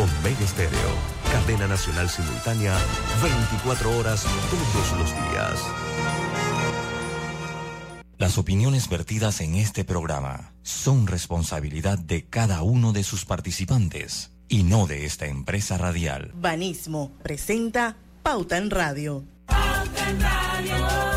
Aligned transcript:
Omega 0.00 0.42
Estéreo, 0.42 0.94
cadena 1.30 1.68
nacional 1.68 2.08
simultánea, 2.08 2.74
24 3.22 3.98
horas 3.98 4.24
todos 4.50 4.98
los 4.98 5.10
días. 5.10 5.60
Las 8.16 8.38
opiniones 8.38 8.88
vertidas 8.88 9.42
en 9.42 9.56
este 9.56 9.84
programa 9.84 10.54
son 10.62 11.06
responsabilidad 11.06 11.98
de 11.98 12.24
cada 12.24 12.62
uno 12.62 12.94
de 12.94 13.02
sus 13.02 13.26
participantes 13.26 14.32
y 14.48 14.62
no 14.62 14.86
de 14.86 15.04
esta 15.04 15.26
empresa 15.26 15.76
radial. 15.76 16.32
Banismo 16.34 17.12
presenta 17.22 17.96
Pauta 18.22 18.56
en 18.56 18.70
Radio. 18.70 19.24
Pauta 19.44 20.08
en 20.08 20.20
Radio. 20.22 21.09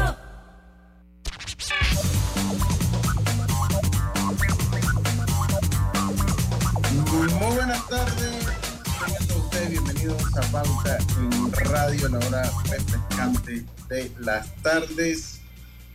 Bienvenidos 10.54 10.86
a 10.86 10.98
Pauta 10.98 10.98
en 11.18 11.52
Radio, 11.52 12.10
la 12.10 12.20
hora 12.20 12.52
refrescante 12.70 13.66
de 13.90 14.12
las 14.20 14.54
tardes. 14.62 15.42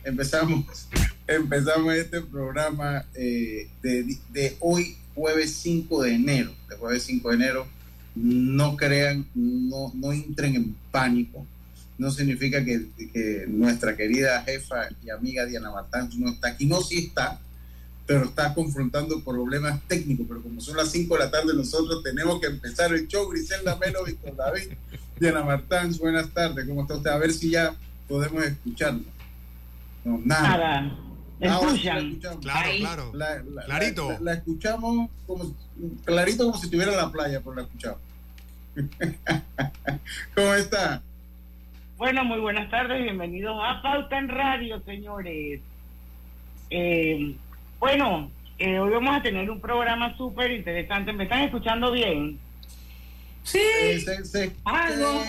Empezamos, 0.03 0.87
empezamos 1.27 1.95
este 1.95 2.21
programa 2.21 3.05
eh, 3.13 3.69
de, 3.81 4.17
de, 4.31 4.57
hoy, 4.59 4.97
jueves 5.15 5.53
5 5.55 6.03
de 6.03 6.13
enero. 6.13 6.53
De 6.67 6.75
jueves 6.75 7.03
5 7.03 7.29
de 7.29 7.35
enero, 7.35 7.67
no 8.15 8.75
crean, 8.75 9.25
no, 9.33 9.91
no 9.95 10.11
entren 10.11 10.55
en 10.55 10.75
pánico. 10.91 11.45
No 11.97 12.11
significa 12.11 12.63
que, 12.63 12.87
que 13.13 13.45
nuestra 13.47 13.95
querida 13.95 14.41
jefa 14.43 14.87
y 15.03 15.09
amiga 15.09 15.45
Diana 15.45 15.71
Martán 15.71 16.09
no 16.17 16.29
está 16.29 16.49
aquí. 16.49 16.65
No, 16.65 16.81
sí 16.81 17.07
está 17.07 17.39
pero 18.09 18.25
está 18.25 18.55
confrontando 18.55 19.23
problemas 19.23 19.79
técnicos. 19.83 20.25
Pero 20.27 20.41
como 20.41 20.59
son 20.59 20.75
las 20.75 20.91
5 20.91 21.13
de 21.13 21.19
la 21.25 21.29
tarde, 21.29 21.53
nosotros 21.53 22.01
tenemos 22.01 22.41
que 22.41 22.47
empezar 22.47 22.91
el 22.91 23.07
show. 23.07 23.29
Griselda 23.29 23.75
Melo, 23.75 24.03
Víctor 24.03 24.35
David, 24.35 24.69
Diana 25.19 25.43
Martán, 25.43 25.95
buenas 25.99 26.27
tardes. 26.31 26.67
¿Cómo 26.67 26.81
está 26.81 26.95
usted? 26.95 27.11
A 27.11 27.19
ver 27.19 27.31
si 27.31 27.51
ya 27.51 27.75
podemos 28.07 28.43
escucharlo. 28.43 29.03
No, 30.03 30.19
nada. 30.25 30.81
nada. 30.81 30.97
¿Escuchan? 31.39 32.15
Claro, 32.41 32.69
claro. 32.79 33.11
La, 33.13 33.43
clarito. 33.67 34.17
La, 34.21 34.33
escuchamos 34.33 35.07
como, 35.27 35.55
clarito 36.03 36.45
como 36.45 36.57
si 36.57 36.65
estuviera 36.65 36.91
en 36.91 36.97
la 36.97 37.11
playa, 37.11 37.41
por 37.41 37.55
la 37.55 37.61
escuchamos. 37.61 37.99
¿Cómo 40.35 40.53
está? 40.55 41.03
Bueno, 41.97 42.25
muy 42.25 42.39
buenas 42.39 42.71
tardes. 42.71 43.03
Bienvenidos 43.03 43.55
a 43.63 43.83
Pauta 43.83 44.17
en 44.17 44.29
Radio, 44.29 44.81
señores. 44.83 45.61
Eh, 46.71 47.35
bueno, 47.79 48.31
eh, 48.57 48.79
hoy 48.79 48.91
vamos 48.91 49.15
a 49.17 49.21
tener 49.21 49.49
un 49.49 49.61
programa 49.61 50.15
súper 50.17 50.51
interesante. 50.51 51.13
¿Me 51.13 51.23
están 51.23 51.41
escuchando 51.43 51.91
bien? 51.91 52.39
Sí. 53.43 53.59
Eh, 53.81 53.99
se, 53.99 54.25
se, 54.25 54.55
Algo. 54.65 55.23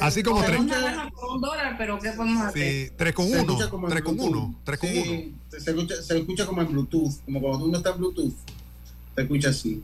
Así 0.00 0.22
como 0.22 0.42
tres. 0.42 0.58
Un 0.58 1.40
dólar, 1.40 1.76
pero 1.78 1.98
¿qué 1.98 2.10
podemos 2.12 2.42
hacer? 2.46 2.86
Sí, 2.88 2.92
tres 2.96 3.14
con 3.14 3.26
uno. 3.26 3.56
Tres 3.88 4.02
con 4.02 4.18
uno. 4.20 4.54
Tres 4.64 4.78
con 4.80 4.88
Sí, 4.88 5.32
uno. 5.50 5.60
Se 5.60 5.70
escucha, 5.70 6.02
se 6.02 6.18
escucha 6.18 6.46
como 6.46 6.62
en 6.62 6.68
Bluetooth, 6.72 7.24
como 7.24 7.40
cuando 7.40 7.66
uno 7.66 7.78
está 7.78 7.90
en 7.90 7.98
Bluetooth. 7.98 8.34
Se 9.14 9.22
escucha 9.22 9.50
así. 9.50 9.82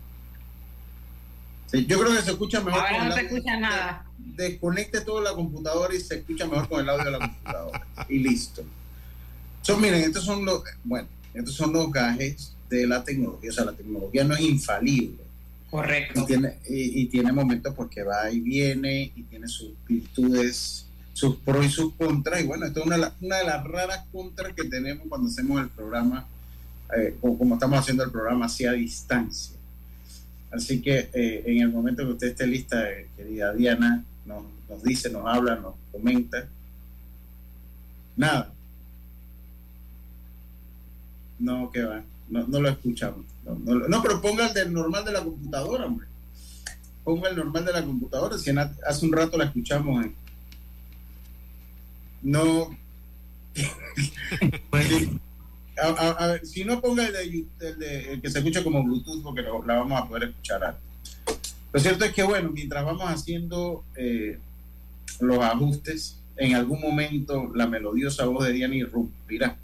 Sí, 1.66 1.84
yo 1.86 1.98
creo 2.00 2.12
que 2.14 2.22
se 2.22 2.30
escucha 2.30 2.60
mejor 2.60 2.80
Ahora 2.80 2.98
con 2.98 3.08
no 3.08 3.14
el 3.14 3.20
se 3.20 3.26
escucha 3.26 3.56
nada. 3.60 4.06
Desconecte 4.18 5.00
toda 5.02 5.22
la 5.22 5.34
computadora 5.34 5.94
y 5.94 6.00
se 6.00 6.16
escucha 6.16 6.46
mejor 6.46 6.68
con 6.68 6.80
el 6.80 6.88
audio 6.88 7.04
de 7.04 7.10
la 7.10 7.18
computadora. 7.28 7.86
y 8.08 8.18
listo. 8.20 8.62
So, 9.62 9.76
miren, 9.76 10.00
estos 10.02 10.24
son 10.24 10.44
los, 10.44 10.62
bueno, 10.84 11.08
estos 11.36 11.54
son 11.54 11.72
los 11.72 11.90
gajes 11.90 12.52
de 12.68 12.86
la 12.86 13.04
tecnología. 13.04 13.50
O 13.50 13.52
sea, 13.52 13.64
la 13.64 13.72
tecnología 13.72 14.24
no 14.24 14.34
es 14.34 14.40
infalible. 14.40 15.18
Y 15.66 15.70
Correcto. 15.70 16.24
tiene, 16.26 16.54
y, 16.68 17.02
y 17.02 17.06
tiene 17.06 17.32
momentos 17.32 17.74
porque 17.74 18.02
va 18.02 18.30
y 18.30 18.40
viene 18.40 19.12
y 19.14 19.22
tiene 19.24 19.48
sus 19.48 19.72
virtudes, 19.86 20.86
sus 21.12 21.36
pros 21.36 21.66
y 21.66 21.70
sus 21.70 21.92
contras. 21.94 22.40
Y 22.42 22.46
bueno, 22.46 22.66
esto 22.66 22.80
es 22.80 22.86
una, 22.86 22.94
de 22.96 23.00
las- 23.02 23.12
una 23.20 23.36
de 23.38 23.44
las 23.44 23.64
raras 23.64 24.04
contras 24.12 24.52
que 24.54 24.64
tenemos 24.64 25.06
cuando 25.08 25.28
hacemos 25.28 25.60
el 25.60 25.68
programa, 25.70 26.26
eh, 26.96 27.16
o 27.20 27.36
como 27.36 27.54
estamos 27.54 27.78
haciendo 27.80 28.04
el 28.04 28.10
programa 28.10 28.46
así 28.46 28.64
a 28.64 28.72
distancia. 28.72 29.56
Así 30.50 30.80
que 30.80 31.10
eh, 31.12 31.42
en 31.46 31.60
el 31.60 31.68
momento 31.70 32.04
que 32.06 32.12
usted 32.12 32.28
esté 32.28 32.46
lista, 32.46 32.88
eh, 32.90 33.08
querida 33.16 33.52
Diana, 33.52 34.04
nos, 34.24 34.44
nos 34.68 34.82
dice, 34.82 35.10
nos 35.10 35.26
habla, 35.26 35.56
nos 35.56 35.74
comenta. 35.92 36.46
Nada. 38.16 38.52
No, 41.38 41.70
que 41.70 41.82
va. 41.82 42.02
No, 42.28 42.46
no 42.46 42.60
lo 42.60 42.68
escuchamos. 42.68 43.24
No, 43.44 43.54
no, 43.54 43.88
no, 43.88 44.02
pero 44.02 44.20
ponga 44.20 44.48
el 44.48 44.54
del 44.54 44.72
normal 44.72 45.04
de 45.04 45.12
la 45.12 45.22
computadora, 45.22 45.86
hombre. 45.86 46.06
Ponga 47.04 47.28
el 47.30 47.36
normal 47.36 47.64
de 47.64 47.72
la 47.72 47.84
computadora. 47.84 48.36
Si 48.38 48.50
en- 48.50 48.58
hace 48.58 49.06
un 49.06 49.12
rato 49.12 49.36
la 49.38 49.44
escuchamos. 49.44 50.04
eh. 50.04 50.12
No. 52.22 52.76
a, 55.82 55.86
a- 55.86 56.10
a 56.10 56.26
ver, 56.28 56.46
si 56.46 56.64
no 56.64 56.80
ponga 56.80 57.06
el, 57.06 57.12
de, 57.12 57.44
el, 57.68 57.78
de- 57.78 58.12
el 58.14 58.20
que 58.22 58.30
se 58.30 58.38
escucha 58.38 58.64
como 58.64 58.82
Bluetooth, 58.82 59.22
porque 59.22 59.42
lo- 59.42 59.64
la 59.64 59.74
vamos 59.76 60.00
a 60.00 60.08
poder 60.08 60.30
escuchar 60.30 60.64
antes. 60.64 60.82
Lo 61.72 61.80
cierto 61.80 62.04
es 62.04 62.12
que, 62.12 62.22
bueno, 62.22 62.50
mientras 62.50 62.84
vamos 62.84 63.04
haciendo 63.04 63.84
eh, 63.96 64.38
los 65.20 65.38
ajustes, 65.38 66.16
en 66.36 66.54
algún 66.54 66.80
momento 66.80 67.50
la 67.54 67.66
melodiosa 67.66 68.24
voz 68.26 68.46
de 68.46 68.52
Diana 68.52 68.74
irrumpirá 68.74 69.56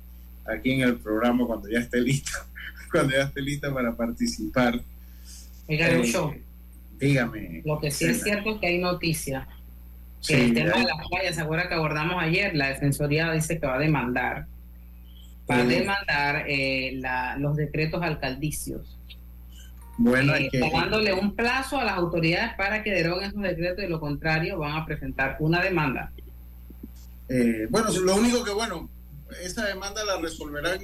aquí 0.46 0.72
en 0.72 0.80
el 0.82 0.96
programa 0.96 1.46
cuando 1.46 1.68
ya 1.68 1.78
esté 1.80 2.00
lista, 2.00 2.32
cuando 2.90 3.14
ya 3.14 3.22
esté 3.24 3.40
lista 3.40 3.72
para 3.72 3.94
participar. 3.94 4.80
Oiga, 5.68 5.88
Eh, 5.88 5.98
Lucho, 5.98 6.34
Dígame. 6.98 7.62
lo 7.64 7.80
que 7.80 7.90
sí 7.90 8.04
es 8.06 8.22
cierto 8.22 8.54
es 8.54 8.60
que 8.60 8.66
hay 8.66 8.78
noticias. 8.78 9.46
Que 10.26 10.34
Sí, 10.36 10.40
el 10.42 10.54
tema 10.54 10.76
de 10.76 10.84
las 10.84 11.08
playas, 11.08 11.34
¿se 11.34 11.40
acuerda 11.40 11.68
que 11.68 11.74
abordamos 11.74 12.22
ayer? 12.22 12.54
La 12.54 12.68
Defensoría 12.68 13.32
dice 13.32 13.58
que 13.58 13.66
va 13.66 13.74
a 13.74 13.78
demandar. 13.78 14.46
Va 15.50 15.56
a 15.56 15.64
demandar 15.64 16.44
eh, 16.48 16.92
la- 16.94 17.36
los 17.36 17.56
decretos 17.56 18.00
alcaldicios. 18.02 18.96
Bueno, 19.98 20.34
eh, 20.34 20.44
es 20.46 20.50
que, 20.52 20.60
dándole 20.70 21.12
un 21.12 21.34
plazo 21.34 21.78
a 21.78 21.84
las 21.84 21.96
autoridades 21.96 22.54
para 22.56 22.82
que 22.84 22.92
deroguen 22.92 23.30
esos 23.30 23.42
decretos, 23.42 23.78
de 23.78 23.88
lo 23.88 23.98
contrario 24.00 24.58
van 24.58 24.76
a 24.76 24.86
presentar 24.86 25.36
una 25.40 25.60
demanda. 25.60 26.12
eh, 27.28 27.66
bueno, 27.70 27.90
lo 27.90 28.16
único 28.16 28.44
que, 28.44 28.50
bueno, 28.52 28.88
esa 29.42 29.66
demanda 29.66 30.04
la 30.04 30.18
resolverán 30.18 30.80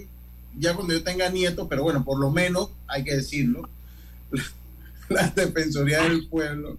ya 0.59 0.75
cuando 0.75 0.95
yo 0.95 1.03
tenga 1.03 1.29
nietos, 1.31 1.67
pero 1.69 1.83
bueno, 1.83 2.05
por 2.05 2.19
lo 2.19 2.31
menos, 2.31 2.71
hay 2.87 3.05
que 3.05 3.17
decirlo, 3.17 3.69
la 5.09 5.29
Defensoría 5.29 6.03
del 6.03 6.27
Pueblo, 6.29 6.79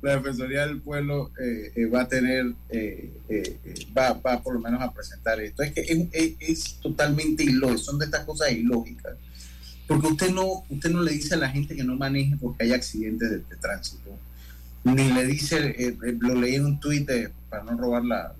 la 0.00 0.16
Defensoría 0.16 0.66
del 0.66 0.80
Pueblo 0.80 1.30
eh, 1.40 1.72
eh, 1.76 1.86
va 1.86 2.02
a 2.02 2.08
tener, 2.08 2.52
eh, 2.70 3.10
eh, 3.28 3.58
va, 3.96 4.14
va 4.14 4.42
por 4.42 4.54
lo 4.54 4.60
menos 4.60 4.82
a 4.82 4.92
presentar 4.92 5.40
esto. 5.40 5.62
Es 5.62 5.72
que 5.72 6.08
es, 6.40 6.74
totalmente 6.80 7.44
ilógico, 7.44 7.78
son 7.78 7.98
de 7.98 8.06
estas 8.06 8.24
cosas 8.24 8.50
ilógicas. 8.50 9.14
Porque 9.86 10.08
usted 10.08 10.30
no, 10.30 10.64
usted 10.68 10.90
no 10.90 11.02
le 11.02 11.12
dice 11.12 11.34
a 11.34 11.38
la 11.38 11.50
gente 11.50 11.76
que 11.76 11.84
no 11.84 11.96
maneje 11.96 12.36
porque 12.40 12.64
hay 12.64 12.72
accidentes 12.72 13.30
de, 13.30 13.38
de 13.38 13.56
tránsito. 13.60 14.18
Ni 14.84 15.12
le 15.12 15.26
dice, 15.26 15.96
lo 16.18 16.34
leí 16.34 16.56
en 16.56 16.64
un 16.64 16.80
tuit, 16.80 17.08
para 17.48 17.62
no 17.62 17.76
robar 17.76 18.04
la, 18.04 18.34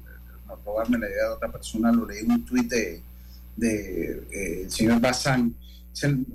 robarme 0.64 0.98
la 0.98 1.08
idea 1.08 1.28
de 1.28 1.34
otra 1.34 1.52
persona, 1.52 1.92
lo 1.92 2.06
leí 2.06 2.20
en 2.20 2.30
un 2.30 2.44
tuit 2.44 2.68
de, 2.68 3.02
de 3.56 4.24
eh, 4.30 4.62
el 4.64 4.70
señor 4.70 5.00
Bazán. 5.00 5.54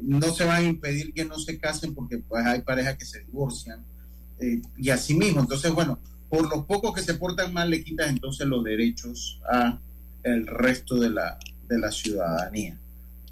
No 0.03 0.33
se 0.33 0.45
van 0.45 0.63
a 0.63 0.67
impedir 0.67 1.13
que 1.13 1.25
no 1.25 1.39
se 1.39 1.57
casen 1.57 1.93
porque 1.95 2.19
pues 2.19 2.45
hay 2.45 2.61
parejas 2.61 2.95
que 2.97 3.05
se 3.05 3.19
divorcian 3.21 3.83
eh, 4.39 4.61
y 4.77 4.89
así 4.89 5.15
mismo. 5.15 5.41
Entonces, 5.41 5.71
bueno, 5.71 5.99
por 6.29 6.49
los 6.49 6.65
pocos 6.65 6.93
que 6.93 7.01
se 7.01 7.15
portan 7.15 7.53
mal 7.53 7.69
le 7.69 7.83
quitas 7.83 8.09
entonces 8.09 8.45
los 8.47 8.63
derechos 8.63 9.39
a 9.49 9.79
el 10.23 10.45
resto 10.45 10.99
de 10.99 11.09
la, 11.09 11.39
de 11.67 11.79
la 11.79 11.91
ciudadanía 11.91 12.77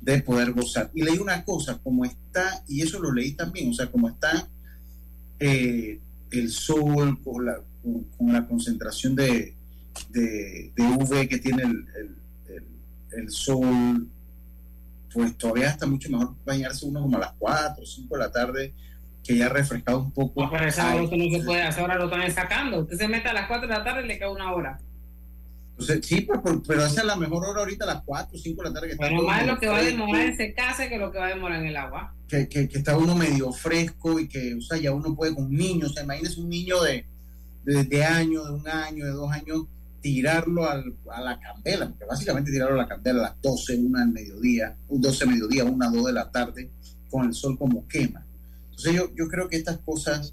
de 0.01 0.22
poder 0.22 0.51
gozar. 0.51 0.91
Y 0.94 1.01
leí 1.01 1.17
una 1.17 1.44
cosa, 1.44 1.79
como 1.84 2.05
está, 2.05 2.63
y 2.67 2.81
eso 2.81 3.00
lo 3.00 3.11
leí 3.11 3.31
también, 3.31 3.72
o 3.72 3.73
sea, 3.73 3.88
como 3.88 4.07
está 4.07 4.47
eh, 5.39 6.00
el 6.31 6.51
sol 6.51 7.19
con 7.23 7.46
la, 7.46 7.59
con 8.17 8.31
la 8.31 8.47
concentración 8.47 9.16
de, 9.16 9.55
de, 10.09 10.71
de 10.75 10.83
UV 10.83 11.27
que 11.27 11.37
tiene 11.39 11.63
el, 11.63 11.87
el, 11.97 12.15
el- 12.55 12.65
el 13.19 13.29
sol, 13.29 14.07
pues 15.13 15.37
todavía 15.37 15.69
está 15.69 15.85
mucho 15.85 16.09
mejor 16.09 16.35
bañarse 16.45 16.85
uno 16.85 17.01
como 17.01 17.15
a 17.17 17.21
las 17.21 17.33
4 17.39 17.81
o 17.81 17.85
5 17.85 18.15
de 18.15 18.19
la 18.19 18.31
tarde, 18.31 18.73
que 19.23 19.37
ya 19.37 19.45
ha 19.45 19.49
refrescado 19.49 19.99
un 20.03 20.11
poco. 20.11 20.43
No, 20.43 20.51
pero 20.51 20.65
esa 20.67 20.93
no 20.95 21.07
se 21.07 21.43
puede 21.45 21.61
hacer, 21.61 21.81
ahora 21.81 21.95
lo 21.97 22.05
están 22.05 22.31
sacando. 22.31 22.79
Usted 22.81 22.97
se 22.97 23.07
mete 23.07 23.29
a 23.29 23.33
las 23.33 23.47
4 23.47 23.67
de 23.67 23.73
la 23.73 23.83
tarde 23.83 24.03
y 24.03 24.07
le 24.07 24.17
queda 24.17 24.29
una 24.31 24.53
hora. 24.53 24.77
entonces, 25.71 26.05
sí, 26.05 26.21
pero, 26.21 26.43
pero- 26.43 26.63
pero 26.67 26.85
esa 26.85 27.01
es 27.01 27.07
la 27.07 27.15
mejor 27.15 27.45
hora 27.45 27.59
ahorita 27.61 27.85
a 27.85 27.93
las 27.95 28.03
4 28.03 28.35
o 28.35 28.37
5 28.37 28.61
de 28.63 28.69
la 28.69 28.73
tarde. 28.73 28.87
Que 28.87 28.93
está 28.93 29.07
Pero 29.07 29.21
más 29.23 29.47
lo 29.47 29.57
que 29.59 29.67
va 29.67 29.77
a 29.77 29.81
demorar 29.83 30.21
en 30.25 30.35
secarse 30.37 30.89
que 30.89 30.97
lo 30.97 31.11
que 31.11 31.19
va 31.19 31.25
a 31.27 31.29
demorar 31.29 31.59
en 31.61 31.67
el 31.67 31.77
agua. 31.77 32.13
que, 32.27 32.49
que, 32.49 32.67
que 32.67 32.77
está 32.77 32.97
uno 32.97 33.15
medio 33.15 33.51
fresco 33.53 34.19
y 34.19 34.27
que, 34.27 34.55
o 34.55 34.61
sea, 34.61 34.77
ya 34.77 34.91
uno 34.91 35.15
puede 35.15 35.33
con 35.33 35.49
niños, 35.49 35.91
o 35.91 35.93
sea, 35.93 36.03
imagínese 36.03 36.41
un 36.41 36.49
niño 36.49 36.81
de, 36.83 37.05
de, 37.63 37.83
de 37.85 38.03
año, 38.03 38.43
de 38.43 38.51
un 38.51 38.67
año, 38.67 39.05
de 39.05 39.11
dos 39.11 39.31
años, 39.31 39.63
tirarlo 40.05 40.69
al, 40.69 40.96
a 41.11 41.19
la 41.19 41.40
candela, 41.40 41.90
porque 41.90 42.05
básicamente 42.05 42.52
tirarlo 42.52 42.75
a 42.75 42.84
la 42.84 42.87
candela 42.87 43.19
a 43.22 43.23
las 43.29 43.41
12, 43.41 43.75
una 43.78 44.03
al 44.03 44.11
mediodía, 44.11 44.78
un 44.87 45.02
12 45.02 45.25
mediodía, 45.25 45.63
una, 45.63 45.90
dos 45.90 46.05
de 46.05 46.13
la 46.13 46.29
tarde, 46.29 46.69
con 47.09 47.25
el 47.25 47.34
sol 47.34 47.57
como 47.57 47.87
quema. 47.87 48.23
Entonces 48.69 48.93
yo, 48.93 49.09
yo 49.16 49.28
creo 49.28 49.49
que 49.49 49.57
estas 49.57 49.79
cosas 49.79 50.31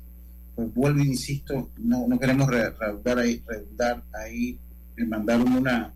pues 0.54 0.74
vuelvo 0.74 1.00
e 1.00 1.06
insisto, 1.06 1.70
no, 1.78 2.06
no 2.06 2.18
queremos 2.20 2.50
redundar 2.50 3.18
ahí, 3.18 3.42
redundar 3.46 4.04
ahí, 4.12 4.58
mandar 5.06 5.40
una, 5.40 5.94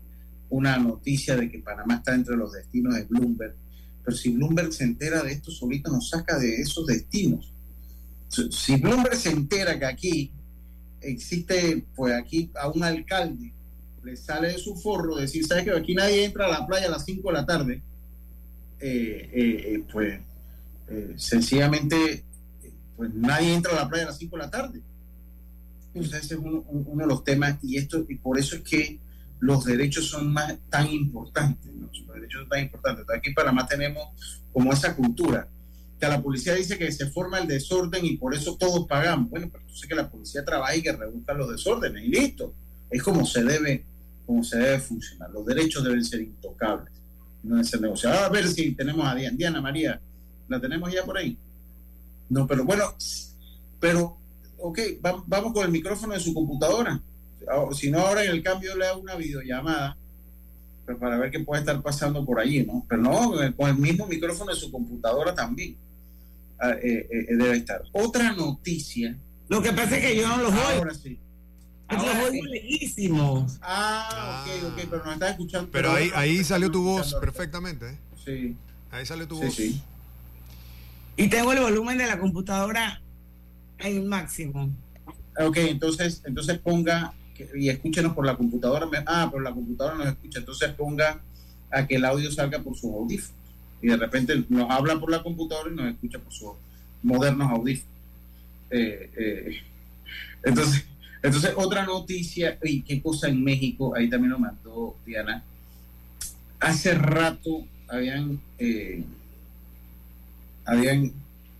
una 0.49 0.79
noticia 0.79 1.35
de 1.35 1.47
que 1.47 1.59
Panamá 1.59 1.97
está 1.97 2.15
entre 2.15 2.35
los 2.35 2.53
destinos 2.53 2.95
de 2.95 3.03
Bloomberg, 3.03 3.53
pero 4.03 4.17
si 4.17 4.31
Bloomberg 4.31 4.73
se 4.73 4.85
entera 4.85 5.21
de 5.21 5.33
esto, 5.33 5.51
solito 5.51 5.91
nos 5.91 6.09
saca 6.09 6.39
de 6.39 6.55
esos 6.55 6.87
destinos. 6.87 7.53
Si 8.27 8.75
Bloomberg 8.77 9.17
se 9.17 9.29
entera 9.29 9.77
que 9.77 9.85
aquí 9.85 10.31
existe, 10.99 11.85
pues 11.95 12.15
aquí 12.15 12.49
a 12.59 12.69
un 12.69 12.83
alcalde 12.83 13.53
le 14.07 14.15
sale 14.15 14.53
de 14.53 14.57
su 14.57 14.73
forro 14.75 15.17
decir, 15.17 15.45
¿sabes 15.45 15.65
que 15.65 15.71
aquí 15.71 15.93
nadie 15.93 16.23
entra 16.23 16.45
a 16.45 16.49
la 16.49 16.65
playa 16.65 16.87
a 16.87 16.91
las 16.91 17.03
5 17.03 17.27
de 17.27 17.33
la 17.33 17.45
tarde? 17.45 17.81
Eh, 18.79 19.29
eh, 19.33 19.73
eh, 19.73 19.83
pues 19.91 20.21
sencillamente, 21.17 22.23
pues 22.95 23.13
nadie 23.13 23.53
entra 23.53 23.73
a 23.73 23.83
la 23.83 23.89
playa 23.89 24.05
a 24.05 24.07
las 24.07 24.17
5 24.17 24.37
de 24.37 24.41
la 24.41 24.49
tarde. 24.49 24.81
Entonces 25.93 26.23
ese 26.23 26.35
es 26.35 26.39
uno, 26.39 26.63
de 26.69 27.05
los 27.05 27.23
temas 27.25 27.57
y 27.61 27.75
esto 27.75 28.05
y 28.07 28.15
por 28.15 28.39
eso 28.39 28.55
es 28.55 28.61
que 28.61 28.97
los 29.39 29.65
derechos 29.65 30.07
son 30.07 30.31
más 30.31 30.55
tan 30.69 30.87
importantes, 30.87 31.69
los 31.75 31.91
derechos 32.15 32.41
son 32.41 32.49
tan 32.49 32.61
importantes. 32.61 33.05
Aquí 33.13 33.33
para 33.33 33.51
más 33.51 33.67
tenemos 33.67 34.07
como 34.53 34.71
esa 34.71 34.95
cultura 34.95 35.49
que 35.99 36.07
la 36.07 36.21
policía 36.21 36.53
dice 36.53 36.77
que 36.77 36.91
se 36.93 37.07
forma 37.07 37.39
el 37.39 37.47
desorden 37.47 38.05
y 38.05 38.15
por 38.15 38.33
eso 38.33 38.55
todos 38.55 38.87
pagamos. 38.87 39.29
Bueno, 39.29 39.49
pero 39.51 39.63
entonces 39.63 39.89
que 39.89 39.95
la 39.95 40.09
policía 40.09 40.45
trabaje 40.45 40.77
y 40.77 40.81
que 40.83 40.93
reduzca 40.93 41.33
los 41.33 41.49
desórdenes 41.49 42.05
y 42.05 42.07
listo. 42.07 42.53
Es 42.89 43.03
como 43.03 43.25
se 43.25 43.43
debe, 43.43 43.83
como 44.27 44.43
se 44.43 44.57
debe 44.57 44.79
funcionar. 44.79 45.31
Los 45.31 45.45
derechos 45.45 45.83
deben 45.83 46.03
ser 46.03 46.21
intocables, 46.21 46.93
no 47.41 47.55
deben 47.55 47.65
ser 47.65 47.81
negociados. 47.81 48.19
A 48.19 48.29
ver 48.29 48.47
si 48.47 48.75
tenemos 48.75 49.07
a 49.07 49.15
Diana. 49.15 49.37
Diana 49.37 49.61
María, 49.61 49.99
¿la 50.49 50.59
tenemos 50.59 50.91
ya 50.93 51.03
por 51.03 51.17
ahí? 51.17 51.35
No, 52.29 52.45
pero 52.45 52.65
bueno, 52.65 52.93
pero, 53.79 54.17
ok, 54.57 54.79
vamos 55.25 55.53
con 55.53 55.65
el 55.65 55.71
micrófono 55.71 56.13
de 56.13 56.19
su 56.19 56.33
computadora. 56.33 57.01
Si 57.73 57.89
no, 57.89 57.99
ahora 57.99 58.25
en 58.25 58.31
el 58.31 58.43
cambio 58.43 58.75
le 58.75 58.85
hago 58.85 58.99
una 58.99 59.15
videollamada 59.15 59.95
pues, 60.85 60.97
para 60.97 61.17
ver 61.17 61.31
qué 61.31 61.39
puede 61.39 61.61
estar 61.61 61.81
pasando 61.81 62.25
por 62.25 62.39
allí, 62.39 62.65
¿no? 62.65 62.85
Pero 62.89 63.01
no, 63.01 63.33
con 63.55 63.69
el 63.69 63.77
mismo 63.77 64.05
micrófono 64.07 64.53
de 64.53 64.59
su 64.59 64.69
computadora 64.69 65.33
también. 65.33 65.77
Ah, 66.59 66.71
eh, 66.71 67.07
eh, 67.09 67.35
debe 67.35 67.57
estar. 67.57 67.83
Otra 67.93 68.33
noticia. 68.33 69.15
Lo 69.47 69.61
que 69.61 69.71
pasa 69.71 69.95
es 69.97 70.01
que 70.01 70.17
yo 70.17 70.27
no 70.27 70.37
los 70.37 70.51
oigo. 70.51 70.79
Ahora 70.79 70.93
sí. 70.93 71.17
Ahora 71.87 72.23
oigo 72.25 72.45
lejísimos. 72.45 73.57
Ah, 73.61 74.45
ok, 74.45 74.63
ok, 74.71 74.87
pero 74.89 75.05
nos 75.05 75.13
está 75.13 75.29
escuchando. 75.29 75.69
Pero, 75.71 75.91
ahí, 75.91 76.11
ahí 76.15 76.43
salió 76.43 76.69
tu 76.69 76.83
voz 76.83 77.15
perfectamente. 77.15 77.89
¿eh? 77.91 77.97
Sí. 78.25 78.55
Ahí 78.91 79.05
salió 79.05 79.27
tu 79.27 79.41
voz. 79.41 79.53
Sí. 79.53 79.81
Y 81.15 81.29
tengo 81.29 81.53
el 81.53 81.59
volumen 81.59 81.97
de 81.97 82.07
la 82.07 82.19
computadora 82.19 83.01
en 83.79 83.97
el 83.97 84.03
máximo. 84.03 84.69
Ok, 85.39 85.57
entonces, 85.57 86.21
entonces 86.25 86.57
ponga 86.59 87.13
y 87.55 87.69
escúchenos 87.69 88.13
por 88.13 88.25
la 88.25 88.35
computadora. 88.35 88.87
Ah, 89.05 89.29
por 89.31 89.41
la 89.41 89.51
computadora 89.53 89.95
nos 89.95 90.07
escucha. 90.07 90.39
Entonces 90.39 90.69
ponga 90.73 91.21
a 91.71 91.87
que 91.87 91.95
el 91.95 92.05
audio 92.05 92.31
salga 92.31 92.59
por 92.59 92.75
sus 92.75 92.91
audífonos 92.91 93.37
y 93.81 93.87
de 93.87 93.97
repente 93.97 94.43
nos 94.49 94.69
habla 94.69 94.99
por 94.99 95.11
la 95.11 95.21
computadora 95.21 95.71
y 95.71 95.75
nos 95.75 95.87
escucha 95.87 96.19
por 96.19 96.33
sus 96.33 96.51
modernos 97.03 97.51
audífonos. 97.51 97.93
Eh, 98.69 99.11
eh, 99.15 99.57
entonces, 100.43 100.85
entonces, 101.23 101.53
otra 101.55 101.85
noticia, 101.85 102.57
y 102.63 102.81
qué 102.81 103.01
cosa 103.01 103.27
en 103.27 103.43
México, 103.43 103.95
ahí 103.95 104.09
también 104.09 104.31
lo 104.31 104.39
mandó 104.39 104.95
Diana. 105.05 105.43
Hace 106.59 106.93
rato 106.93 107.65
habían, 107.87 108.39
eh, 108.59 109.03
habían 110.65 111.11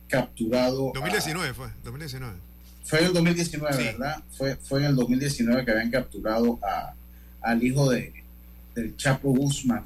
capturado. 0.07 0.91
2019 0.93 1.53
fue, 1.53 1.67
2019. 1.83 2.35
Fue 2.83 2.99
en 2.99 3.05
el 3.05 3.13
2019, 3.13 3.83
¿verdad? 3.83 4.23
Fue, 4.31 4.55
fue 4.55 4.79
en 4.79 4.85
el 4.85 4.95
2019 4.95 5.65
que 5.65 5.71
habían 5.71 5.91
capturado 5.91 6.59
a, 6.63 6.93
al 7.41 7.63
hijo 7.63 7.89
de, 7.89 8.13
del 8.75 8.95
Chapo 8.95 9.31
Guzmán 9.31 9.83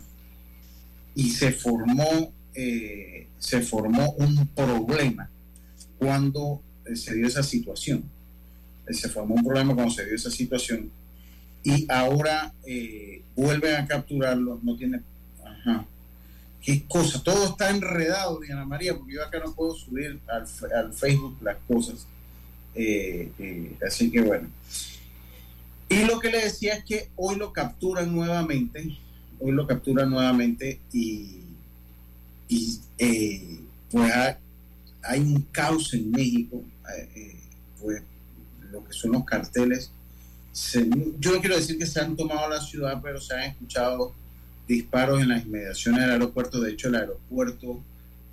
y 1.15 1.29
se 1.31 1.51
formó, 1.51 2.31
eh, 2.53 3.27
se 3.39 3.61
formó 3.61 4.11
un 4.13 4.47
problema 4.47 5.29
cuando 5.97 6.61
eh, 6.85 6.95
se 6.95 7.15
dio 7.15 7.27
esa 7.27 7.43
situación. 7.43 8.03
Eh, 8.91 8.93
se 8.93 9.09
formó 9.09 9.35
un 9.35 9.43
problema 9.43 9.73
cuando 9.73 9.93
se 9.93 10.05
dio 10.05 10.15
esa 10.15 10.29
situación 10.29 10.91
y 11.63 11.85
ahora 11.89 12.53
vuelven 13.35 13.75
a 13.75 13.87
capturarlo, 13.87 14.59
no 14.63 14.75
tiene... 14.75 15.01
Ajá. 15.43 15.85
¿Qué 16.61 16.83
cosa? 16.87 17.23
Todo 17.23 17.45
está 17.49 17.69
enredado, 17.69 18.39
Diana 18.39 18.65
María, 18.65 18.95
porque 18.95 19.13
yo 19.13 19.23
acá 19.23 19.39
no 19.39 19.53
puedo 19.53 19.75
subir 19.75 20.19
al, 20.27 20.45
al 20.75 20.93
Facebook 20.93 21.37
las 21.41 21.57
cosas. 21.67 22.07
así 23.85 24.11
que 24.11 24.21
bueno. 24.21 24.49
Y 25.89 26.03
lo 26.05 26.19
que 26.19 26.31
le 26.31 26.43
decía 26.43 26.75
es 26.75 26.83
que 26.83 27.09
hoy 27.15 27.35
lo 27.35 27.51
capturan 27.53 28.13
nuevamente 28.13 28.97
hoy 29.41 29.51
lo 29.51 29.67
capturan 29.67 30.09
nuevamente 30.09 30.79
y, 30.93 31.39
eh, 32.97 33.59
pues 33.89 34.13
hay, 35.03 35.19
un 35.19 35.41
caos 35.51 35.93
en 35.93 36.11
México, 36.11 36.63
eh, 36.95 37.09
eh, 37.15 37.39
pues 37.81 38.03
lo 38.71 38.83
que 38.83 38.93
son 38.93 39.11
los 39.11 39.25
carteles. 39.25 39.91
yo 41.19 41.31
no 41.31 41.39
quiero 41.39 41.55
decir 41.55 41.77
que 41.77 41.85
se 41.85 41.99
han 41.99 42.15
tomado 42.15 42.49
la 42.49 42.61
ciudad, 42.61 42.99
pero 43.01 43.19
se 43.19 43.33
han 43.33 43.43
escuchado 43.43 44.13
disparos 44.67 45.21
en 45.21 45.29
las 45.29 45.45
inmediaciones 45.45 46.01
del 46.01 46.11
aeropuerto. 46.11 46.59
De 46.59 46.71
hecho, 46.71 46.87
el 46.87 46.95
aeropuerto 46.95 47.83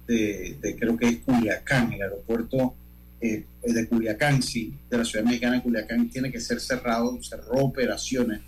de, 0.07 0.77
creo 0.79 0.97
que 0.97 1.09
es 1.09 1.19
Culiacán, 1.19 1.93
el 1.93 2.03
aeropuerto 2.03 2.75
de 3.21 3.89
Culiacán, 3.89 4.43
sí, 4.43 4.75
de 4.89 4.99
la 4.99 5.05
ciudad 5.05 5.25
mexicana 5.25 5.57
de 5.57 5.63
Culiacán, 5.63 6.09
tiene 6.09 6.31
que 6.31 6.41
ser 6.41 6.61
cerrado, 6.61 7.19
cerró 7.23 7.57
operaciones 7.59 8.41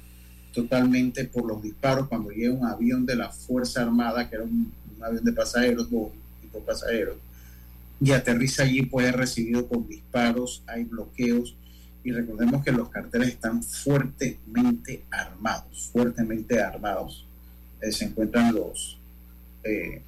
totalmente 0.52 1.24
por 1.24 1.46
los 1.46 1.62
disparos 1.62 2.08
cuando 2.08 2.30
llega 2.30 2.54
un 2.54 2.66
avión 2.66 3.06
de 3.06 3.16
la 3.16 3.30
Fuerza 3.30 3.82
Armada, 3.82 4.28
que 4.28 4.36
era 4.36 4.44
un, 4.44 4.72
avión 5.00 5.24
de 5.24 5.32
pasajeros, 5.32 5.90
dos 5.90 6.10
tipos 6.42 6.62
pasajeros, 6.62 7.16
y 8.00 8.12
aterriza 8.12 8.64
allí, 8.64 8.82
pues 8.82 9.06
es 9.06 9.14
recibido 9.14 9.66
con 9.66 9.86
disparos, 9.86 10.62
hay 10.66 10.84
bloqueos, 10.84 11.54
y 12.02 12.12
recordemos 12.12 12.64
que 12.64 12.72
los 12.72 12.88
carteles 12.88 13.28
están 13.28 13.62
fuertemente 13.62 15.04
armados, 15.10 15.90
fuertemente 15.92 16.60
armados. 16.60 17.26
Eh, 17.80 17.92
se 17.92 18.06
encuentran 18.06 18.54
los, 18.54 18.98
eh, 19.64 20.02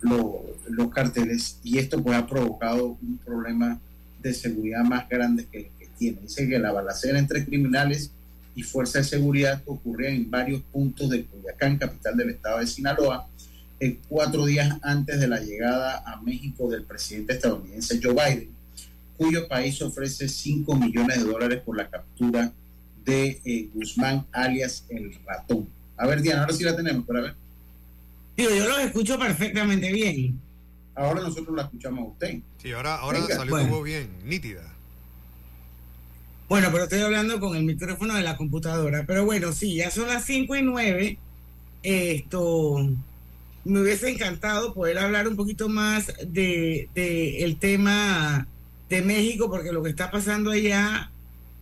los, 0.00 0.90
carteles, 0.92 1.58
y 1.62 1.78
esto 1.78 2.02
pues 2.02 2.16
ha 2.16 2.26
provocado 2.26 2.96
un 3.02 3.18
problema 3.24 3.78
de 4.20 4.34
seguridad 4.34 4.84
más 4.84 5.08
grande 5.08 5.46
que, 5.50 5.70
que 5.78 5.88
tiene. 5.98 6.20
Dice 6.22 6.48
que 6.48 6.58
la 6.58 6.72
balacera 6.72 7.18
entre 7.18 7.44
criminales 7.44 8.10
y 8.54 8.62
fuerzas 8.62 9.10
de 9.10 9.16
seguridad 9.18 9.62
ocurrían 9.66 10.14
en 10.14 10.30
varios 10.30 10.62
puntos 10.62 11.10
de 11.10 11.24
Culiacán, 11.24 11.78
capital 11.78 12.16
del 12.16 12.30
estado 12.30 12.58
de 12.58 12.66
Sinaloa, 12.66 13.26
en 13.80 13.98
cuatro 14.08 14.46
días 14.46 14.78
antes 14.82 15.18
de 15.18 15.26
la 15.26 15.40
llegada 15.40 16.04
a 16.06 16.20
México 16.20 16.70
del 16.70 16.84
presidente 16.84 17.32
estadounidense 17.32 17.98
Joe 18.00 18.12
Biden, 18.12 18.50
cuyo 19.22 19.48
país 19.48 19.80
ofrece 19.82 20.28
5 20.28 20.74
millones 20.76 21.18
de 21.18 21.30
dólares 21.30 21.62
por 21.64 21.76
la 21.76 21.88
captura 21.88 22.52
de 23.04 23.40
eh, 23.44 23.68
Guzmán, 23.72 24.26
alias 24.32 24.84
el 24.88 25.14
ratón. 25.24 25.68
A 25.96 26.06
ver, 26.06 26.22
Diana, 26.22 26.42
ahora 26.42 26.54
sí 26.54 26.64
la 26.64 26.76
tenemos, 26.76 27.04
pero 27.06 27.18
a 27.20 27.22
ver. 27.22 27.34
yo 28.36 28.68
lo 28.68 28.78
escucho 28.78 29.18
perfectamente 29.18 29.92
bien. 29.92 30.40
Ahora 30.94 31.22
nosotros 31.22 31.56
la 31.56 31.62
escuchamos 31.62 32.00
a 32.00 32.08
usted. 32.08 32.38
Sí, 32.58 32.72
ahora, 32.72 32.96
ahora 32.96 33.26
salió 33.28 33.82
bien, 33.82 34.10
nítida. 34.24 34.62
Bueno, 36.48 36.68
pero 36.70 36.84
estoy 36.84 37.00
hablando 37.00 37.40
con 37.40 37.56
el 37.56 37.64
micrófono 37.64 38.14
de 38.14 38.22
la 38.22 38.36
computadora. 38.36 39.04
Pero 39.06 39.24
bueno, 39.24 39.52
sí, 39.52 39.76
ya 39.76 39.90
son 39.90 40.08
las 40.08 40.24
5 40.24 40.56
y 40.56 40.62
9. 40.62 41.18
Esto 41.82 42.76
me 43.64 43.80
hubiese 43.80 44.10
encantado 44.10 44.74
poder 44.74 44.98
hablar 44.98 45.28
un 45.28 45.36
poquito 45.36 45.68
más 45.68 46.12
de, 46.26 46.88
el 46.94 47.56
tema 47.56 48.46
de 48.92 49.00
México, 49.00 49.50
porque 49.50 49.72
lo 49.72 49.82
que 49.82 49.88
está 49.88 50.10
pasando 50.10 50.50
allá 50.50 51.10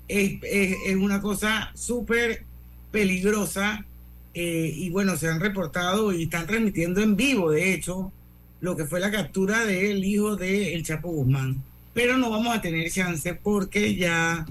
es, 0.09 0.41
una 0.97 1.21
cosa 1.21 1.71
súper 1.75 2.43
peligrosa. 2.91 3.87
Eh, 4.35 4.73
y 4.75 4.91
bueno, 4.91 5.17
se 5.17 5.29
han 5.29 5.41
reportado 5.41 6.13
y 6.13 6.25
están 6.25 6.47
transmitiendo 6.47 7.01
en 7.01 7.17
vivo, 7.17 7.51
de 7.53 7.73
hecho, 7.73 8.13
lo 8.61 8.77
que 8.77 8.85
fue 8.85 8.99
la 8.99 9.13
captura 9.13 9.65
del 9.65 10.05
hijo 10.05 10.35
del 10.35 10.83
Chapo 10.83 11.09
Guzmán. 11.09 11.63
Pero 11.95 12.17
no 12.17 12.31
vamos 12.31 12.57
a 12.57 12.61
tener 12.61 12.91
chance 12.91 13.35
porque 13.35 13.95
ya 13.95 14.45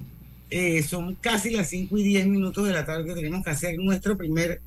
eh, 0.50 0.82
son 0.84 1.16
casi 1.16 1.50
las 1.50 1.70
5 1.70 1.98
y 1.98 2.04
10 2.04 2.28
minutos 2.28 2.66
de 2.66 2.74
la 2.74 2.86
tarde 2.86 3.14
tenemos 3.14 3.44
que 3.44 3.52
hacer 3.52 3.78
nuestro 3.78 4.18
primer 4.18 4.62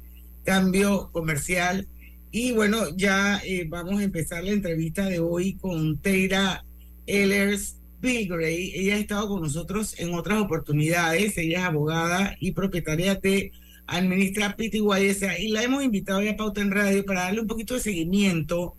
cambio 0.45 1.09
comercial. 1.13 1.87
Y 2.31 2.53
bueno, 2.53 2.95
ya 2.95 3.41
eh, 3.45 3.67
vamos 3.69 4.01
a 4.01 4.05
empezar 4.05 4.45
la 4.45 4.53
entrevista 4.53 5.07
de 5.07 5.21
hoy 5.21 5.55
con 5.55 5.97
Teira 5.99 6.65
Ellers 7.07 7.77
Bilgray. 8.03 8.73
Ella 8.75 8.97
ha 8.97 8.99
estado 8.99 9.29
con 9.29 9.41
nosotros 9.41 9.99
en 9.99 10.13
otras 10.13 10.41
oportunidades. 10.41 11.39
Ella 11.39 11.61
es 11.61 11.65
abogada 11.65 12.37
y 12.41 12.53
propietaria 12.53 13.15
de 13.15 13.53
Administra 13.87 14.57
PTYS 14.57 15.41
y 15.41 15.49
la 15.49 15.63
hemos 15.63 15.83
invitado 15.83 16.21
ya 16.23 16.33
a 16.33 16.37
Pauta 16.37 16.61
en 16.61 16.73
Radio 16.73 17.05
para 17.07 17.23
darle 17.23 17.41
un 17.41 17.47
poquito 17.47 17.75
de 17.75 17.81
seguimiento 17.81 18.75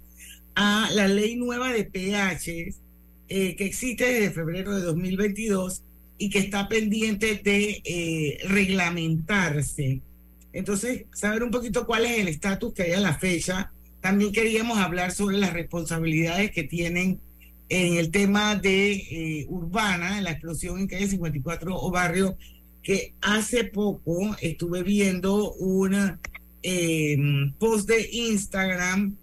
a 0.56 0.90
la 0.94 1.08
ley 1.08 1.36
nueva 1.36 1.72
de 1.72 1.86
PH 1.86 2.76
eh, 3.30 3.56
que 3.56 3.66
existe 3.66 4.06
desde 4.06 4.32
febrero 4.32 4.76
de 4.76 4.82
2022 4.82 5.82
y 6.18 6.30
que 6.30 6.40
está 6.40 6.68
pendiente 6.68 7.42
de 7.44 7.82
eh, 7.84 8.38
reglamentarse. 8.48 10.02
Entonces, 10.52 11.06
saber 11.14 11.44
un 11.44 11.52
poquito 11.52 11.86
cuál 11.86 12.06
es 12.06 12.20
el 12.20 12.28
estatus 12.28 12.74
que 12.74 12.84
hay 12.84 12.92
a 12.92 13.00
la 13.00 13.18
fecha. 13.18 13.72
También 14.02 14.32
queríamos 14.32 14.78
hablar 14.78 15.12
sobre 15.12 15.38
las 15.38 15.54
responsabilidades 15.54 16.52
que 16.52 16.64
tienen 16.64 17.20
en 17.74 17.96
el 17.96 18.12
tema 18.12 18.56
de 18.56 18.92
eh, 18.92 19.46
urbana, 19.50 20.22
la 20.22 20.30
explosión 20.30 20.80
en 20.80 20.88
calle 20.88 21.08
54 21.08 21.76
o 21.76 21.90
barrio, 21.90 22.38
que 22.84 23.16
hace 23.20 23.64
poco 23.64 24.36
estuve 24.42 24.84
viendo 24.84 25.54
una 25.54 26.20
eh, 26.62 27.18
post 27.58 27.90
de 27.90 28.08
Instagram 28.12 29.16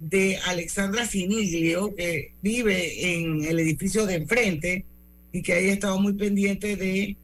de 0.00 0.38
Alexandra 0.46 1.04
Siniglio, 1.04 1.94
que 1.94 2.32
vive 2.40 3.14
en 3.14 3.44
el 3.44 3.58
edificio 3.58 4.06
de 4.06 4.14
enfrente 4.14 4.86
y 5.30 5.42
que 5.42 5.52
haya 5.52 5.74
estado 5.74 6.00
muy 6.00 6.14
pendiente 6.14 6.76
de 6.76 7.14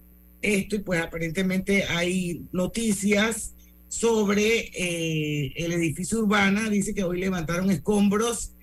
esto 0.42 0.76
y 0.76 0.80
pues 0.80 1.00
aparentemente 1.00 1.84
hay 1.84 2.42
noticias 2.52 3.54
sobre 3.88 4.70
eh, 4.74 5.52
el 5.56 5.72
edificio 5.72 6.18
urbana, 6.18 6.68
dice 6.68 6.92
que 6.92 7.04
hoy 7.04 7.20
levantaron 7.20 7.70
escombros 7.70 8.53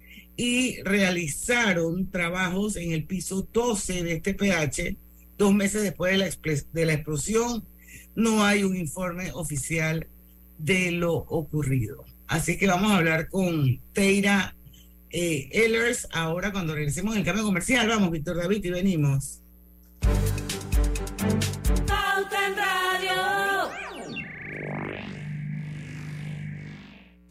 y 0.41 0.81
realizaron 0.81 2.09
trabajos 2.09 2.75
en 2.75 2.93
el 2.93 3.03
piso 3.03 3.47
12 3.53 4.01
de 4.01 4.13
este 4.13 4.33
PH 4.33 4.95
dos 5.37 5.53
meses 5.53 5.83
después 5.83 6.13
de 6.13 6.17
la, 6.17 6.61
de 6.73 6.85
la 6.87 6.93
explosión. 6.93 7.63
No 8.15 8.43
hay 8.43 8.63
un 8.63 8.75
informe 8.75 9.31
oficial 9.33 10.07
de 10.57 10.93
lo 10.93 11.13
ocurrido. 11.13 12.05
Así 12.25 12.57
que 12.57 12.65
vamos 12.65 12.91
a 12.91 12.97
hablar 12.97 13.29
con 13.29 13.79
Teira 13.93 14.55
eh, 15.11 15.47
Ehlers 15.51 16.07
ahora 16.11 16.51
cuando 16.51 16.73
regresemos 16.73 17.15
el 17.15 17.23
cambio 17.23 17.43
comercial. 17.43 17.87
Vamos, 17.87 18.09
Víctor 18.09 18.37
David, 18.37 18.65
y 18.65 18.69
venimos. 18.71 19.41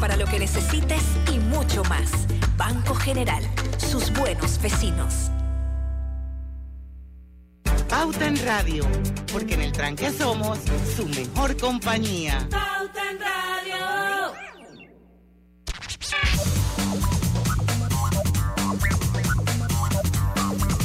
para 0.00 0.16
lo 0.16 0.24
que 0.26 0.38
necesites 0.38 1.02
y 1.30 1.38
mucho 1.38 1.84
más. 1.84 2.10
Banco 2.56 2.94
General, 2.94 3.42
sus 3.78 4.10
buenos 4.12 4.60
vecinos. 4.60 5.30
Pauta 7.88 8.26
en 8.26 8.36
Radio, 8.44 8.86
porque 9.32 9.54
en 9.54 9.62
el 9.62 9.72
tranque 9.72 10.10
somos 10.10 10.58
su 10.96 11.06
mejor 11.06 11.56
compañía. 11.56 12.46
Pauta 12.50 13.10
en 13.10 13.18
Radio. 13.20 14.32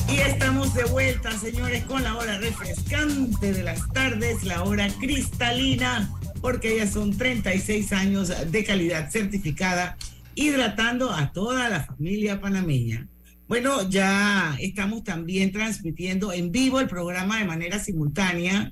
Y 0.10 0.17
estamos 0.17 0.74
de 0.74 0.84
vuelta, 0.86 1.31
señores, 1.31 1.86
con 1.86 2.03
la 2.03 2.15
hora 2.15 2.38
refrescante 2.38 3.53
de 3.53 3.63
las 3.63 3.88
tardes, 3.93 4.43
la 4.43 4.63
hora 4.63 4.88
cristalina, 5.00 6.10
porque 6.46 6.78
ya 6.78 6.86
son 6.86 7.18
36 7.18 7.92
años 7.92 8.32
de 8.52 8.64
calidad 8.64 9.10
certificada, 9.10 9.98
hidratando 10.36 11.10
a 11.10 11.34
toda 11.34 11.70
la 11.70 11.84
familia 11.84 12.40
panameña. 12.40 13.08
Bueno, 13.48 13.90
ya 13.90 14.56
estamos 14.60 15.04
también 15.04 15.52
transmitiendo 15.52 16.32
en 16.32 16.52
vivo 16.52 16.80
el 16.80 16.88
programa 16.88 17.40
de 17.40 17.46
manera 17.46 17.80
simultánea 17.80 18.72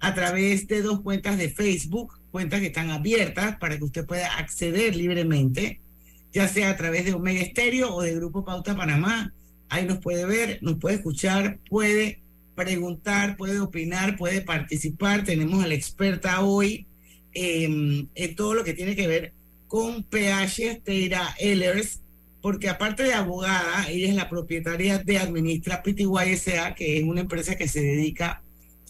a 0.00 0.14
través 0.14 0.66
de 0.66 0.80
dos 0.80 1.02
cuentas 1.02 1.36
de 1.36 1.50
Facebook, 1.50 2.18
cuentas 2.30 2.60
que 2.60 2.68
están 2.68 2.88
abiertas 2.88 3.58
para 3.58 3.76
que 3.76 3.84
usted 3.84 4.06
pueda 4.06 4.38
acceder 4.38 4.96
libremente, 4.96 5.82
ya 6.32 6.48
sea 6.48 6.70
a 6.70 6.76
través 6.78 7.04
de 7.04 7.12
Omega 7.12 7.42
Estéreo 7.42 7.94
o 7.94 8.00
de 8.00 8.14
Grupo 8.14 8.46
Pauta 8.46 8.74
Panamá. 8.74 9.34
Ahí 9.68 9.84
nos 9.84 9.98
puede 9.98 10.24
ver, 10.24 10.58
nos 10.62 10.78
puede 10.78 10.96
escuchar, 10.96 11.58
puede 11.68 12.22
preguntar, 12.54 13.36
puede 13.36 13.60
opinar, 13.60 14.16
puede 14.16 14.40
participar. 14.40 15.22
Tenemos 15.22 15.62
a 15.62 15.68
la 15.68 15.74
experta 15.74 16.40
hoy 16.40 16.86
eh, 17.34 18.06
en 18.14 18.34
todo 18.34 18.54
lo 18.54 18.64
que 18.64 18.74
tiene 18.74 18.96
que 18.96 19.06
ver 19.06 19.32
con 19.68 20.02
PH 20.02 20.82
Teira 20.82 21.34
Ehlers, 21.38 22.00
porque 22.42 22.68
aparte 22.68 23.04
de 23.04 23.14
abogada, 23.14 23.88
ella 23.88 24.08
es 24.08 24.14
la 24.14 24.28
propietaria 24.28 24.98
de 24.98 25.18
Administra 25.18 25.82
PTYSA, 25.82 26.74
que 26.74 26.98
es 26.98 27.04
una 27.04 27.20
empresa 27.20 27.56
que 27.56 27.68
se 27.68 27.80
dedica 27.80 28.42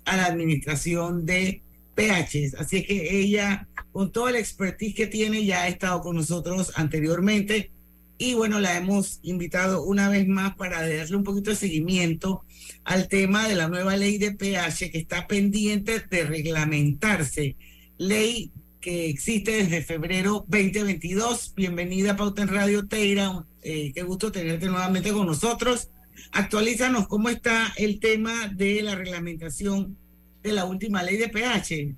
a 0.05 0.17
la 0.17 0.27
administración 0.27 1.27
de 1.27 1.63
PHs. 1.95 2.55
Así 2.55 2.85
que 2.85 3.21
ella, 3.21 3.69
con 3.93 4.11
todo 4.13 4.29
el 4.29 4.37
expertise 4.37 4.95
que 4.95 5.07
tiene, 5.07 5.45
ya 5.45 5.63
ha 5.63 5.69
estado 5.69 6.01
con 6.01 6.17
nosotros 6.17 6.73
anteriormente. 6.77 7.71
Y 8.17 8.35
bueno, 8.35 8.61
la 8.61 8.77
hemos 8.77 9.19
invitado 9.23 9.83
una 9.83 10.09
vez 10.09 10.27
más 10.29 10.55
para 10.55 10.87
darle 10.87 11.17
un 11.17 11.25
poquito 11.25 11.51
de 11.51 11.57
seguimiento 11.57 12.45
al 12.85 13.09
tema 13.09 13.49
de 13.49 13.55
la 13.55 13.69
nueva 13.69 13.97
ley 13.97 14.19
de 14.19 14.33
PH 14.33 14.91
que 14.91 14.99
está 14.99 15.27
pendiente 15.27 16.01
de 16.11 16.25
reglamentarse. 16.25 17.57
Ley 18.01 18.51
que 18.81 19.11
existe 19.11 19.51
desde 19.51 19.83
febrero 19.83 20.47
2022. 20.49 21.53
Bienvenida 21.55 22.13
a 22.13 22.17
Pauta 22.17 22.41
en 22.41 22.49
Radio 22.49 22.89
Teira. 22.89 23.45
Eh, 23.63 23.93
qué 23.95 24.03
gusto 24.03 24.33
tenerte 24.33 24.69
nuevamente 24.69 25.13
con 25.13 25.27
nosotros. 25.27 25.91
Actualízanos 26.33 27.07
cómo 27.09 27.29
está 27.29 27.75
el 27.77 28.01
tema 28.01 28.49
de 28.57 28.81
la 28.81 28.95
reglamentación 28.95 29.99
de 30.43 30.53
la 30.53 30.65
última 30.65 31.03
ley 31.03 31.19
de 31.19 31.29
PH. 31.29 31.95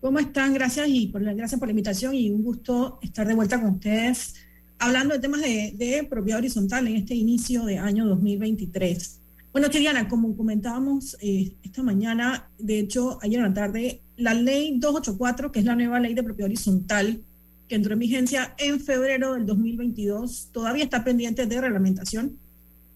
¿Cómo 0.00 0.20
están? 0.20 0.54
Gracias 0.54 0.86
y 0.88 1.08
por 1.08 1.20
la, 1.20 1.34
gracias 1.34 1.58
por 1.58 1.66
la 1.66 1.72
invitación 1.72 2.14
y 2.14 2.30
un 2.30 2.44
gusto 2.44 3.00
estar 3.02 3.26
de 3.26 3.34
vuelta 3.34 3.60
con 3.60 3.74
ustedes 3.74 4.36
hablando 4.78 5.14
de 5.14 5.20
temas 5.20 5.40
de, 5.40 5.74
de, 5.74 6.06
propiedad 6.08 6.38
horizontal 6.38 6.86
en 6.86 6.94
este 6.94 7.16
inicio 7.16 7.64
de 7.64 7.76
año 7.76 8.06
2023. 8.06 9.20
Bueno, 9.52 9.66
Chiriana, 9.66 10.08
como 10.08 10.36
comentábamos 10.36 11.16
eh, 11.20 11.56
esta 11.64 11.82
mañana, 11.82 12.48
de 12.56 12.78
hecho, 12.78 13.18
ayer 13.20 13.40
en 13.40 13.46
la 13.46 13.52
tarde, 13.52 14.00
la 14.20 14.34
ley 14.34 14.78
284, 14.78 15.50
que 15.50 15.60
es 15.60 15.64
la 15.64 15.74
nueva 15.74 16.00
ley 16.00 16.14
de 16.14 16.22
propiedad 16.22 16.48
horizontal, 16.48 17.20
que 17.68 17.74
entró 17.74 17.92
en 17.92 17.98
vigencia 18.00 18.54
en 18.58 18.80
febrero 18.80 19.34
del 19.34 19.46
2022, 19.46 20.48
todavía 20.52 20.84
está 20.84 21.04
pendiente 21.04 21.46
de 21.46 21.60
reglamentación. 21.60 22.36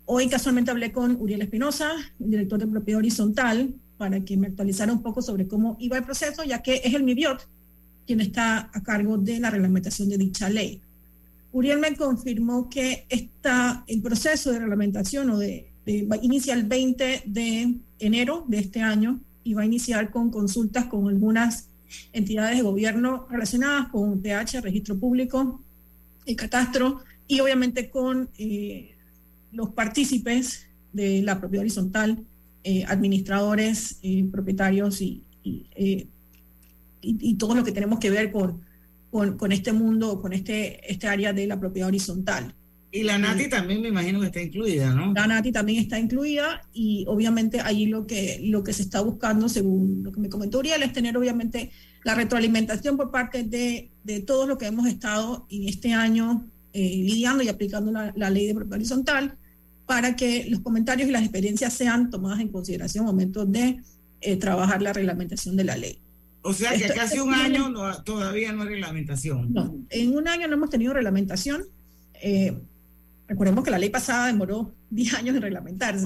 Hoy 0.05 0.29
casualmente 0.29 0.71
hablé 0.71 0.93
con 0.93 1.17
Uriel 1.21 1.43
Espinosa, 1.43 1.93
director 2.19 2.59
de 2.59 2.67
propiedad 2.67 2.99
horizontal, 2.99 3.75
para 3.97 4.21
que 4.21 4.37
me 4.37 4.49
actualizara 4.49 4.93
un 4.93 5.03
poco 5.03 5.23
sobre 5.23 5.47
cómo 5.47 5.77
iba 5.79 5.97
el 5.97 6.05
proceso, 6.05 6.45
ya 6.45 6.63
que 6.63 6.81
es 6.85 6.93
el 6.95 7.05
MIBIOT 7.05 7.47
quien 8.07 8.21
está 8.21 8.71
a 8.73 8.83
cargo 8.83 9.17
de 9.17 9.41
la 9.41 9.51
reglamentación 9.51 10.09
de 10.09 10.19
dicha 10.19 10.49
ley. 10.49 10.81
Uriel 11.53 11.79
me 11.79 11.95
confirmó 11.97 12.69
que 12.69 13.07
está 13.09 13.85
el 13.87 14.03
proceso 14.03 14.53
de 14.53 14.59
reglamentación 14.59 15.31
o 15.31 15.39
de, 15.39 15.71
inicia 16.23 16.55
el 16.55 16.65
20 16.65 17.23
de 17.27 17.75
enero 17.99 18.45
de 18.49 18.59
este 18.59 18.81
año 18.81 19.21
y 19.45 19.55
va 19.55 19.63
a 19.63 19.67
iniciar 19.67 20.11
con 20.11 20.31
consultas 20.31 20.87
con 20.87 21.07
algunas 21.07 21.69
entidades 22.13 22.57
de 22.57 22.63
gobierno 22.63 23.27
relacionadas 23.31 23.89
con 23.89 24.21
PH, 24.21 24.63
registro 24.63 24.99
público, 24.99 25.61
el 26.27 26.35
catastro 26.37 27.03
y 27.29 27.41
obviamente 27.41 27.91
con 27.91 28.31
eh, 28.39 28.97
los 29.53 29.71
partícipes 29.71 30.67
de 30.93 31.23
la 31.23 31.39
propiedad 31.39 31.63
horizontal, 31.63 32.25
eh, 32.65 32.85
administradores, 32.89 33.99
eh, 34.03 34.27
propietarios 34.33 35.01
y, 35.01 35.23
y, 35.43 36.09
todo 37.37 37.55
lo 37.55 37.65
que 37.65 37.73
tenemos 37.73 37.99
que 37.99 38.09
ver 38.11 38.33
con 38.33 38.63
con, 39.37 39.53
este 39.53 39.73
mundo, 39.73 40.21
con 40.21 40.33
este, 40.33 40.91
este 40.93 41.07
área 41.07 41.33
de 41.33 41.47
la 41.47 41.61
propiedad 41.61 41.87
horizontal. 41.87 42.53
Y 42.95 43.03
la 43.03 43.19
NATI 43.19 43.49
también 43.49 43.83
me 43.83 43.89
imagino 43.89 44.21
que 44.21 44.27
está 44.27 44.41
incluida, 44.41 44.95
¿no? 44.95 45.13
La 45.15 45.27
NATI 45.27 45.51
también 45.51 45.81
está 45.81 45.99
incluida 45.99 46.63
y 46.73 47.05
obviamente 47.09 47.61
ahí 47.61 47.87
lo 47.87 48.07
que, 48.07 48.39
lo 48.45 48.63
que 48.63 48.73
se 48.73 48.83
está 48.83 49.01
buscando, 49.01 49.49
según 49.49 50.05
lo 50.05 50.13
que 50.13 50.21
me 50.21 50.29
comentó 50.29 50.61
Uriel, 50.61 50.85
es 50.85 50.93
tener 50.93 51.17
obviamente 51.17 51.73
la 52.05 52.15
retroalimentación 52.15 52.97
por 52.97 53.11
parte 53.11 53.43
de, 53.43 53.91
de 54.05 54.21
todo 54.21 54.47
lo 54.47 54.59
que 54.59 54.67
hemos 54.67 54.87
estado 54.87 55.45
en 55.51 55.69
este 55.69 55.93
año 55.93 56.47
eh, 56.73 57.03
lidiando 57.05 57.43
y 57.43 57.49
aplicando 57.49 57.91
la, 57.91 58.31
ley 58.31 58.47
de 58.47 58.55
propiedad 58.55 58.79
horizontal 58.79 59.39
para 59.87 60.15
que 60.15 60.47
los 60.49 60.61
comentarios 60.61 61.09
y 61.09 61.13
las 61.13 61.23
experiencias 61.23 61.73
sean 61.73 62.11
tomadas 62.11 62.39
en 62.39 62.49
consideración 62.49 63.07
al 63.07 63.13
momento 63.13 63.45
de 63.45 63.81
eh, 64.21 64.37
trabajar 64.37 64.83
la 64.83 64.93
reglamentación 64.93 65.57
de 65.57 65.65
la 65.65 65.77
ley. 65.77 65.99
O 66.43 66.53
sea 66.53 66.79
que 66.79 66.87
casi 66.89 67.19
un 67.19 67.35
año 67.35 67.73
todavía 68.05 68.53
no 68.53 68.63
hay 68.63 68.69
reglamentación. 68.69 69.53
No, 69.53 69.75
en 69.91 70.17
un 70.17 70.29
año 70.29 70.47
no 70.47 70.55
hemos 70.55 70.71
tenido 70.71 70.93
reglamentación. 70.93 71.65
Eh, 72.23 72.57
recordemos 73.27 73.65
que 73.65 73.71
la 73.71 73.79
ley 73.79 73.91
pasada 73.91 74.27
demoró 74.27 74.75
10 74.91 75.15
años 75.15 75.37
en 75.37 75.43
reglamentarse. 75.43 76.05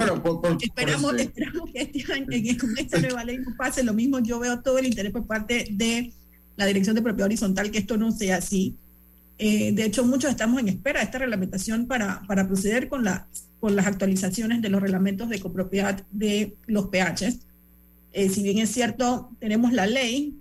esperamos, 0.60 1.14
esperamos 1.14 1.70
que 1.72 1.82
este 1.82 2.12
año, 2.12 2.26
con 2.60 2.78
esta 2.78 3.00
nueva 3.00 3.24
ley 3.24 3.38
no 3.38 3.56
pase 3.56 3.82
lo 3.82 3.94
mismo. 3.94 4.18
Yo 4.20 4.38
veo 4.38 4.60
todo 4.60 4.78
el 4.78 4.86
interés 4.86 5.12
por 5.12 5.26
parte 5.26 5.68
de 5.70 6.12
la 6.56 6.66
Dirección 6.66 6.94
de 6.94 7.02
Propiedad 7.02 7.26
Horizontal 7.26 7.70
que 7.70 7.78
esto 7.78 7.96
no 7.96 8.12
sea 8.12 8.36
así. 8.36 8.76
Eh, 9.38 9.72
de 9.72 9.84
hecho, 9.84 10.04
muchos 10.04 10.30
estamos 10.30 10.60
en 10.60 10.68
espera 10.68 11.00
de 11.00 11.06
esta 11.06 11.18
reglamentación 11.18 11.86
para, 11.86 12.22
para 12.26 12.46
proceder 12.46 12.88
con, 12.88 13.04
la, 13.04 13.28
con 13.60 13.76
las 13.76 13.86
actualizaciones 13.86 14.60
de 14.62 14.68
los 14.68 14.82
reglamentos 14.82 15.28
de 15.28 15.38
copropiedad 15.38 16.04
de 16.10 16.56
los 16.66 16.86
PHs 16.86 17.46
eh, 18.12 18.28
si 18.30 18.42
bien 18.42 18.58
es 18.58 18.70
cierto, 18.70 19.30
tenemos 19.38 19.72
la 19.72 19.86
ley, 19.86 20.34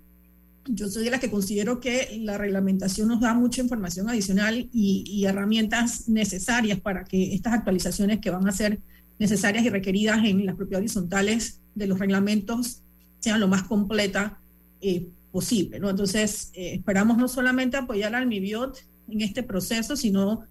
yo 0.70 0.90
soy 0.90 1.06
de 1.06 1.12
las 1.12 1.20
que 1.20 1.32
considero 1.32 1.80
que 1.80 2.20
la 2.22 2.38
reglamentación 2.38 3.08
nos 3.08 3.22
da 3.22 3.34
mucha 3.34 3.62
información 3.62 4.10
adicional 4.10 4.70
y, 4.72 5.26
herramientas 5.26 6.08
necesarias 6.08 6.80
para 6.80 7.04
que 7.04 7.34
estas 7.34 7.54
actualizaciones 7.54 8.20
que 8.20 8.30
van 8.30 8.48
a 8.48 8.52
ser 8.52 8.80
necesarias 9.20 9.66
y 9.66 9.70
requeridas 9.70 10.24
en 10.26 10.46
las 10.46 10.56
propiedades 10.56 10.92
horizontales 10.92 11.62
de 11.76 11.88
los 11.88 12.00
reglamentos 12.00 12.82
sean 13.20 13.40
lo 13.40 13.48
más 13.48 13.64
completa 13.64 14.40
eh, 14.82 15.08
posible. 15.32 15.80
¿no? 15.80 15.90
Entonces, 15.90 16.52
eh, 16.54 16.76
esperamos 16.76 17.18
no 17.18 17.28
solamente 17.28 17.78
apoyar 17.78 18.16
al 18.16 18.28
MIBIOT 18.28 18.78
en 19.10 19.22
este 19.22 19.44
proceso, 19.44 19.96
sino 19.96 20.44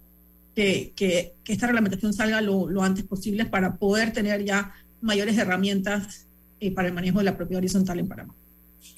que, 0.55 1.35
esta 1.47 1.67
reglamentación 1.67 2.13
salga 2.13 2.41
lo, 2.41 2.69
lo, 2.69 2.83
antes 2.83 3.05
posible 3.05 3.45
para 3.45 3.77
poder 3.77 4.13
tener 4.13 4.45
ya 4.45 4.73
mayores 5.01 5.37
herramientas 5.39 6.27
eh, 6.61 6.73
para 6.73 6.89
el 6.89 6.95
manejo 6.95 7.19
de 7.19 7.25
la 7.25 7.37
propiedad 7.37 7.59
horizontal 7.59 7.99
en 7.99 8.09
Panamá. 8.09 8.35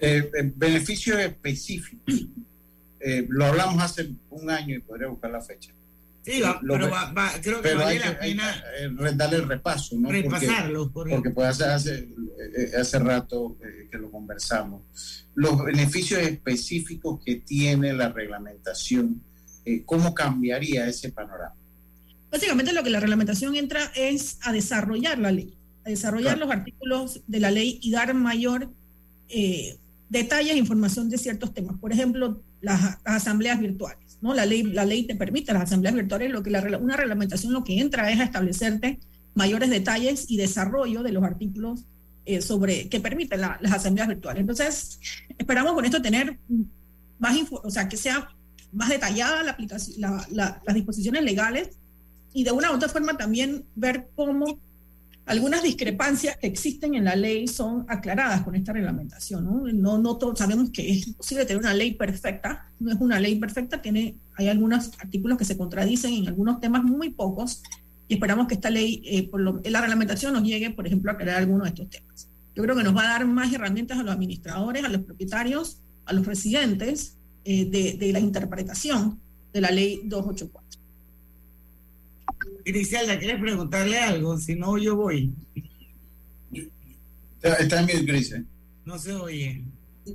Eh, 0.00 0.30
eh 0.34 0.52
beneficios 0.54 1.18
específicos. 1.18 2.26
Eh, 3.00 3.26
lo 3.28 3.46
hablamos 3.46 3.82
hace 3.82 4.10
un 4.30 4.50
año 4.50 4.76
y 4.76 4.80
podría 4.80 5.08
buscar 5.08 5.30
la 5.30 5.40
fecha. 5.40 5.72
Sí, 6.24 6.42
pero 6.60 6.90
creo 7.40 7.62
que 7.62 7.74
vale 7.74 8.00
la 8.00 8.18
pena 8.18 8.62
darle 9.14 9.36
el 9.36 9.48
repaso, 9.48 9.96
¿no? 9.96 10.10
Repasarlo. 10.10 10.90
Porque, 10.90 11.14
porque 11.14 11.30
puede 11.30 11.48
hace, 11.48 11.64
hace, 11.64 12.08
hace 12.78 12.98
rato 12.98 13.56
que 13.90 13.96
lo 13.96 14.10
conversamos. 14.10 14.82
Los 15.34 15.64
beneficios 15.64 16.20
específicos 16.20 17.20
que 17.24 17.36
tiene 17.36 17.94
la 17.94 18.10
reglamentación, 18.10 19.22
¿cómo 19.86 20.12
cambiaría 20.12 20.86
ese 20.86 21.12
panorama? 21.12 21.54
Básicamente 22.30 22.74
lo 22.74 22.82
que 22.82 22.90
la 22.90 23.00
reglamentación 23.00 23.56
entra 23.56 23.90
es 23.94 24.38
a 24.42 24.52
desarrollar 24.52 25.18
la 25.18 25.30
ley 25.30 25.58
desarrollar 25.88 26.38
los 26.38 26.50
artículos 26.50 27.22
de 27.26 27.40
la 27.40 27.50
ley 27.50 27.78
y 27.82 27.90
dar 27.90 28.14
mayor 28.14 28.72
eh, 29.28 29.76
detalles 30.08 30.54
e 30.54 30.58
información 30.58 31.10
de 31.10 31.18
ciertos 31.18 31.52
temas. 31.52 31.76
Por 31.78 31.92
ejemplo, 31.92 32.42
las, 32.60 32.98
asambleas 33.04 33.60
virtuales. 33.60 34.18
¿no? 34.20 34.34
La, 34.34 34.46
ley, 34.46 34.62
la 34.62 34.84
ley 34.84 35.04
te 35.04 35.14
permite 35.14 35.52
las 35.52 35.64
asambleas 35.64 35.94
virtuales, 35.94 36.30
lo 36.30 36.42
que 36.42 36.50
la, 36.50 36.60
una 36.78 36.96
reglamentación 36.96 37.52
lo 37.52 37.64
que 37.64 37.80
entra 37.80 38.10
es 38.10 38.20
a 38.20 38.24
establecerte 38.24 38.98
mayores 39.34 39.70
detalles 39.70 40.26
y 40.28 40.36
desarrollo 40.36 41.02
de 41.02 41.12
los 41.12 41.22
artículos 41.22 41.84
eh, 42.24 42.42
sobre 42.42 42.88
que 42.88 43.00
permiten 43.00 43.40
las 43.40 43.72
asambleas 43.72 44.08
virtuales. 44.08 44.40
Entonces, 44.40 45.00
esperamos 45.38 45.72
con 45.74 45.84
esto 45.84 46.02
tener 46.02 46.38
más, 47.18 47.36
o 47.50 47.70
sea, 47.70 47.88
que 47.88 47.96
sea 47.96 48.28
más 48.72 48.88
detallada 48.88 49.42
la 49.42 49.52
aplicación, 49.52 49.96
las 50.30 50.74
disposiciones 50.74 51.22
legales 51.22 51.78
y 52.32 52.44
de 52.44 52.52
una 52.52 52.70
u 52.70 52.74
otra 52.74 52.88
forma 52.88 53.16
también 53.16 53.64
ver 53.74 54.10
cómo 54.14 54.60
algunas 55.28 55.62
discrepancias 55.62 56.38
que 56.38 56.46
existen 56.46 56.94
en 56.94 57.04
la 57.04 57.14
ley 57.14 57.46
son 57.46 57.84
aclaradas 57.88 58.42
con 58.42 58.54
esta 58.54 58.72
reglamentación. 58.72 59.46
No, 59.74 60.16
todos 60.16 60.38
sabemos 60.38 60.70
que 60.70 60.90
es 60.90 61.06
imposible 61.08 61.44
tener 61.44 61.60
una 61.60 61.74
ley 61.74 61.94
perfecta, 61.94 62.70
no 62.80 62.90
es 62.90 62.98
una 62.98 63.20
ley 63.20 63.36
perfecta, 63.36 63.82
tiene, 63.82 64.16
hay 64.36 64.48
algunos 64.48 64.90
artículos 64.98 65.36
que 65.36 65.44
se 65.44 65.58
contradicen 65.58 66.14
en 66.14 66.28
algunos 66.28 66.60
temas, 66.60 66.82
muy 66.82 67.10
pocos, 67.10 67.62
y 68.08 68.14
esperamos 68.14 68.48
que 68.48 68.54
esta 68.54 68.70
ley, 68.70 69.02
eh, 69.04 69.28
por 69.28 69.40
lo, 69.40 69.60
la 69.64 69.82
reglamentación 69.82 70.32
nos 70.32 70.44
llegue, 70.44 70.70
por 70.70 70.86
ejemplo, 70.86 71.10
a 71.10 71.14
aclarar 71.14 71.36
algunos 71.36 71.64
de 71.64 71.68
estos 71.70 71.90
temas. 71.90 72.28
Yo 72.56 72.62
creo 72.62 72.74
que 72.74 72.82
nos 72.82 72.96
va 72.96 73.02
a 73.02 73.08
dar 73.08 73.26
más 73.26 73.52
herramientas 73.52 73.98
a 73.98 74.02
los 74.02 74.14
administradores, 74.14 74.82
a 74.82 74.88
los 74.88 75.02
propietarios, 75.02 75.82
a 76.06 76.14
los 76.14 76.24
residentes 76.24 77.18
eh, 77.44 77.66
de 77.66 78.12
la 78.12 78.18
interpretación 78.18 79.20
de 79.52 79.60
la 79.60 79.70
ley 79.70 80.00
284. 80.04 80.77
Griselda, 82.68 83.18
¿quieres 83.18 83.40
preguntarle 83.40 83.98
algo? 83.98 84.36
Si 84.36 84.54
no, 84.54 84.76
yo 84.76 84.94
voy. 84.94 85.32
Está 87.42 87.80
en 87.80 87.86
mi 87.86 87.92
Gris. 88.06 88.34
No 88.84 88.98
se 88.98 89.14
oye. 89.14 89.62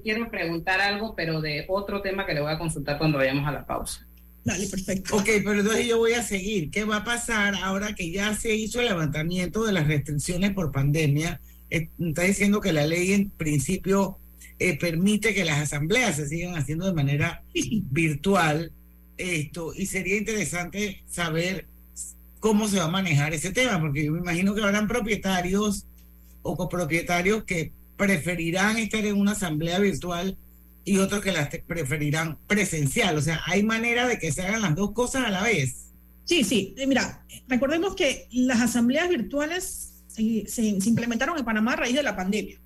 quiero 0.04 0.30
preguntar 0.30 0.80
algo, 0.80 1.16
pero 1.16 1.42
de 1.42 1.66
otro 1.68 2.02
tema 2.02 2.26
que 2.28 2.36
le 2.36 2.42
voy 2.42 2.52
a 2.52 2.60
consultar 2.60 3.00
cuando 3.00 3.18
vayamos 3.18 3.48
a 3.48 3.52
la 3.52 3.66
pausa. 3.66 4.06
Dale, 4.44 4.68
perfecto. 4.68 5.16
Ok, 5.16 5.26
pero 5.26 5.62
entonces 5.62 5.88
yo 5.88 5.98
voy 5.98 6.14
a 6.14 6.22
seguir. 6.22 6.70
¿Qué 6.70 6.84
va 6.84 6.98
a 6.98 7.04
pasar 7.04 7.56
ahora 7.56 7.96
que 7.96 8.12
ya 8.12 8.36
se 8.36 8.54
hizo 8.56 8.82
el 8.82 8.88
levantamiento 8.88 9.64
de 9.64 9.72
las 9.72 9.88
restricciones 9.88 10.52
por 10.52 10.72
pandemia? 10.72 11.42
Eh, 11.72 11.90
está 12.00 12.22
diciendo 12.24 12.62
que 12.62 12.74
la 12.74 12.86
ley 12.86 13.14
en 13.14 13.32
principio 13.32 14.20
eh, 14.60 14.78
permite 14.78 15.34
que 15.34 15.46
las 15.46 15.60
asambleas 15.60 16.18
se 16.18 16.28
sigan 16.28 16.56
haciendo 16.56 16.86
de 16.86 16.94
manera 16.94 17.42
virtual. 17.92 18.72
Esto, 19.18 19.74
y 19.74 19.86
sería 19.88 20.18
interesante 20.18 21.04
saber 21.08 21.68
cómo 22.44 22.68
se 22.68 22.78
va 22.78 22.84
a 22.84 22.90
manejar 22.90 23.34
ese 23.34 23.52
tema, 23.52 23.80
porque 23.80 24.04
yo 24.04 24.12
me 24.12 24.20
imagino 24.20 24.54
que 24.54 24.62
habrán 24.62 24.86
propietarios 24.86 25.86
o 26.42 26.58
copropietarios 26.58 27.46
que 27.46 27.72
preferirán 27.96 28.78
estar 28.78 29.06
en 29.06 29.16
una 29.16 29.32
asamblea 29.32 29.80
virtual 29.80 30.38
y 30.84 30.98
otros 30.98 31.22
que 31.22 31.32
las 31.32 31.48
preferirán 31.66 32.38
presencial. 32.46 33.18
O 33.18 33.22
sea, 33.22 33.40
hay 33.46 33.64
manera 33.64 34.10
de 34.10 34.20
que 34.20 34.34
se 34.34 34.42
hagan 34.42 34.62
las 34.62 34.76
dos 34.76 34.92
cosas 34.92 35.24
a 35.24 35.30
la 35.30 35.42
vez. 35.42 35.94
Sí, 36.26 36.44
sí. 36.44 36.76
Eh, 36.78 36.86
mira, 36.86 37.26
recordemos 37.48 37.96
que 37.96 38.28
las 38.34 38.60
asambleas 38.60 39.08
virtuales 39.08 40.04
se, 40.08 40.64
implementaron 40.64 41.38
en 41.38 41.46
Panamá 41.46 41.74
a 41.74 41.78
raíz 41.78 41.96
de 41.96 42.04
la 42.04 42.18
pandemia, 42.18 42.60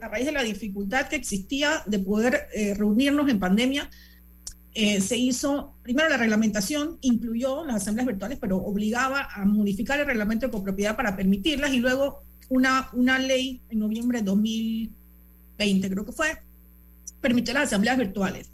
a 0.00 0.08
raíz 0.10 0.26
de 0.26 0.32
la 0.32 0.44
dificultad 0.44 1.08
que 1.08 1.16
existía 1.16 1.82
de 1.86 1.98
poder 1.98 2.46
eh, 2.54 2.74
reunirnos 2.74 3.28
en 3.28 3.40
pandemia 3.40 3.90
eh, 4.74 5.00
se 5.00 5.16
hizo, 5.16 5.74
primero 5.82 6.08
la 6.08 6.16
reglamentación 6.16 6.98
incluyó 7.00 7.64
las 7.64 7.76
asambleas 7.76 8.08
virtuales, 8.08 8.38
pero 8.40 8.58
obligaba 8.58 9.28
a 9.32 9.44
modificar 9.44 10.00
el 10.00 10.06
reglamento 10.06 10.46
de 10.46 10.52
copropiedad 10.52 10.96
para 10.96 11.14
permitirlas 11.14 11.72
y 11.72 11.78
luego 11.78 12.22
una, 12.48 12.88
una 12.92 13.18
ley 13.20 13.62
en 13.70 13.78
noviembre 13.78 14.18
de 14.18 14.24
2020, 14.24 15.90
creo 15.90 16.04
que 16.04 16.12
fue, 16.12 16.38
permitió 17.20 17.54
las 17.54 17.64
asambleas 17.64 17.96
virtuales. 17.96 18.50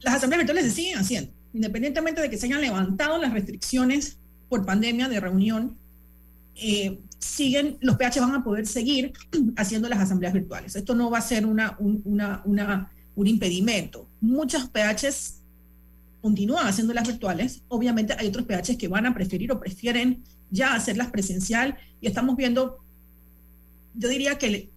Las 0.00 0.14
asambleas 0.14 0.42
virtuales 0.42 0.64
se 0.66 0.70
siguen 0.70 0.98
haciendo. 0.98 1.32
independientemente 1.52 2.20
de 2.20 2.30
que 2.30 2.36
se 2.38 2.46
hayan 2.46 2.60
levantado 2.60 3.18
las 3.18 3.32
restricciones 3.32 4.18
por 4.48 4.64
pandemia 4.64 5.08
de 5.08 5.18
reunión, 5.18 5.76
eh, 6.54 7.00
siguen, 7.18 7.78
los 7.80 7.96
PH 7.96 8.20
van 8.20 8.34
a 8.36 8.44
poder 8.44 8.66
seguir 8.66 9.12
haciendo 9.56 9.88
las 9.88 9.98
asambleas 9.98 10.32
virtuales. 10.32 10.76
Esto 10.76 10.94
no 10.94 11.10
va 11.10 11.18
a 11.18 11.22
ser 11.22 11.44
una, 11.44 11.76
un, 11.80 12.02
una, 12.04 12.42
una, 12.44 12.92
un 13.16 13.26
impedimento. 13.26 14.08
Muchos 14.20 14.68
PHs 14.70 15.40
continúan 16.20 16.66
haciendo 16.66 16.94
las 16.94 17.06
virtuales. 17.06 17.62
Obviamente 17.68 18.14
hay 18.18 18.28
otros 18.28 18.46
PHs 18.46 18.76
que 18.76 18.88
van 18.88 19.06
a 19.06 19.14
preferir 19.14 19.52
o 19.52 19.60
prefieren 19.60 20.22
ya 20.50 20.74
hacerlas 20.74 21.10
presencial 21.10 21.76
y 22.00 22.06
estamos 22.06 22.36
viendo, 22.36 22.78
yo 23.94 24.08
diría 24.08 24.38
que 24.38 24.70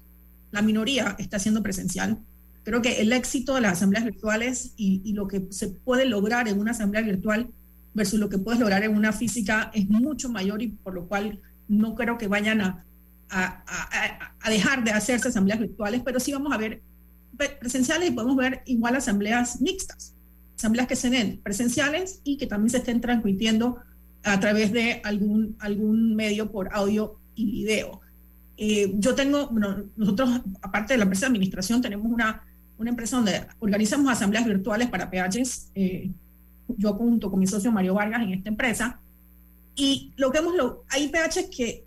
la 0.51 0.61
minoría 0.61 1.15
está 1.19 1.37
haciendo 1.37 1.63
presencial. 1.63 2.17
Creo 2.63 2.81
que 2.81 3.01
el 3.01 3.13
éxito 3.13 3.55
de 3.55 3.61
las 3.61 3.73
asambleas 3.73 4.03
virtuales 4.03 4.73
y, 4.75 5.01
y 5.05 5.13
lo 5.13 5.27
que 5.27 5.47
se 5.51 5.69
puede 5.69 6.05
lograr 6.05 6.47
en 6.47 6.59
una 6.59 6.71
asamblea 6.71 7.01
virtual 7.01 7.49
versus 7.93 8.19
lo 8.19 8.29
que 8.29 8.37
puedes 8.37 8.59
lograr 8.59 8.83
en 8.83 8.95
una 8.95 9.13
física 9.13 9.71
es 9.73 9.89
mucho 9.89 10.29
mayor 10.29 10.61
y 10.61 10.67
por 10.67 10.93
lo 10.93 11.07
cual 11.07 11.39
no 11.67 11.95
creo 11.95 12.17
que 12.17 12.27
vayan 12.27 12.61
a, 12.61 12.85
a, 13.29 13.63
a, 13.65 14.35
a, 14.39 14.49
dejar 14.49 14.83
de 14.83 14.91
hacerse 14.91 15.29
asambleas 15.29 15.59
virtuales, 15.59 16.01
pero 16.03 16.19
sí 16.19 16.31
vamos 16.31 16.53
a 16.53 16.57
ver 16.57 16.81
presenciales 17.37 18.09
y 18.09 18.11
podemos 18.11 18.35
ver 18.35 18.61
igual 18.65 18.95
asambleas 18.95 19.61
mixtas, 19.61 20.13
asambleas 20.57 20.87
que 20.87 20.95
se 20.95 21.09
den 21.09 21.39
presenciales 21.43 22.21
y 22.23 22.37
que 22.37 22.47
también 22.47 22.69
se 22.69 22.77
estén 22.77 23.01
transmitiendo 23.01 23.77
a 24.23 24.39
través 24.39 24.71
de 24.71 25.01
algún, 25.03 25.55
algún 25.59 26.15
medio 26.15 26.51
por 26.51 26.73
audio 26.73 27.17
y 27.35 27.45
video. 27.45 28.01
Eh, 28.57 28.93
yo 28.95 29.13
tengo, 29.13 29.51
nosotros, 29.95 30.41
aparte 30.61 30.93
de 30.93 30.97
la 30.97 31.03
empresa 31.03 31.27
de 31.27 31.31
administración, 31.31 31.81
tenemos 31.81 32.11
una, 32.11 32.43
una 32.77 32.89
empresa 32.89 33.17
donde 33.17 33.45
organizamos 33.59 34.11
asambleas 34.11 34.45
virtuales 34.45 34.89
para 34.89 35.09
PHs, 35.09 35.71
eh, 35.75 36.09
yo 36.67 36.93
junto 36.93 37.29
con 37.29 37.39
mi 37.39 37.47
socio 37.47 37.71
Mario 37.71 37.93
Vargas 37.93 38.23
en 38.23 38.33
esta 38.33 38.49
empresa, 38.49 38.99
y 39.75 40.11
lo 40.17 40.31
que 40.31 40.39
hemos, 40.39 40.55
lo, 40.55 40.83
hay 40.89 41.07
PHs 41.07 41.49
que 41.55 41.85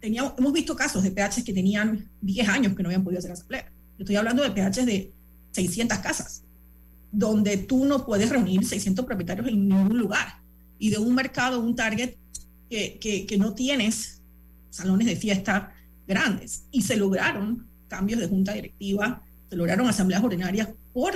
teníamos, 0.00 0.34
hemos 0.36 0.52
visto 0.52 0.74
casos 0.74 1.02
de 1.04 1.12
PHs 1.12 1.44
que 1.44 1.52
tenían 1.52 2.08
10 2.20 2.48
años 2.48 2.74
que 2.74 2.82
no 2.82 2.88
habían 2.88 3.04
podido 3.04 3.20
hacer 3.20 3.32
asamblea. 3.32 3.70
Estoy 4.00 4.16
hablando 4.16 4.42
de 4.42 4.50
PHs 4.50 4.86
de 4.86 5.12
600 5.52 5.98
casas, 5.98 6.42
donde 7.12 7.58
tú 7.58 7.84
no 7.84 8.06
puedes 8.06 8.30
reunir 8.30 8.64
600 8.64 9.04
propietarios 9.04 9.46
en 9.48 9.68
ningún 9.68 9.98
lugar. 9.98 10.40
Y 10.78 10.88
de 10.88 10.98
un 10.98 11.14
mercado, 11.14 11.60
un 11.60 11.74
target 11.74 12.14
que, 12.70 12.98
que, 12.98 13.26
que 13.26 13.36
no 13.36 13.54
tienes 13.54 14.22
salones 14.70 15.06
de 15.06 15.16
fiesta 15.16 15.74
grandes. 16.08 16.64
Y 16.70 16.80
se 16.80 16.96
lograron 16.96 17.66
cambios 17.88 18.20
de 18.20 18.26
junta 18.26 18.54
directiva, 18.54 19.22
se 19.50 19.56
lograron 19.56 19.86
asambleas 19.86 20.24
ordinarias 20.24 20.70
por 20.94 21.12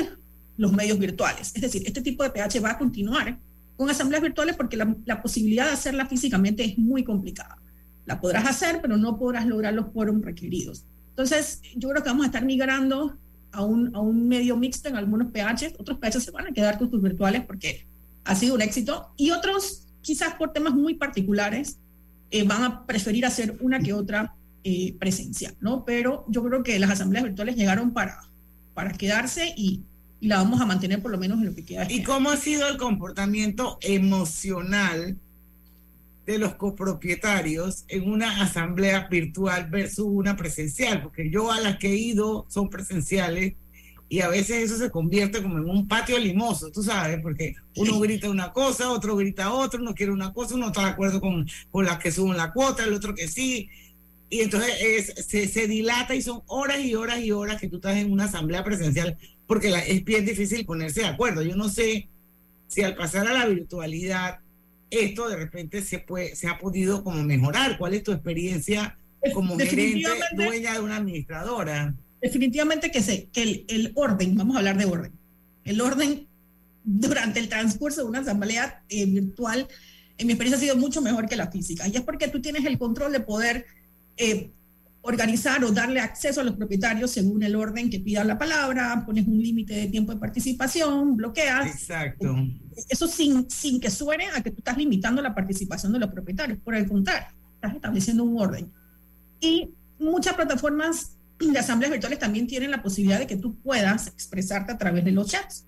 los 0.59 0.73
medios 0.73 0.99
virtuales. 0.99 1.53
Es 1.55 1.63
decir, 1.63 1.85
este 1.87 2.03
tipo 2.03 2.23
de 2.23 2.31
PH 2.31 2.61
va 2.61 2.73
a 2.73 2.79
continuar 2.79 3.39
con 3.77 3.89
asambleas 3.89 4.23
virtuales 4.23 4.57
porque 4.57 4.77
la, 4.77 4.95
la, 5.07 5.23
posibilidad 5.23 5.65
de 5.65 5.73
hacerla 5.73 6.07
físicamente 6.07 6.63
es 6.65 6.77
muy 6.77 7.03
complicada. 7.03 7.57
La 8.05 8.21
podrás 8.21 8.47
hacer, 8.47 8.81
pero 8.83 8.99
no 8.99 9.19
podrás 9.19 9.47
lograr 9.47 9.73
los 9.73 9.87
quórum 9.87 10.21
requeridos. 10.21 10.85
Entonces, 11.15 11.63
yo 11.77 11.89
creo 11.91 12.03
que 12.03 12.09
vamos 12.09 12.25
a 12.25 12.27
estar 12.27 12.45
migrando 12.45 13.17
a 13.53 13.63
un, 13.63 13.95
a 13.95 14.01
un 14.01 14.27
medio 14.27 14.57
mixto 14.57 14.89
en 14.89 14.97
algunos 14.97 15.29
PHs. 15.31 15.75
Otros 15.79 15.99
PHs 16.01 16.25
se 16.25 16.31
van 16.33 16.49
a 16.49 16.53
quedar 16.53 16.77
con 16.77 16.91
sus 16.91 17.01
virtuales 17.01 17.45
porque 17.45 17.87
ha 18.25 18.35
sido 18.35 18.57
un 18.57 18.63
éxito. 18.63 19.13
Y 19.17 19.31
otros, 19.31 19.87
quizás 20.03 20.35
por 20.35 20.53
temas 20.53 20.75
muy 20.75 20.95
particulares, 20.95 21.79
eh, 22.33 22.43
van 22.43 22.65
a 22.65 22.85
preferir 22.85 23.25
hacer 23.27 23.57
una 23.61 23.79
que 23.79 23.93
otra 23.93 24.35
eh, 24.65 24.97
presencial, 24.99 25.55
¿no? 25.61 25.85
Pero 25.85 26.25
yo 26.29 26.43
creo 26.43 26.65
que 26.65 26.79
las 26.81 26.91
asambleas 26.91 27.25
virtuales 27.25 27.55
llegaron 27.55 27.93
para, 27.93 28.19
para 28.75 28.93
quedarse 28.93 29.55
y, 29.57 29.83
y 30.19 30.27
la 30.27 30.39
vamos 30.39 30.61
a 30.61 30.67
mantener 30.67 31.01
por 31.01 31.13
lo 31.13 31.19
menos 31.19 31.39
en 31.39 31.47
lo 31.47 31.55
que 31.55 31.65
queda. 31.65 31.83
Este 31.83 31.95
¿Y 31.95 32.03
cómo 32.03 32.31
ha 32.31 32.37
sido 32.37 32.67
el 32.67 32.77
comportamiento 32.77 33.79
emocional 33.83 35.17
de 36.27 36.39
los 36.39 36.55
copropietarios 36.55 37.85
en 37.89 38.11
una 38.11 38.43
asamblea 38.43 39.09
virtual 39.09 39.69
versus 39.71 40.07
una 40.07 40.37
presencial? 40.37 41.03
Porque 41.03 41.31
yo 41.31 41.51
a 41.53 41.61
las 41.61 41.79
que 41.79 41.89
he 41.89 41.97
ido 41.97 42.47
son 42.49 42.71
presenciales 42.71 43.55
y 44.09 44.21
a 44.21 44.29
veces 44.29 44.71
eso 44.71 44.79
se 44.79 44.91
convierte 44.91 45.43
como 45.43 45.59
en 45.59 45.69
un 45.69 45.89
patio 45.89 46.19
limoso, 46.19 46.71
tú 46.71 46.83
sabes, 46.83 47.21
porque 47.21 47.55
uno 47.77 47.99
grita 48.01 48.29
una 48.31 48.53
cosa, 48.53 48.91
otro 48.91 49.17
grita 49.17 49.53
otra, 49.53 49.81
uno 49.81 49.95
quiere 49.95 50.13
una 50.13 50.33
cosa, 50.33 50.55
uno 50.55 50.67
está 50.67 50.83
de 50.83 50.91
acuerdo 50.91 51.21
con, 51.21 51.49
con 51.71 51.85
las 51.85 51.99
que 51.99 52.13
suben 52.13 52.37
la 52.37 52.53
cuota, 52.53 52.85
el 52.85 52.93
otro 52.93 53.15
que 53.15 53.29
sí. 53.29 53.69
Y 54.31 54.41
entonces 54.41 54.75
es, 54.81 55.27
se, 55.27 55.49
se 55.49 55.67
dilata 55.67 56.15
y 56.15 56.23
son 56.23 56.43
horas 56.47 56.81
y 56.81 56.95
horas 56.95 57.21
y 57.21 57.33
horas 57.33 57.61
que 57.61 57.69
tú 57.69 57.77
estás 57.77 57.97
en 57.97 58.13
una 58.13 58.25
asamblea 58.25 58.63
presencial 58.65 59.17
porque 59.47 59.71
la, 59.71 59.81
es 59.81 60.05
bien 60.05 60.25
difícil 60.25 60.65
ponerse 60.65 61.03
de 61.03 61.09
acuerdo. 61.09 61.43
Yo 61.43 61.57
no 61.57 61.69
sé 61.69 62.09
si 62.69 62.83
al 62.83 62.97
pasar 62.97 63.27
a 63.29 63.33
la 63.33 63.47
virtualidad 63.47 64.41
esto 64.91 65.29
de 65.29 65.37
repente 65.37 65.83
se 65.83 65.99
puede 65.99 66.37
se 66.37 66.49
ha 66.49 66.59
podido 66.59 67.03
como 67.03 67.23
mejorar. 67.23 67.79
¿Cuál 67.79 67.95
es 67.95 68.03
tu 68.03 68.13
experiencia 68.13 68.97
como 69.33 69.59
gerente, 69.59 70.09
dueña 70.35 70.75
de 70.75 70.81
una 70.81 70.97
administradora? 70.97 71.95
Definitivamente 72.21 72.91
que 72.91 73.03
sé 73.03 73.29
que 73.33 73.43
el, 73.43 73.65
el, 73.69 73.93
orden, 73.95 74.35
vamos 74.37 74.57
a 74.57 74.61
hablar 74.61 74.79
de 74.79 74.87
orden, 74.87 75.13
el 75.65 75.81
orden 75.81 76.27
durante 76.85 77.41
el 77.41 77.49
transcurso 77.49 78.03
de 78.03 78.09
una 78.09 78.21
asamblea 78.21 78.83
eh, 78.89 79.07
virtual, 79.07 79.67
en 80.19 80.27
mi 80.27 80.33
experiencia 80.35 80.59
ha 80.59 80.61
sido 80.61 80.77
mucho 80.77 81.01
mejor 81.01 81.29
que 81.29 81.37
la 81.37 81.51
física. 81.51 81.89
Y 81.89 81.97
es 81.97 82.03
porque 82.03 82.29
tú 82.29 82.41
tienes 82.41 82.65
el 82.67 82.79
control 82.79 83.13
de 83.13 83.21
poder 83.21 83.67
eh, 84.17 84.51
organizar 85.07 85.63
o 85.65 85.71
darle 85.71 86.01
acceso 86.01 86.41
a 86.41 86.45
los 86.45 86.57
propietarios 86.57 87.11
según 87.11 87.43
el 87.43 87.55
orden 87.57 87.91
que 87.91 88.01
pidan 88.01 88.27
la 88.27 88.39
palabra, 88.39 89.05
pones 89.05 89.27
un 89.27 89.39
límite 89.39 89.75
de 89.75 89.87
tiempo 89.89 90.13
de 90.13 90.19
participación, 90.19 91.17
bloqueas. 91.17 91.67
Exacto. 91.67 92.35
Eso 92.89 93.07
sin, 93.07 93.49
sin 93.51 93.81
que 93.81 93.91
suene 93.91 94.29
a 94.35 94.43
que 94.43 94.51
tú 94.51 94.59
estás 94.59 94.79
limitando 94.79 95.21
la 95.21 95.35
participación 95.35 95.93
de 95.93 95.99
los 95.99 96.11
propietarios, 96.11 96.59
por 96.59 96.75
el 96.75 96.89
contrario, 96.89 97.29
estás 97.55 97.75
estableciendo 97.75 98.25
un 98.25 98.41
orden. 98.41 98.73
Y 99.41 99.75
muchas 99.99 100.35
plataformas 100.35 101.19
de 101.39 101.59
asambleas 101.59 101.93
virtuales 101.93 102.19
también 102.19 102.47
tienen 102.47 102.71
la 102.71 102.83
posibilidad 102.83 103.19
de 103.19 103.27
que 103.27 103.37
tú 103.37 103.61
puedas 103.61 104.07
expresarte 104.07 104.73
a 104.73 104.79
través 104.79 105.05
de 105.05 105.13
los 105.13 105.29
chats. 105.29 105.67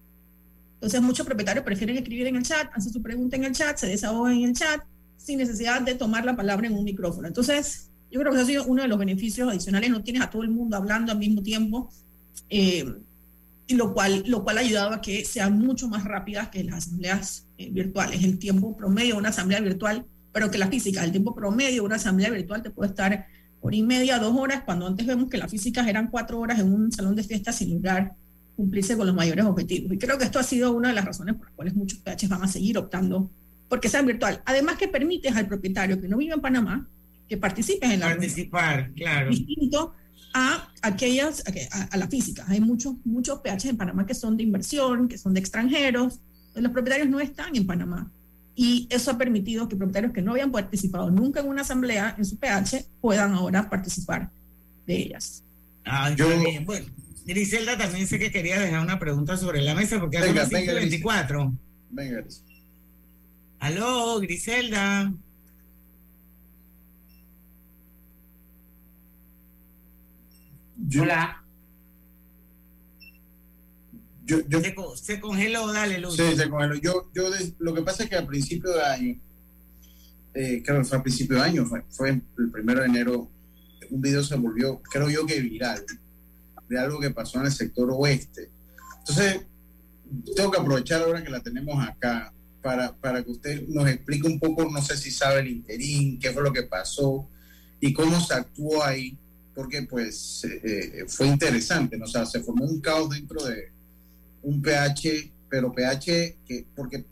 Entonces 0.75 1.03
muchos 1.03 1.27
propietarios 1.27 1.63
prefieren 1.63 1.99
escribir 1.99 2.27
en 2.27 2.37
el 2.37 2.43
chat, 2.43 2.71
hacen 2.73 2.91
su 2.91 3.03
pregunta 3.03 3.37
en 3.37 3.45
el 3.45 3.53
chat, 3.53 3.77
se 3.77 3.87
desahogan 3.87 4.33
en 4.33 4.45
el 4.45 4.55
chat, 4.55 4.81
sin 5.19 5.39
necesidad 5.39 5.83
de 5.83 5.95
tomar 5.95 6.25
la 6.25 6.35
palabra 6.35 6.67
en 6.69 6.75
un 6.75 6.85
micrófono. 6.85 7.29
Entonces, 7.29 7.91
yo 8.11 8.21
creo 8.21 8.33
que 8.33 8.39
eso 8.39 8.45
ha 8.45 8.49
sido 8.49 8.65
uno 8.65 8.83
de 8.83 8.89
los 8.89 8.99
beneficios 8.99 9.49
adicionales. 9.49 9.91
No 9.91 10.03
tienes 10.03 10.23
a 10.23 10.31
todo 10.31 10.43
el 10.43 10.51
mundo 10.51 10.77
hablando 10.77 11.13
al 11.13 11.19
mismo 11.19 11.43
tiempo, 11.43 11.91
eh, 12.49 12.85
y 13.67 13.75
lo 13.75 13.93
cual, 13.93 14.23
lo 14.27 14.45
cual 14.45 14.59
ha 14.59 14.61
ayudado 14.61 14.95
a 14.95 15.01
que 15.01 15.25
sean 15.25 15.59
mucho 15.59 15.89
más 15.89 16.05
rápidas 16.05 16.49
que 16.49 16.63
las 16.63 16.87
asambleas 16.87 17.47
eh, 17.59 17.71
virtuales. 17.71 18.23
El 18.23 18.39
tiempo 18.39 18.77
promedio 18.77 19.15
de 19.15 19.21
una 19.21 19.31
asamblea 19.31 19.61
virtual, 19.61 20.05
pero 20.33 20.51
que 20.51 20.59
la 20.59 20.69
física, 20.69 21.03
el 21.03 21.11
tiempo 21.11 21.35
promedio 21.35 21.75
de 21.75 21.81
una 21.81 21.97
asamblea 21.97 22.31
virtual 22.31 22.63
te 22.63 22.71
puede 22.71 22.91
estar 22.91 23.27
hora 23.61 23.77
y 23.77 23.83
media, 23.83 24.19
dos 24.19 24.37
horas, 24.37 24.63
cuando 24.65 24.87
antes 24.87 25.07
vemos 25.07 25.29
que 25.29 25.39
las 25.39 25.51
físicas 25.51 25.89
eran 25.89 26.09
cuatro 26.09 26.39
horas 26.39 26.61
en 26.61 26.73
un 26.73 26.93
salón 26.93 27.17
de 27.17 27.25
fiestas 27.25 27.57
sin 27.57 27.75
lograr 27.75 28.15
cumplirse 28.55 28.97
con 28.97 29.07
los 29.07 29.17
mayores 29.17 29.45
objetivos. 29.45 29.93
Y 29.93 29.99
creo 29.99 30.17
que 30.17 30.25
esto 30.25 30.39
ha 30.39 30.43
sido 30.43 30.73
una 30.73 30.89
de 30.89 30.95
las 30.95 31.05
razones 31.05 31.35
por 31.35 31.47
las 31.47 31.55
cuales 31.55 31.75
muchos 31.75 31.99
PHs 31.99 32.29
van 32.29 32.43
a 32.43 32.49
seguir 32.49 32.79
optando 32.79 33.31
porque 33.69 33.89
sean 33.89 34.07
virtual. 34.07 34.41
Además 34.45 34.79
que 34.79 34.89
permites 34.89 35.35
al 35.35 35.47
propietario 35.47 36.01
que 36.01 36.09
no 36.09 36.17
vive 36.17 36.35
en 36.35 36.41
Panamá 36.41 36.89
que 37.29 37.37
participes 37.37 37.91
en 37.91 38.01
la 38.01 38.09
participar, 38.09 38.77
reunión. 38.77 38.95
claro. 38.95 39.31
Distinto 39.31 39.95
a 40.35 40.69
aquellas, 40.83 41.43
a, 41.71 41.83
a, 41.85 41.97
la 41.97 42.09
física. 42.09 42.45
Hay 42.49 42.61
muchos, 42.61 42.95
muchos 43.05 43.41
PH 43.41 43.71
en 43.71 43.77
Panamá 43.77 44.07
que 44.07 44.15
son 44.15 44.37
de 44.37 44.43
inversión, 44.43 45.09
que 45.09 45.19
son 45.19 45.33
de 45.35 45.41
extranjeros. 45.41 46.21
Los 46.55 46.73
propietarios 46.73 47.09
no 47.09 47.21
están 47.21 47.57
en 47.57 47.67
Panamá. 47.67 48.11
Y 48.55 48.87
eso 48.91 49.11
ha 49.11 49.19
permitido 49.19 49.69
que 49.69 49.77
propietarios 49.77 50.13
que 50.13 50.23
no 50.23 50.33
habían 50.33 50.51
participado 50.51 51.11
nunca 51.11 51.41
en 51.41 51.49
una 51.49 51.63
asamblea 51.63 52.15
en 52.17 52.25
su 52.25 52.39
PH 52.39 52.87
puedan 53.01 53.35
ahora 53.35 53.69
participar 53.69 54.31
de 54.87 54.97
ellas. 54.97 55.45
Ah, 55.85 56.11
yo, 56.17 56.27
bien. 56.41 56.65
Bueno, 56.65 56.87
Griselda 57.27 57.77
también 57.77 58.07
sé 58.07 58.19
que 58.19 58.31
quería 58.31 58.59
dejar 58.59 58.81
una 58.81 58.99
pregunta 58.99 59.37
sobre 59.37 59.61
la 59.61 59.75
mesa 59.75 60.01
porque 60.01 60.19
hace 60.19 60.33
las 60.33 60.51
24. 60.51 61.53
Venga. 61.91 62.25
Aló, 63.59 64.21
Griselda. 64.21 65.13
Yo, 70.89 71.03
Hola. 71.03 71.43
Yo, 74.25 74.39
yo, 74.49 74.61
se, 74.61 74.75
se, 74.97 75.21
congeló, 75.21 75.73
dale, 75.73 75.99
Luz. 75.99 76.17
Sí, 76.17 76.37
se 76.37 76.49
congeló. 76.49 76.75
Yo, 76.77 77.11
yo 77.15 77.31
de, 77.31 77.55
lo 77.59 77.75
que 77.75 77.83
pasa 77.83 78.05
es 78.05 78.11
que 78.11 78.17
al 78.17 78.27
principio 78.27 78.73
de 78.73 78.83
año, 78.83 79.21
eh, 80.35 80.63
claro, 80.65 80.85
fue 80.85 80.99
a 80.99 81.03
principio 81.03 81.37
de 81.37 81.43
año, 81.43 81.65
fue, 81.65 81.85
fue, 81.91 82.11
el 82.11 82.51
primero 82.51 82.81
de 82.81 82.87
enero, 82.87 83.31
un 83.91 84.01
video 84.01 84.23
se 84.25 84.37
volvió, 84.37 84.81
creo 84.83 85.09
yo 85.09 85.27
que 85.27 85.41
viral, 85.41 85.85
de 86.69 86.79
algo 86.79 86.99
que 86.99 87.11
pasó 87.11 87.39
en 87.39 87.47
el 87.47 87.53
sector 87.53 87.89
oeste. 87.93 88.51
Entonces, 89.01 89.47
tengo 90.35 90.51
que 90.51 90.61
aprovechar 90.61 91.03
ahora 91.03 91.23
que 91.23 91.31
la 91.31 91.41
tenemos 91.41 91.87
acá 91.87 92.33
para, 92.63 92.97
para 92.97 93.23
que 93.23 93.31
usted 93.31 93.69
nos 93.69 93.89
explique 93.89 94.27
un 94.27 94.41
poco, 94.41 94.69
no 94.69 94.83
sé 94.83 94.97
si 94.97 95.13
sabe 95.13 95.41
el 95.41 95.49
interín, 95.49 96.19
qué 96.19 96.33
fue 96.33 96.43
lo 96.43 96.53
que 96.53 96.65
pasó 96.65 97.29
y 97.81 97.93
cómo 97.93 98.21
se 98.21 98.35
actuó 98.35 98.83
ahí 98.83 99.17
porque 99.57 99.83
pues 99.83 100.45
eh, 100.45 101.07
fue 101.09 101.27
interesante, 101.29 101.97
¿no? 101.97 102.05
o 102.05 102.09
sea, 102.09 102.27
se 102.27 102.41
formó 102.41 102.67
un 102.67 102.79
caos 102.79 103.09
dentro 103.09 103.43
de 103.43 103.73
un 104.43 104.61
pH, 104.61 105.33
pero 105.49 105.73
pH 105.73 106.37
que, 106.47 106.67
porque 106.77 107.07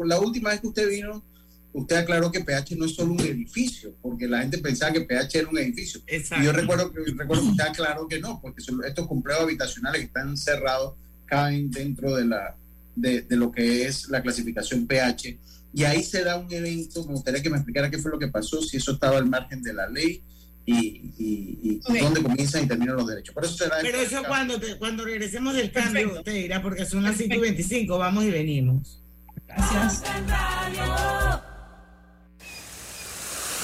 la 0.00 0.20
última 0.20 0.50
vez 0.50 0.60
que 0.60 0.66
usted 0.66 0.86
vino, 0.86 1.24
usted 1.72 1.96
aclaró 1.96 2.30
que 2.30 2.44
PH 2.44 2.76
no 2.76 2.84
es 2.84 2.94
solo 2.94 3.12
un 3.12 3.20
edificio, 3.20 3.94
porque 4.02 4.28
la 4.28 4.40
gente 4.40 4.58
pensaba 4.58 4.92
que 4.92 5.00
PH 5.00 5.38
era 5.38 5.48
un 5.48 5.58
edificio. 5.58 6.00
Y 6.06 6.44
yo 6.44 6.52
recuerdo 6.52 6.92
que, 6.92 7.00
recuerdo 7.16 7.44
que 7.44 7.50
usted 7.50 7.64
aclaró 7.64 8.06
que 8.06 8.20
no, 8.20 8.38
porque 8.40 8.62
estos 8.86 9.06
complejos 9.06 9.44
habitacionales 9.44 10.00
que 10.00 10.06
están 10.06 10.36
cerrados 10.36 10.94
caen 11.24 11.70
dentro 11.70 12.16
de, 12.16 12.26
la, 12.26 12.54
de, 12.96 13.22
de 13.22 13.36
lo 13.36 13.50
que 13.50 13.86
es 13.86 14.08
la 14.08 14.22
clasificación 14.22 14.86
PH. 14.86 15.38
Y 15.72 15.84
ahí 15.84 16.02
se 16.02 16.22
da 16.22 16.36
un 16.36 16.52
evento, 16.52 17.04
me 17.06 17.12
gustaría 17.12 17.42
que 17.42 17.50
me 17.50 17.56
explicara 17.56 17.90
qué 17.90 17.98
fue 17.98 18.10
lo 18.10 18.18
que 18.18 18.28
pasó, 18.28 18.60
si 18.60 18.76
eso 18.76 18.92
estaba 18.92 19.16
al 19.16 19.26
margen 19.26 19.62
de 19.62 19.72
la 19.72 19.88
ley 19.88 20.22
y, 20.70 21.14
y, 21.18 21.80
y 21.82 21.98
dónde 21.98 22.22
comienzan 22.22 22.64
y 22.64 22.68
terminan 22.68 22.96
los 22.96 23.06
derechos. 23.06 23.34
Por 23.34 23.42
eso 23.42 23.56
será 23.56 23.78
Pero 23.80 23.98
eso 23.98 24.22
cuando, 24.28 24.60
te, 24.60 24.76
cuando 24.76 25.02
regresemos 25.02 25.54
del 25.54 25.72
cambio, 25.72 26.22
te 26.22 26.32
dirá, 26.32 26.60
porque 26.60 26.84
son 26.84 27.02
las 27.02 27.16
5 27.16 27.36
y 27.36 27.38
25, 27.38 27.96
vamos 27.96 28.24
y 28.24 28.30
venimos. 28.30 29.02
Gracias. 29.46 30.02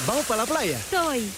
¿Vamos 0.06 0.24
para 0.26 0.44
la 0.44 0.46
playa? 0.46 0.78
Estoy. 0.78 1.28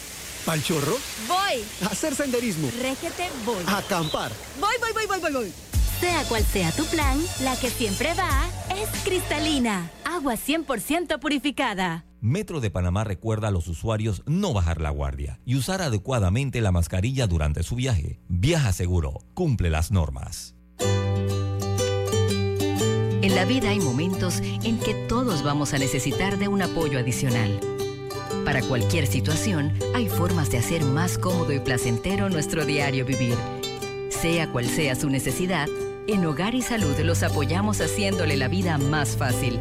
¿Pal 0.45 0.63
chorro? 0.63 0.97
Voy. 1.27 1.65
A 1.83 1.87
hacer 1.87 2.15
senderismo. 2.15 2.71
Régete, 2.81 3.29
voy. 3.45 3.65
A 3.67 3.79
acampar. 3.79 4.31
Voy, 4.61 4.75
voy, 4.79 4.93
voy, 4.93 5.07
voy, 5.07 5.19
voy, 5.19 5.33
voy. 5.33 5.53
Sea 5.99 6.23
cual 6.29 6.45
sea 6.45 6.71
tu 6.71 6.85
plan, 6.87 7.19
la 7.43 7.57
que 7.57 7.71
siempre 7.71 8.15
va 8.15 8.49
es 8.77 8.89
cristalina. 9.03 9.91
Agua 10.05 10.35
100% 10.35 11.19
purificada. 11.19 12.05
Metro 12.27 12.61
de 12.61 12.71
Panamá 12.73 13.05
recuerda 13.05 13.47
a 13.47 13.51
los 13.53 13.69
usuarios 13.69 14.25
no 14.27 14.53
bajar 14.53 14.81
la 14.81 14.91
guardia 14.91 15.39
y 15.45 15.55
usar 15.55 15.81
adecuadamente 15.81 16.61
la 16.61 16.73
mascarilla 16.73 17.29
durante 17.29 17.63
su 17.63 17.77
viaje. 17.77 18.19
Viaja 18.27 18.73
seguro, 18.73 19.21
cumple 19.33 19.71
las 19.71 19.93
normas. 19.93 20.57
En 23.23 23.33
la 23.33 23.45
vida 23.45 23.69
hay 23.69 23.79
momentos 23.79 24.41
en 24.41 24.81
que 24.81 24.95
todos 25.09 25.45
vamos 25.45 25.73
a 25.73 25.79
necesitar 25.79 26.37
de 26.37 26.49
un 26.49 26.63
apoyo 26.63 26.99
adicional. 26.99 27.61
Para 28.45 28.61
cualquier 28.61 29.07
situación, 29.07 29.73
hay 29.95 30.09
formas 30.09 30.51
de 30.51 30.59
hacer 30.59 30.85
más 30.85 31.19
cómodo 31.19 31.53
y 31.53 31.61
placentero 31.61 32.29
nuestro 32.29 32.67
diario 32.67 33.05
vivir. 33.05 33.37
Sea 34.11 34.51
cual 34.51 34.67
sea 34.67 34.97
su 34.97 35.09
necesidad, 35.11 35.69
en 36.09 36.27
Hogar 36.27 36.57
y 36.57 36.63
Salud 36.63 36.99
los 37.05 37.23
apoyamos 37.23 37.81
haciéndole 37.81 38.37
la 38.37 38.49
vida 38.49 38.79
más 38.79 39.17
fácil, 39.17 39.61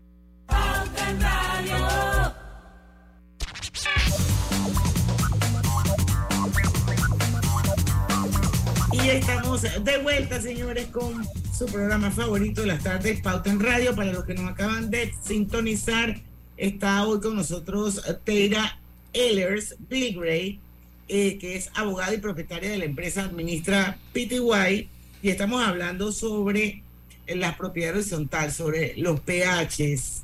De 9.61 9.97
vuelta, 9.99 10.41
señores, 10.41 10.87
con 10.87 11.23
su 11.55 11.67
programa 11.67 12.09
favorito 12.09 12.61
de 12.61 12.67
las 12.67 12.83
tardes, 12.83 13.21
Pauta 13.21 13.51
en 13.51 13.59
Radio. 13.59 13.95
Para 13.95 14.11
los 14.11 14.25
que 14.25 14.33
nos 14.33 14.49
acaban 14.49 14.89
de 14.89 15.13
sintonizar, 15.23 16.19
está 16.57 17.05
hoy 17.05 17.19
con 17.19 17.35
nosotros 17.35 18.01
Teira 18.23 18.79
Ehlers 19.13 19.75
Bilgray, 19.87 20.59
eh, 21.07 21.37
que 21.37 21.57
es 21.57 21.69
abogada 21.75 22.11
y 22.11 22.17
propietaria 22.17 22.71
de 22.71 22.79
la 22.79 22.85
empresa 22.85 23.25
Administra 23.25 23.99
PTY, 24.13 24.89
y 25.21 25.29
estamos 25.29 25.63
hablando 25.63 26.11
sobre 26.11 26.81
la 27.27 27.55
propiedad 27.55 27.93
horizontal, 27.93 28.51
sobre 28.51 28.95
los 28.97 29.19
PHs. 29.19 30.23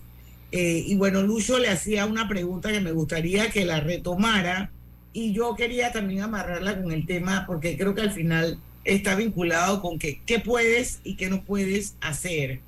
Eh, 0.51 0.83
y 0.87 0.95
bueno, 0.95 1.21
Lucho 1.21 1.59
le 1.59 1.69
hacía 1.69 2.07
una 2.07 2.27
pregunta 2.27 2.71
que 2.71 2.81
me 2.81 2.91
gustaría 2.91 3.51
que 3.51 3.65
la 3.65 3.81
retomara 3.81 4.71
y 5.13 5.31
yo 5.31 5.55
quería 5.55 5.91
también 5.91 6.21
amarrarla 6.21 6.81
con 6.81 6.91
el 6.91 7.05
tema 7.05 7.45
porque 7.45 7.77
creo 7.77 7.93
que 7.93 8.01
al 8.01 8.11
final 8.11 8.59
está 8.87 9.15
vinculado 9.15 9.81
con 9.81 9.99
que, 9.99 10.21
qué 10.25 10.39
puedes 10.39 10.99
y 11.03 11.15
qué 11.15 11.29
no 11.29 11.43
puedes 11.43 11.95
hacer 12.01 12.61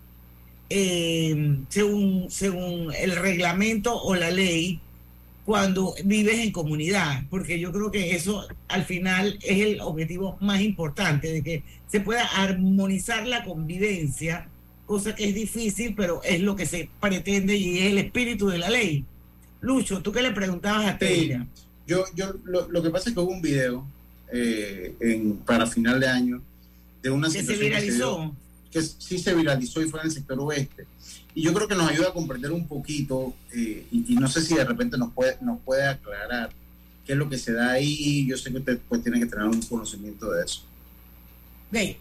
eh, 0.70 1.58
según, 1.70 2.28
según 2.30 2.94
el 2.94 3.16
reglamento 3.16 4.00
o 4.00 4.16
la 4.16 4.30
ley 4.30 4.80
cuando 5.46 5.96
vives 6.06 6.40
en 6.40 6.52
comunidad, 6.52 7.24
porque 7.32 7.60
yo 7.60 7.72
creo 7.72 7.90
que 7.90 8.16
eso 8.16 8.48
al 8.68 8.86
final 8.86 9.40
es 9.42 9.60
el 9.62 9.82
objetivo 9.82 10.38
más 10.42 10.62
importante, 10.62 11.32
de 11.32 11.42
que 11.42 11.64
se 11.88 12.02
pueda 12.02 12.24
armonizar 12.24 13.26
la 13.26 13.44
convivencia, 13.44 14.48
cosa 14.86 15.16
que 15.16 15.28
es 15.28 15.34
difícil, 15.34 15.96
pero 15.96 16.22
es 16.24 16.42
lo 16.42 16.56
que 16.56 16.68
se 16.68 16.88
pretende 17.00 17.56
y 17.56 17.80
es 17.80 17.86
el 17.86 17.98
espíritu 17.98 18.48
de 18.50 18.60
la 18.60 18.70
ley. 18.70 19.06
Lucho, 19.62 20.04
tú 20.04 20.12
qué 20.12 20.22
le 20.22 20.32
preguntabas 20.32 20.86
a 20.86 21.00
Teira. 21.00 21.48
Yo, 21.88 22.04
yo 22.14 22.36
lo, 22.44 22.70
lo, 22.70 22.84
que 22.84 22.92
pasa 22.92 23.10
es 23.10 23.16
que 23.16 23.22
hubo 23.22 23.32
un 23.32 23.42
video 23.42 23.88
eh, 24.32 24.96
en, 25.00 25.38
para 25.38 25.66
final 25.68 26.00
de 26.00 26.08
año 26.08 26.42
de 27.02 27.10
una 27.10 27.30
que 27.30 27.44
se 27.44 27.56
viralizó. 27.56 28.36
Que, 28.72 28.82
sí 28.82 29.18
se 29.18 29.34
viralizó 29.34 29.82
y 29.82 29.90
fue 29.90 30.00
en 30.02 30.08
el 30.08 30.12
sector 30.12 30.40
oeste. 30.40 30.86
Y 31.34 31.42
yo 31.42 31.54
creo 31.54 31.68
que 31.68 31.76
nos 31.76 31.90
ayuda 31.90 32.10
a 32.10 32.14
comprender 32.14 32.52
un 32.52 32.68
poquito, 32.68 33.34
eh, 33.54 33.86
y, 33.92 34.14
y, 34.14 34.16
no 34.16 34.28
sé 34.28 34.42
si 34.42 34.56
de 34.56 34.64
repente 34.64 34.98
nos 34.98 35.12
puede, 35.14 35.38
nos 35.42 35.60
puede 35.62 35.88
aclarar 35.88 36.52
qué 37.06 37.14
es 37.14 37.18
lo 37.18 37.30
que 37.30 37.38
se 37.38 37.54
da 37.54 37.72
ahí. 37.72 38.28
Yo 38.28 38.38
sé 38.38 38.52
que 38.52 38.58
usted 38.58 38.80
pues, 38.88 39.02
tiene 39.02 39.20
que 39.20 39.26
tener 39.26 39.46
un 39.46 39.62
conocimiento 39.62 40.32
de 40.32 40.46
eso. 40.46 40.64
Ok, 41.72 41.98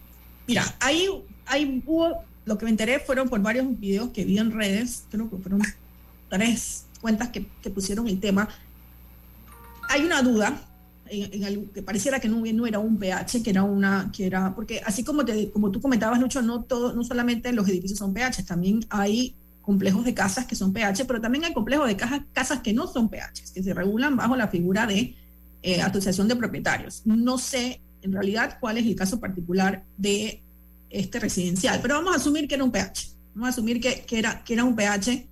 mira, 0.47 0.77
ahí, 0.81 1.09
ahí 1.47 1.83
hubo, 1.87 2.23
lo 2.45 2.59
que 2.59 2.65
me 2.65 2.71
enteré 2.71 2.99
fueron 3.01 3.29
por 3.29 3.41
varios 3.41 3.79
videos 3.79 4.11
que 4.11 4.25
vi 4.25 4.39
en 4.39 4.51
redes, 4.51 5.05
creo 5.11 5.31
que 5.31 5.37
fueron 5.37 5.63
tres 6.29 6.85
cuentas 7.01 7.29
que, 7.29 7.47
que 7.63 7.71
pusieron 7.71 8.09
el 8.09 8.19
tema 8.19 8.49
hay 9.89 10.05
una 10.05 10.23
duda 10.23 10.61
que 11.09 11.83
pareciera 11.83 12.21
que 12.21 12.29
no, 12.29 12.43
no, 12.45 12.67
era 12.67 12.79
un 12.79 12.99
pH, 12.99 13.43
que 13.43 13.51
era 13.51 13.63
una, 13.63 14.11
que 14.15 14.27
era, 14.27 14.55
porque 14.55 14.81
así 14.85 15.05
como, 15.05 15.25
te, 15.25 15.51
como 15.51 15.71
tú 15.71 15.81
comentabas, 15.81 16.21
Lucho, 16.21 16.43
no, 16.43 16.63
todo, 16.63 16.93
no 16.95 17.05
solamente 17.05 17.53
los 17.53 17.69
edificios 17.69 17.99
son 17.99 18.13
pH, 18.13 18.45
también 18.45 18.81
hay 18.91 19.35
complejos 19.63 20.05
de 20.05 20.15
casas 20.15 20.47
que 20.47 20.57
son 20.57 20.73
pH, 20.73 21.05
pero 21.05 21.21
también 21.21 21.45
hay 21.45 21.53
complejos 21.53 21.87
de 21.87 21.97
casas, 21.97 22.23
casas 22.33 22.61
que 22.61 22.73
no 22.73 22.87
son 22.87 23.09
pH, 23.09 23.43
que 23.53 23.63
se 23.63 23.75
regulan 23.75 24.17
bajo 24.17 24.37
la 24.37 24.49
figura 24.49 24.87
de 24.87 25.15
eh, 25.63 25.83
asociación 25.83 26.29
de 26.29 26.37
propietarios. 26.37 27.03
No 27.05 27.37
sé 27.39 27.81
en 28.03 28.13
realidad 28.13 28.59
cuál 28.61 28.79
es 28.79 28.87
el 28.87 28.95
caso 28.95 29.21
particular 29.21 29.85
de 29.97 30.43
este 30.91 31.21
residencial, 31.21 31.81
pero 31.83 31.97
vamos 31.97 32.15
a 32.15 32.17
asumir 32.17 32.49
que 32.49 32.55
era 32.55 32.65
un 32.65 32.71
pH, 32.71 33.11
vamos 33.35 33.49
a 33.49 33.51
asumir 33.51 33.81
que, 33.81 34.03
que 34.07 34.19
era, 34.19 34.43
que 34.43 34.55
era 34.55 34.65
un 34.65 34.75
pH 34.75 35.27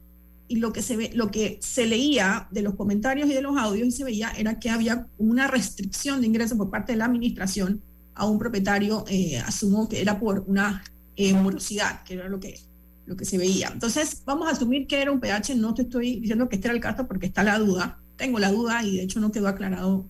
y 0.48 0.56
lo 0.56 0.72
que 0.72 0.82
se 0.82 0.96
ve, 0.96 1.10
lo 1.14 1.30
que 1.30 1.58
se 1.60 1.86
leía 1.86 2.48
de 2.50 2.62
los 2.62 2.74
comentarios 2.74 3.28
y 3.28 3.34
de 3.34 3.42
los 3.42 3.56
audios 3.56 3.88
y 3.88 3.90
se 3.90 4.04
veía 4.04 4.30
era 4.36 4.58
que 4.58 4.70
había 4.70 5.06
una 5.18 5.46
restricción 5.48 6.20
de 6.20 6.26
ingresos 6.26 6.56
por 6.56 6.70
parte 6.70 6.92
de 6.92 6.98
la 6.98 7.06
administración 7.06 7.82
a 8.14 8.26
un 8.26 8.38
propietario, 8.38 9.04
eh, 9.08 9.38
asumo 9.38 9.88
que 9.88 10.00
era 10.00 10.18
por 10.18 10.44
una 10.46 10.82
eh, 11.16 11.34
morosidad, 11.34 12.02
que 12.04 12.14
era 12.14 12.28
lo 12.28 12.40
que, 12.40 12.58
lo 13.04 13.16
que 13.16 13.24
se 13.24 13.38
veía. 13.38 13.70
Entonces, 13.72 14.22
vamos 14.24 14.48
a 14.48 14.52
asumir 14.52 14.86
que 14.86 15.02
era 15.02 15.12
un 15.12 15.20
pH, 15.20 15.54
no 15.56 15.74
te 15.74 15.82
estoy 15.82 16.20
diciendo 16.20 16.48
que 16.48 16.56
este 16.56 16.68
era 16.68 16.74
el 16.74 16.80
caso 16.80 17.06
porque 17.06 17.26
está 17.26 17.42
la 17.42 17.58
duda, 17.58 17.98
tengo 18.16 18.38
la 18.38 18.50
duda 18.50 18.82
y 18.82 18.96
de 18.96 19.02
hecho 19.02 19.20
no 19.20 19.30
quedó 19.30 19.48
aclarado 19.48 20.06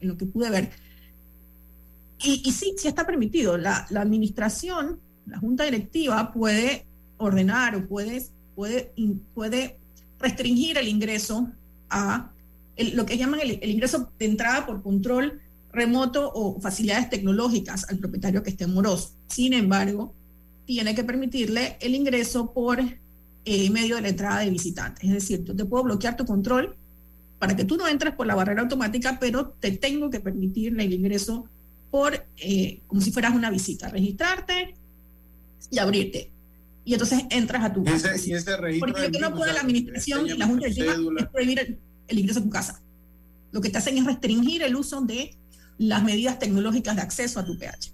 en 0.00 0.08
lo 0.08 0.16
que 0.16 0.26
pude 0.26 0.50
ver. 0.50 0.70
Y, 2.22 2.42
y 2.44 2.52
sí, 2.52 2.74
sí 2.78 2.88
está 2.88 3.04
permitido. 3.04 3.58
La, 3.58 3.86
la 3.90 4.00
administración, 4.00 5.00
la 5.26 5.38
junta 5.38 5.64
directiva 5.64 6.32
puede 6.32 6.86
ordenar 7.18 7.76
o 7.76 7.86
puede 7.86 8.26
puede, 8.54 8.92
puede 9.34 9.78
restringir 10.18 10.78
el 10.78 10.88
ingreso 10.88 11.48
a 11.90 12.30
lo 12.76 13.06
que 13.06 13.16
llaman 13.16 13.40
el, 13.40 13.70
ingreso 13.70 14.10
de 14.18 14.24
entrada 14.24 14.66
por 14.66 14.82
control 14.82 15.40
remoto 15.72 16.30
o 16.34 16.60
facilidades 16.60 17.10
tecnológicas 17.10 17.88
al 17.88 17.98
propietario 17.98 18.42
que 18.42 18.50
esté 18.50 18.66
moroso. 18.66 19.12
Sin 19.28 19.52
embargo, 19.52 20.14
tiene 20.66 20.94
que 20.94 21.04
permitirle 21.04 21.76
el 21.80 21.94
ingreso 21.94 22.52
por 22.52 22.80
eh, 22.80 23.70
medio 23.70 23.96
de 23.96 24.02
la 24.02 24.08
entrada 24.08 24.40
de 24.40 24.50
visitantes. 24.50 25.04
Es 25.04 25.12
decir, 25.12 25.44
te 25.44 25.64
puedo 25.64 25.84
bloquear 25.84 26.16
tu 26.16 26.24
control 26.24 26.76
para 27.38 27.56
que 27.56 27.64
tú 27.64 27.76
no 27.76 27.86
entres 27.86 28.14
por 28.14 28.26
la 28.26 28.34
barrera 28.34 28.62
automática, 28.62 29.18
pero 29.20 29.50
te 29.60 29.72
tengo 29.72 30.10
que 30.10 30.20
permitir 30.20 30.78
el 30.80 30.92
ingreso 30.92 31.48
por, 31.90 32.26
eh, 32.38 32.80
como 32.86 33.00
si 33.00 33.12
fueras 33.12 33.34
una 33.34 33.50
visita, 33.50 33.88
registrarte 33.88 34.74
y 35.70 35.78
abrirte. 35.78 36.30
Y 36.84 36.92
entonces 36.92 37.24
entras 37.30 37.64
a 37.64 37.72
tu 37.72 37.82
casa. 37.82 38.12
Porque 38.78 39.00
lo 39.00 39.10
que 39.10 39.18
no 39.18 39.34
puede 39.34 39.52
la 39.52 39.60
administración 39.60 40.26
y 40.26 40.36
la 40.36 40.46
Junta 40.46 40.68
de 40.68 40.72
es 41.18 41.26
prohibir 41.32 41.58
el, 41.58 41.78
el 42.08 42.18
ingreso 42.18 42.40
a 42.40 42.42
tu 42.42 42.50
casa. 42.50 42.82
Lo 43.52 43.60
que 43.60 43.70
te 43.70 43.78
hacen 43.78 43.96
es 43.96 44.04
restringir 44.04 44.62
el 44.62 44.76
uso 44.76 45.00
de 45.00 45.36
las 45.78 46.02
medidas 46.02 46.38
tecnológicas 46.38 46.96
de 46.96 47.02
acceso 47.02 47.40
a 47.40 47.44
tu 47.44 47.58
PH. 47.58 47.92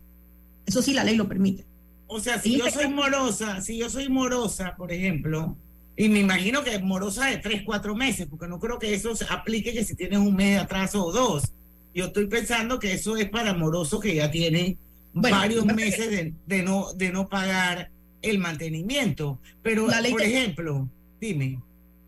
Eso 0.67 0.83
sí, 0.83 0.93
la 0.93 1.05
ley 1.05 1.17
lo 1.17 1.29
permite. 1.29 1.67
O 2.07 2.19
sea, 2.19 2.41
si 2.41 2.59
yo 2.59 2.69
soy 2.71 2.89
morosa, 2.89 3.61
si 3.61 3.79
yo 3.79 3.89
soy 3.89 4.09
morosa, 4.09 4.75
por 4.77 4.91
ejemplo, 4.91 5.57
y 5.97 6.09
me 6.09 6.21
imagino 6.21 6.65
que 6.65 6.79
morosa 6.79 7.27
de 7.27 7.39
tres, 7.39 7.63
cuatro 7.65 7.95
meses, 7.95 8.27
porque 8.29 8.49
no 8.49 8.59
creo 8.59 8.79
que 8.79 8.95
eso 8.95 9.15
se 9.15 9.27
aplique 9.29 9.73
que 9.73 9.85
si 9.85 9.95
tienes 9.95 10.19
un 10.19 10.35
mes 10.35 10.55
de 10.55 10.59
atraso 10.59 11.05
o 11.05 11.13
dos. 11.13 11.53
Yo 11.95 12.07
estoy 12.07 12.27
pensando 12.27 12.79
que 12.79 12.95
eso 12.95 13.17
es 13.17 13.29
para 13.29 13.55
morosos 13.55 14.01
que 14.01 14.15
ya 14.15 14.31
tienen 14.31 14.79
varios 15.13 15.65
meses 15.67 16.11
de, 16.11 16.35
de, 16.47 16.63
no, 16.63 16.93
de 16.95 17.13
no 17.13 17.29
pagar 17.29 17.91
el 18.23 18.39
mantenimiento. 18.39 19.41
Pero, 19.63 19.87
por 19.87 20.23
ejemplo, 20.23 20.89
dime. 21.21 21.61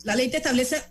La 0.05 0.17
ley 0.17 0.31
te 0.31 0.39
establece, 0.39 0.83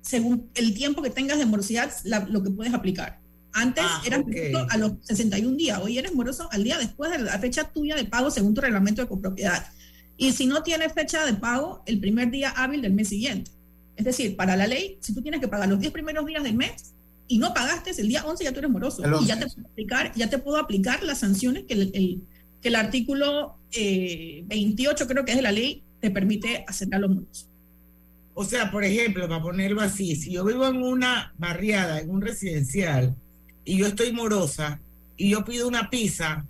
según 0.00 0.50
el 0.54 0.74
tiempo 0.74 1.02
que 1.02 1.10
tengas 1.10 1.38
de 1.38 1.46
morosidad, 1.46 1.92
lo 2.28 2.42
que 2.42 2.50
puedes 2.50 2.72
aplicar. 2.72 3.20
Antes 3.52 3.84
ah, 3.86 4.02
eras 4.04 4.24
moroso 4.26 4.66
a 4.68 4.76
los 4.76 4.92
61 5.02 5.56
días, 5.56 5.78
hoy 5.80 5.96
eres 5.96 6.12
moroso 6.12 6.48
al 6.50 6.64
día 6.64 6.76
después 6.76 7.12
de 7.12 7.18
la 7.18 7.38
fecha 7.38 7.64
tuya 7.64 7.94
de 7.94 8.04
pago 8.04 8.28
según 8.30 8.52
tu 8.52 8.60
reglamento 8.60 9.00
de 9.00 9.06
copropiedad. 9.06 9.68
Y 10.16 10.32
si 10.32 10.46
no 10.46 10.62
tienes 10.64 10.92
fecha 10.92 11.24
de 11.24 11.34
pago, 11.34 11.82
el 11.86 12.00
primer 12.00 12.30
día 12.30 12.50
hábil 12.50 12.82
del 12.82 12.92
mes 12.92 13.08
siguiente. 13.08 13.52
Es 13.96 14.04
decir, 14.04 14.34
para 14.34 14.56
la 14.56 14.66
ley, 14.66 14.98
si 15.00 15.14
tú 15.14 15.22
tienes 15.22 15.40
que 15.40 15.48
pagar 15.48 15.68
los 15.68 15.78
10 15.78 15.92
primeros 15.92 16.26
días 16.26 16.42
del 16.42 16.54
mes 16.54 16.94
y 17.28 17.38
no 17.38 17.54
pagaste, 17.54 17.92
el 17.96 18.08
día 18.08 18.24
11 18.24 18.44
ya 18.44 18.52
tú 18.52 18.58
eres 18.58 18.70
moroso. 18.70 19.02
Y 19.22 19.26
ya 19.26 19.38
te, 19.38 19.46
puedo 19.46 19.68
aplicar, 19.68 20.12
ya 20.14 20.28
te 20.28 20.38
puedo 20.38 20.58
aplicar 20.58 21.02
las 21.04 21.20
sanciones 21.20 21.64
que 21.64 21.74
el, 21.74 22.26
que 22.64 22.70
el 22.70 22.76
artículo 22.76 23.58
28, 23.76 25.04
eh, 25.04 25.06
creo 25.06 25.24
que 25.26 25.32
es 25.32 25.36
de 25.36 25.42
la 25.42 25.52
ley, 25.52 25.82
te 26.00 26.10
permite 26.10 26.64
hacer 26.66 26.88
a 26.94 26.98
los 26.98 27.10
morosos. 27.10 27.50
O 28.32 28.42
sea, 28.42 28.70
por 28.70 28.84
ejemplo, 28.84 29.28
para 29.28 29.42
ponerlo 29.42 29.82
así, 29.82 30.16
si 30.16 30.32
yo 30.32 30.46
vivo 30.46 30.66
en 30.66 30.82
una 30.82 31.34
barriada, 31.36 32.00
en 32.00 32.08
un 32.08 32.22
residencial, 32.22 33.14
y 33.66 33.76
yo 33.76 33.86
estoy 33.86 34.12
morosa, 34.12 34.80
y 35.18 35.28
yo 35.28 35.44
pido 35.44 35.68
una 35.68 35.90
pizza, 35.90 36.46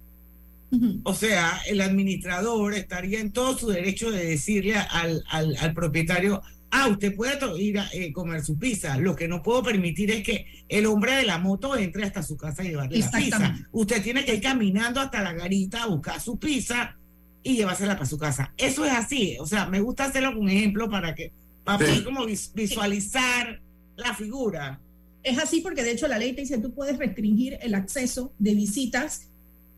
o 1.02 1.14
sea, 1.14 1.60
el 1.66 1.80
administrador 1.80 2.74
estaría 2.74 3.18
en 3.18 3.32
todo 3.32 3.58
su 3.58 3.68
derecho 3.68 4.12
de 4.12 4.24
decirle 4.24 4.76
al, 4.76 5.24
al, 5.28 5.74
propietario, 5.74 6.42
ah, 6.74 6.88
usted 6.88 7.14
puede 7.14 7.38
ir 7.62 7.78
a 7.78 7.88
eh, 7.92 8.12
comer 8.12 8.44
su 8.44 8.58
pizza. 8.58 8.98
Lo 8.98 9.14
que 9.14 9.28
no 9.28 9.42
puedo 9.42 9.62
permitir 9.62 10.10
es 10.10 10.22
que 10.24 10.46
el 10.68 10.86
hombre 10.86 11.16
de 11.16 11.24
la 11.24 11.38
moto 11.38 11.76
entre 11.76 12.04
hasta 12.04 12.22
su 12.22 12.36
casa 12.36 12.64
y 12.64 12.68
llevarle 12.68 12.98
la 12.98 13.10
pizza. 13.10 13.68
Usted 13.72 14.02
tiene 14.02 14.24
que 14.24 14.34
ir 14.34 14.42
caminando 14.42 15.00
hasta 15.00 15.22
la 15.22 15.32
garita 15.32 15.84
a 15.84 15.86
buscar 15.86 16.20
su 16.20 16.38
pizza 16.38 16.96
y 17.42 17.56
llevársela 17.56 17.94
para 17.94 18.06
su 18.06 18.18
casa. 18.18 18.52
Eso 18.56 18.84
es 18.84 18.92
así. 18.92 19.36
O 19.38 19.46
sea, 19.46 19.66
me 19.66 19.80
gusta 19.80 20.06
hacerlo 20.06 20.34
con 20.34 20.48
ejemplo 20.48 20.90
para 20.90 21.14
que, 21.14 21.32
para 21.62 21.78
poder 21.78 22.02
como 22.02 22.26
visualizar 22.26 23.60
la 23.96 24.14
figura. 24.14 24.80
Es 25.22 25.38
así 25.38 25.60
porque 25.60 25.82
de 25.82 25.92
hecho 25.92 26.08
la 26.08 26.18
ley 26.18 26.32
te 26.32 26.42
dice 26.42 26.58
tú 26.58 26.74
puedes 26.74 26.98
restringir 26.98 27.56
el 27.62 27.74
acceso 27.74 28.34
de 28.38 28.54
visitas 28.54 29.30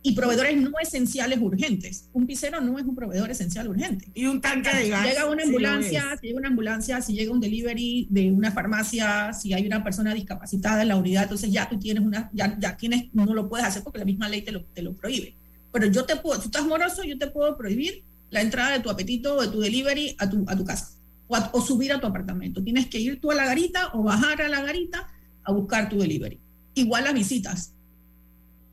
y 0.06 0.12
proveedores 0.12 0.56
no 0.56 0.70
esenciales 0.80 1.40
urgentes. 1.40 2.08
Un 2.12 2.28
pisero 2.28 2.60
no 2.60 2.78
es 2.78 2.84
un 2.84 2.94
proveedor 2.94 3.28
esencial 3.28 3.66
urgente. 3.66 4.08
Y 4.14 4.26
un 4.26 4.40
tanque 4.40 4.70
de 4.72 4.88
gas. 4.88 5.02
Si 5.02 5.08
llega 5.08 5.26
una 5.28 5.42
ambulancia, 5.42 6.16
si 6.20 6.26
llega 6.28 6.38
una 6.38 6.48
ambulancia, 6.48 7.02
si 7.02 7.12
llega 7.12 7.32
un 7.32 7.40
delivery 7.40 8.06
de 8.08 8.30
una 8.30 8.52
farmacia, 8.52 9.32
si 9.32 9.52
hay 9.52 9.66
una 9.66 9.82
persona 9.82 10.14
discapacitada 10.14 10.82
en 10.82 10.88
la 10.88 10.96
unidad, 10.96 11.24
entonces 11.24 11.50
ya 11.50 11.68
tú 11.68 11.80
tienes 11.80 12.04
una, 12.04 12.30
ya, 12.32 12.56
ya 12.56 12.76
tienes, 12.76 13.12
no 13.14 13.24
lo 13.24 13.48
puedes 13.48 13.66
hacer 13.66 13.82
porque 13.82 13.98
la 13.98 14.04
misma 14.04 14.28
ley 14.28 14.42
te 14.42 14.52
lo, 14.52 14.62
te 14.66 14.80
lo 14.80 14.94
prohíbe. 14.94 15.34
Pero 15.72 15.86
yo 15.88 16.04
te 16.04 16.14
puedo, 16.14 16.38
tú 16.38 16.46
estás 16.46 16.64
moroso, 16.64 17.02
yo 17.02 17.18
te 17.18 17.26
puedo 17.26 17.56
prohibir 17.56 18.04
la 18.30 18.42
entrada 18.42 18.74
de 18.74 18.80
tu 18.84 18.90
apetito 18.90 19.34
o 19.34 19.42
de 19.42 19.48
tu 19.48 19.58
delivery 19.58 20.14
a 20.20 20.30
tu, 20.30 20.44
a 20.46 20.54
tu 20.54 20.64
casa 20.64 20.92
o, 21.26 21.36
o 21.50 21.60
subir 21.60 21.92
a 21.92 21.98
tu 21.98 22.06
apartamento. 22.06 22.62
Tienes 22.62 22.86
que 22.86 23.00
ir 23.00 23.20
tú 23.20 23.32
a 23.32 23.34
la 23.34 23.44
garita 23.44 23.90
o 23.92 24.04
bajar 24.04 24.40
a 24.42 24.48
la 24.48 24.62
garita 24.62 25.08
a 25.42 25.50
buscar 25.50 25.88
tu 25.88 25.98
delivery. 25.98 26.38
Igual 26.74 27.02
las 27.02 27.14
visitas 27.14 27.72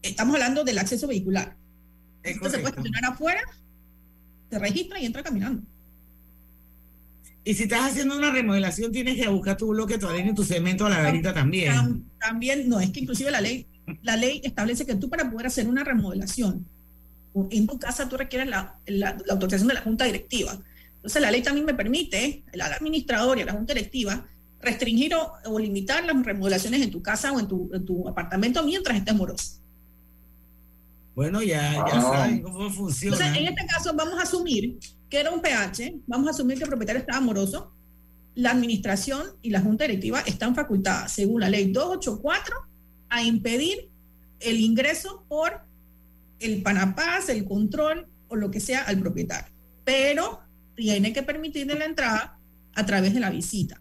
estamos 0.03 0.35
hablando 0.35 0.63
del 0.63 0.77
acceso 0.77 1.07
vehicular. 1.07 1.55
Esto 2.21 2.49
se 2.49 2.59
puede 2.59 2.69
estacionar 2.69 3.05
afuera, 3.05 3.41
se 4.49 4.59
registra 4.59 4.99
y 4.99 5.05
entra 5.05 5.23
caminando. 5.23 5.63
Y 7.43 7.55
si 7.55 7.63
estás 7.63 7.91
haciendo 7.91 8.15
una 8.15 8.31
remodelación, 8.31 8.91
tienes 8.91 9.17
que 9.17 9.27
buscar 9.27 9.57
tu 9.57 9.67
bloque, 9.67 9.97
tu 9.97 10.07
arena 10.07 10.31
y 10.31 10.35
tu 10.35 10.43
cemento 10.43 10.85
a 10.85 10.89
la 10.89 11.01
garita 11.01 11.33
también. 11.33 12.05
También, 12.19 12.69
no, 12.69 12.79
es 12.79 12.91
que 12.91 13.01
inclusive 13.01 13.31
la 13.31 13.41
ley, 13.41 13.67
la 14.01 14.15
ley 14.15 14.39
establece 14.45 14.85
que 14.85 14.95
tú 14.95 15.09
para 15.09 15.29
poder 15.29 15.47
hacer 15.47 15.67
una 15.67 15.83
remodelación 15.83 16.65
en 17.49 17.67
tu 17.67 17.79
casa 17.79 18.07
tú 18.07 18.17
requieres 18.17 18.47
la, 18.49 18.79
autorización 19.29 19.67
de 19.67 19.73
la 19.73 19.81
junta 19.81 20.05
directiva. 20.05 20.57
Entonces 20.95 21.21
la 21.21 21.31
ley 21.31 21.41
también 21.41 21.65
me 21.65 21.73
permite, 21.73 22.43
el 22.51 22.61
administrador 22.61 23.39
y 23.39 23.43
la 23.43 23.53
junta 23.53 23.73
directiva, 23.73 24.25
restringir 24.61 25.13
o, 25.15 25.59
limitar 25.59 26.05
las 26.05 26.23
remodelaciones 26.23 26.81
en 26.81 26.91
tu 26.91 27.01
casa 27.01 27.31
o 27.31 27.39
en 27.39 27.47
tu, 27.47 27.69
en 27.73 27.85
tu 27.85 28.07
apartamento 28.07 28.63
mientras 28.63 28.97
estés 28.97 29.15
moroso. 29.15 29.59
Bueno, 31.15 31.41
ya, 31.43 31.73
ya 31.73 32.01
saben 32.01 32.41
cómo 32.41 32.69
funciona. 32.69 33.15
Entonces, 33.15 33.41
en 33.41 33.47
este 33.47 33.65
caso, 33.67 33.93
vamos 33.95 34.19
a 34.19 34.23
asumir 34.23 34.79
que 35.09 35.19
era 35.19 35.31
un 35.31 35.41
PH, 35.41 36.01
vamos 36.07 36.27
a 36.27 36.31
asumir 36.31 36.57
que 36.57 36.63
el 36.63 36.69
propietario 36.69 37.01
estaba 37.01 37.19
amoroso. 37.19 37.71
La 38.35 38.51
administración 38.51 39.27
y 39.43 39.51
la 39.51 39.61
junta 39.61 39.83
directiva 39.83 40.21
están 40.21 40.55
facultadas, 40.55 41.11
según 41.11 41.41
la 41.41 41.49
ley 41.49 41.71
284, 41.71 42.55
a 43.09 43.21
impedir 43.21 43.91
el 44.39 44.59
ingreso 44.59 45.23
por 45.29 45.61
el 46.39 46.63
panapaz, 46.63 47.29
el 47.29 47.45
control 47.45 48.07
o 48.27 48.35
lo 48.35 48.49
que 48.49 48.59
sea 48.59 48.81
al 48.81 48.99
propietario. 48.99 49.53
Pero 49.83 50.41
tiene 50.75 51.13
que 51.13 51.21
permitirle 51.21 51.77
la 51.77 51.85
entrada 51.85 52.39
a 52.73 52.85
través 52.85 53.13
de 53.13 53.19
la 53.19 53.29
visita. 53.29 53.79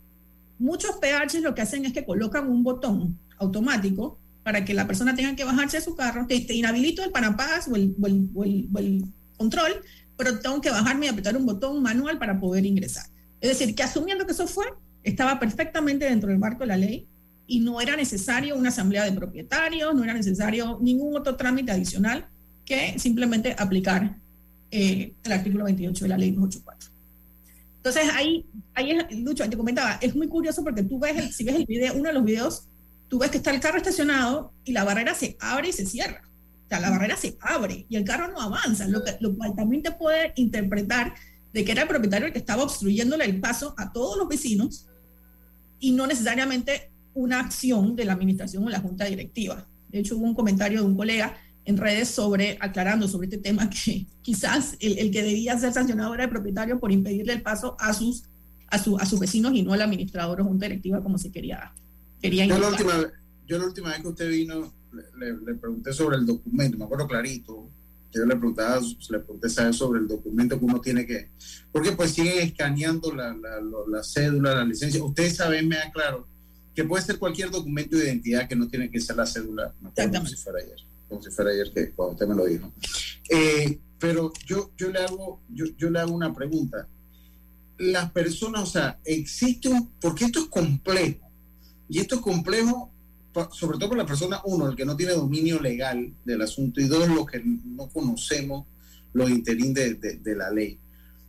Muchos 0.59 0.97
PH 0.97 1.40
lo 1.40 1.55
que 1.55 1.62
hacen 1.62 1.87
es 1.87 1.95
que 1.95 2.05
colocan 2.05 2.49
un 2.49 2.62
botón 2.62 3.18
automático 3.38 4.21
para 4.42 4.64
que 4.64 4.74
la 4.74 4.87
persona 4.87 5.14
tenga 5.14 5.37
que 5.37 5.44
bajarse 5.44 5.78
de 5.78 5.85
su 5.85 5.94
carro, 5.94 6.26
te, 6.26 6.40
te 6.40 6.55
inhabilito 6.55 7.05
el 7.05 7.11
panapaz 7.11 7.68
o 7.68 7.76
el, 7.76 7.94
o, 8.35 8.44
el, 8.44 9.05
control, 9.37 9.72
pero 10.16 10.38
tengo 10.38 10.61
que 10.61 10.70
bajarme 10.70 11.07
y 11.07 11.09
apretar 11.09 11.37
un 11.37 11.46
botón 11.46 11.83
manual 11.83 12.18
para 12.18 12.38
poder 12.38 12.64
ingresar. 12.64 13.07
Es 13.40 13.48
decir, 13.48 13.74
que 13.74 13.83
asumiendo 13.83 14.24
que 14.24 14.33
eso 14.33 14.46
fue, 14.46 14.66
estaba 15.02 15.40
perfectamente 15.40 16.05
dentro 16.05 16.28
del 16.28 16.38
marco 16.38 16.61
de 16.61 16.66
la 16.66 16.76
ley 16.76 17.07
y 17.46 17.61
no 17.61 17.81
era 17.81 17.96
necesario 17.96 18.57
una 18.57 18.68
asamblea 18.68 19.05
de 19.05 19.12
propietarios, 19.12 19.94
no 19.94 20.05
era 20.05 20.14
necesario 20.14 20.78
ningún 20.81 21.16
otro 21.16 21.35
trámite 21.37 21.72
adicional 21.72 22.28
que 22.64 22.98
simplemente 22.98 23.57
aplicar 23.59 24.16
eh, 24.70 25.12
el 25.24 25.33
artículo 25.33 25.64
28 25.64 26.05
de 26.05 26.09
la 26.09 26.18
ley 26.18 26.31
284. 26.31 26.90
Entonces 27.78 28.05
ahí, 28.14 28.46
ahí 28.74 28.92
es, 28.92 29.18
Lucho, 29.18 29.48
te 29.50 29.57
comentaba, 29.57 29.98
es 30.00 30.14
muy 30.14 30.28
curioso 30.28 30.62
porque 30.62 30.85
tú 30.85 31.00
ves, 31.00 31.35
si 31.35 31.42
ves 31.42 31.57
el 31.57 31.66
video, 31.66 31.94
uno 31.94 32.09
de 32.09 32.12
los 32.12 32.24
videos, 32.24 32.68
tú 33.12 33.18
ves 33.18 33.31
que 33.31 33.37
está 33.37 33.51
el 33.51 33.61
carro 33.61 33.77
estacionado 33.77 34.55
y 34.64 34.72
la 34.72 34.85
barrera 34.85 35.14
se 35.14 35.37
abre 35.38 35.68
y 35.68 35.72
se 35.75 35.85
cierra. 35.85 36.22
O 36.64 36.68
sea, 36.70 36.81
la 36.81 36.88
barrera 36.88 37.14
se 37.14 37.37
abre 37.42 37.85
y 37.87 37.96
el 37.96 38.05
carro 38.05 38.33
no 38.33 38.40
avanza, 38.40 38.88
lo, 38.88 39.05
que, 39.05 39.18
lo 39.20 39.37
cual 39.37 39.55
también 39.55 39.83
te 39.83 39.90
puede 39.90 40.33
interpretar 40.37 41.12
de 41.53 41.62
que 41.62 41.72
era 41.72 41.83
el 41.83 41.88
propietario 41.88 42.29
el 42.29 42.33
que 42.33 42.38
estaba 42.38 42.62
obstruyéndole 42.62 43.27
el 43.27 43.38
paso 43.38 43.75
a 43.77 43.92
todos 43.92 44.16
los 44.16 44.29
vecinos 44.29 44.88
y 45.79 45.92
no 45.92 46.07
necesariamente 46.07 46.90
una 47.12 47.40
acción 47.40 47.96
de 47.96 48.07
la 48.07 48.14
administración 48.14 48.64
o 48.64 48.70
la 48.70 48.81
junta 48.81 49.05
directiva. 49.05 49.68
De 49.90 49.98
hecho, 49.98 50.16
hubo 50.16 50.25
un 50.25 50.35
comentario 50.35 50.81
de 50.81 50.87
un 50.87 50.96
colega 50.96 51.37
en 51.66 51.77
redes 51.77 52.09
sobre, 52.09 52.57
aclarando 52.62 53.09
sobre 53.09 53.27
este 53.27 53.37
tema, 53.37 53.68
que 53.85 54.07
quizás 54.22 54.75
el, 54.81 55.11
que 55.11 55.22
debía 55.22 55.59
ser 55.59 55.74
sancionado 55.74 56.14
era 56.14 56.24
el 56.24 56.30
propietario 56.30 56.80
por 56.80 56.91
impedirle 56.91 57.34
el 57.34 57.43
paso 57.43 57.76
a 57.78 57.93
sus, 57.93 58.22
a, 58.68 58.78
su, 58.78 58.97
a 58.97 59.05
sus 59.05 59.20
vecinos 59.20 59.53
y 59.55 59.61
no 59.61 59.74
al 59.74 59.82
administrador 59.82 60.41
o 60.41 60.45
junta 60.47 60.64
directiva 60.64 61.03
como 61.03 61.18
se 61.18 61.30
quería 61.30 61.74
yo 62.23 62.59
la, 62.59 62.68
última, 62.68 63.12
yo 63.47 63.59
la 63.59 63.64
última 63.64 63.91
vez 63.91 64.01
que 64.01 64.09
usted 64.09 64.31
vino 64.31 64.73
le, 64.93 65.55
pregunté 65.55 65.93
sobre 65.93 66.16
el 66.16 66.27
documento, 66.27 66.79
me 66.79 66.85
acuerdo 66.85 67.07
clarito, 67.09 67.68
yo 68.12 68.27
le 68.27 68.37
preguntaba, 68.37 68.81
le 68.81 69.18
pregunté 69.20 69.49
sobre 69.73 70.01
el 70.01 70.09
documento 70.09 70.59
que 70.59 70.64
uno 70.64 70.81
tiene 70.81 71.07
que, 71.07 71.31
porque 71.73 71.93
pues 71.93 72.12
siguen 72.12 72.39
escaneando 72.41 73.14
la, 73.14 73.35
la, 73.35 73.61
la 73.89 74.03
cédula, 74.03 74.55
la 74.55 74.64
licencia. 74.64 75.03
Ustedes 75.03 75.37
saben, 75.37 75.68
me 75.68 75.79
aclaro, 75.79 76.29
que 76.75 76.85
puede 76.85 77.05
ser 77.05 77.18
cualquier 77.18 77.51
documento 77.51 77.97
de 77.97 78.05
identidad 78.05 78.49
que 78.49 78.57
no 78.57 78.68
tiene 78.68 78.91
que 78.91 79.01
ser 79.01 79.16
la 79.16 79.27
cédula, 79.27 79.75
como 79.81 80.27
si 80.27 80.37
fuera 80.37 80.59
ayer, 80.61 80.79
como 81.09 81.23
si 81.23 81.31
fuera 81.31 81.51
ayer 81.51 81.70
que 81.73 81.91
cuando 81.93 82.12
usted 82.12 82.27
me 82.27 82.35
lo 82.35 82.45
dijo. 82.47 82.73
Eh, 83.31 83.79
pero 83.99 84.33
yo, 84.47 84.73
yo, 84.77 84.91
le 84.91 84.99
hago, 84.99 85.41
yo, 85.49 85.66
yo 85.77 85.91
le 85.91 86.01
hago 86.01 86.12
una 86.12 86.35
pregunta. 86.35 86.89
Las 87.79 88.11
personas, 88.11 88.62
o 88.62 88.66
sea, 88.66 88.99
existe 89.05 89.68
un, 89.68 89.93
porque 90.01 90.27
esto 90.27 90.41
es 90.41 90.47
complejo, 90.47 91.22
y 91.89 91.99
esto 91.99 92.16
es 92.16 92.20
complejo, 92.20 92.91
sobre 93.51 93.78
todo 93.78 93.91
para 93.91 94.03
la 94.03 94.07
persona, 94.07 94.41
uno, 94.45 94.68
el 94.68 94.76
que 94.76 94.85
no 94.85 94.97
tiene 94.97 95.12
dominio 95.12 95.61
legal 95.61 96.12
del 96.24 96.43
asunto, 96.43 96.80
y 96.80 96.85
dos, 96.85 97.09
los 97.09 97.26
que 97.26 97.43
no 97.43 97.89
conocemos 97.89 98.66
los 99.12 99.30
interín 99.30 99.74
de, 99.74 100.20
la 100.37 100.51
ley. 100.51 100.78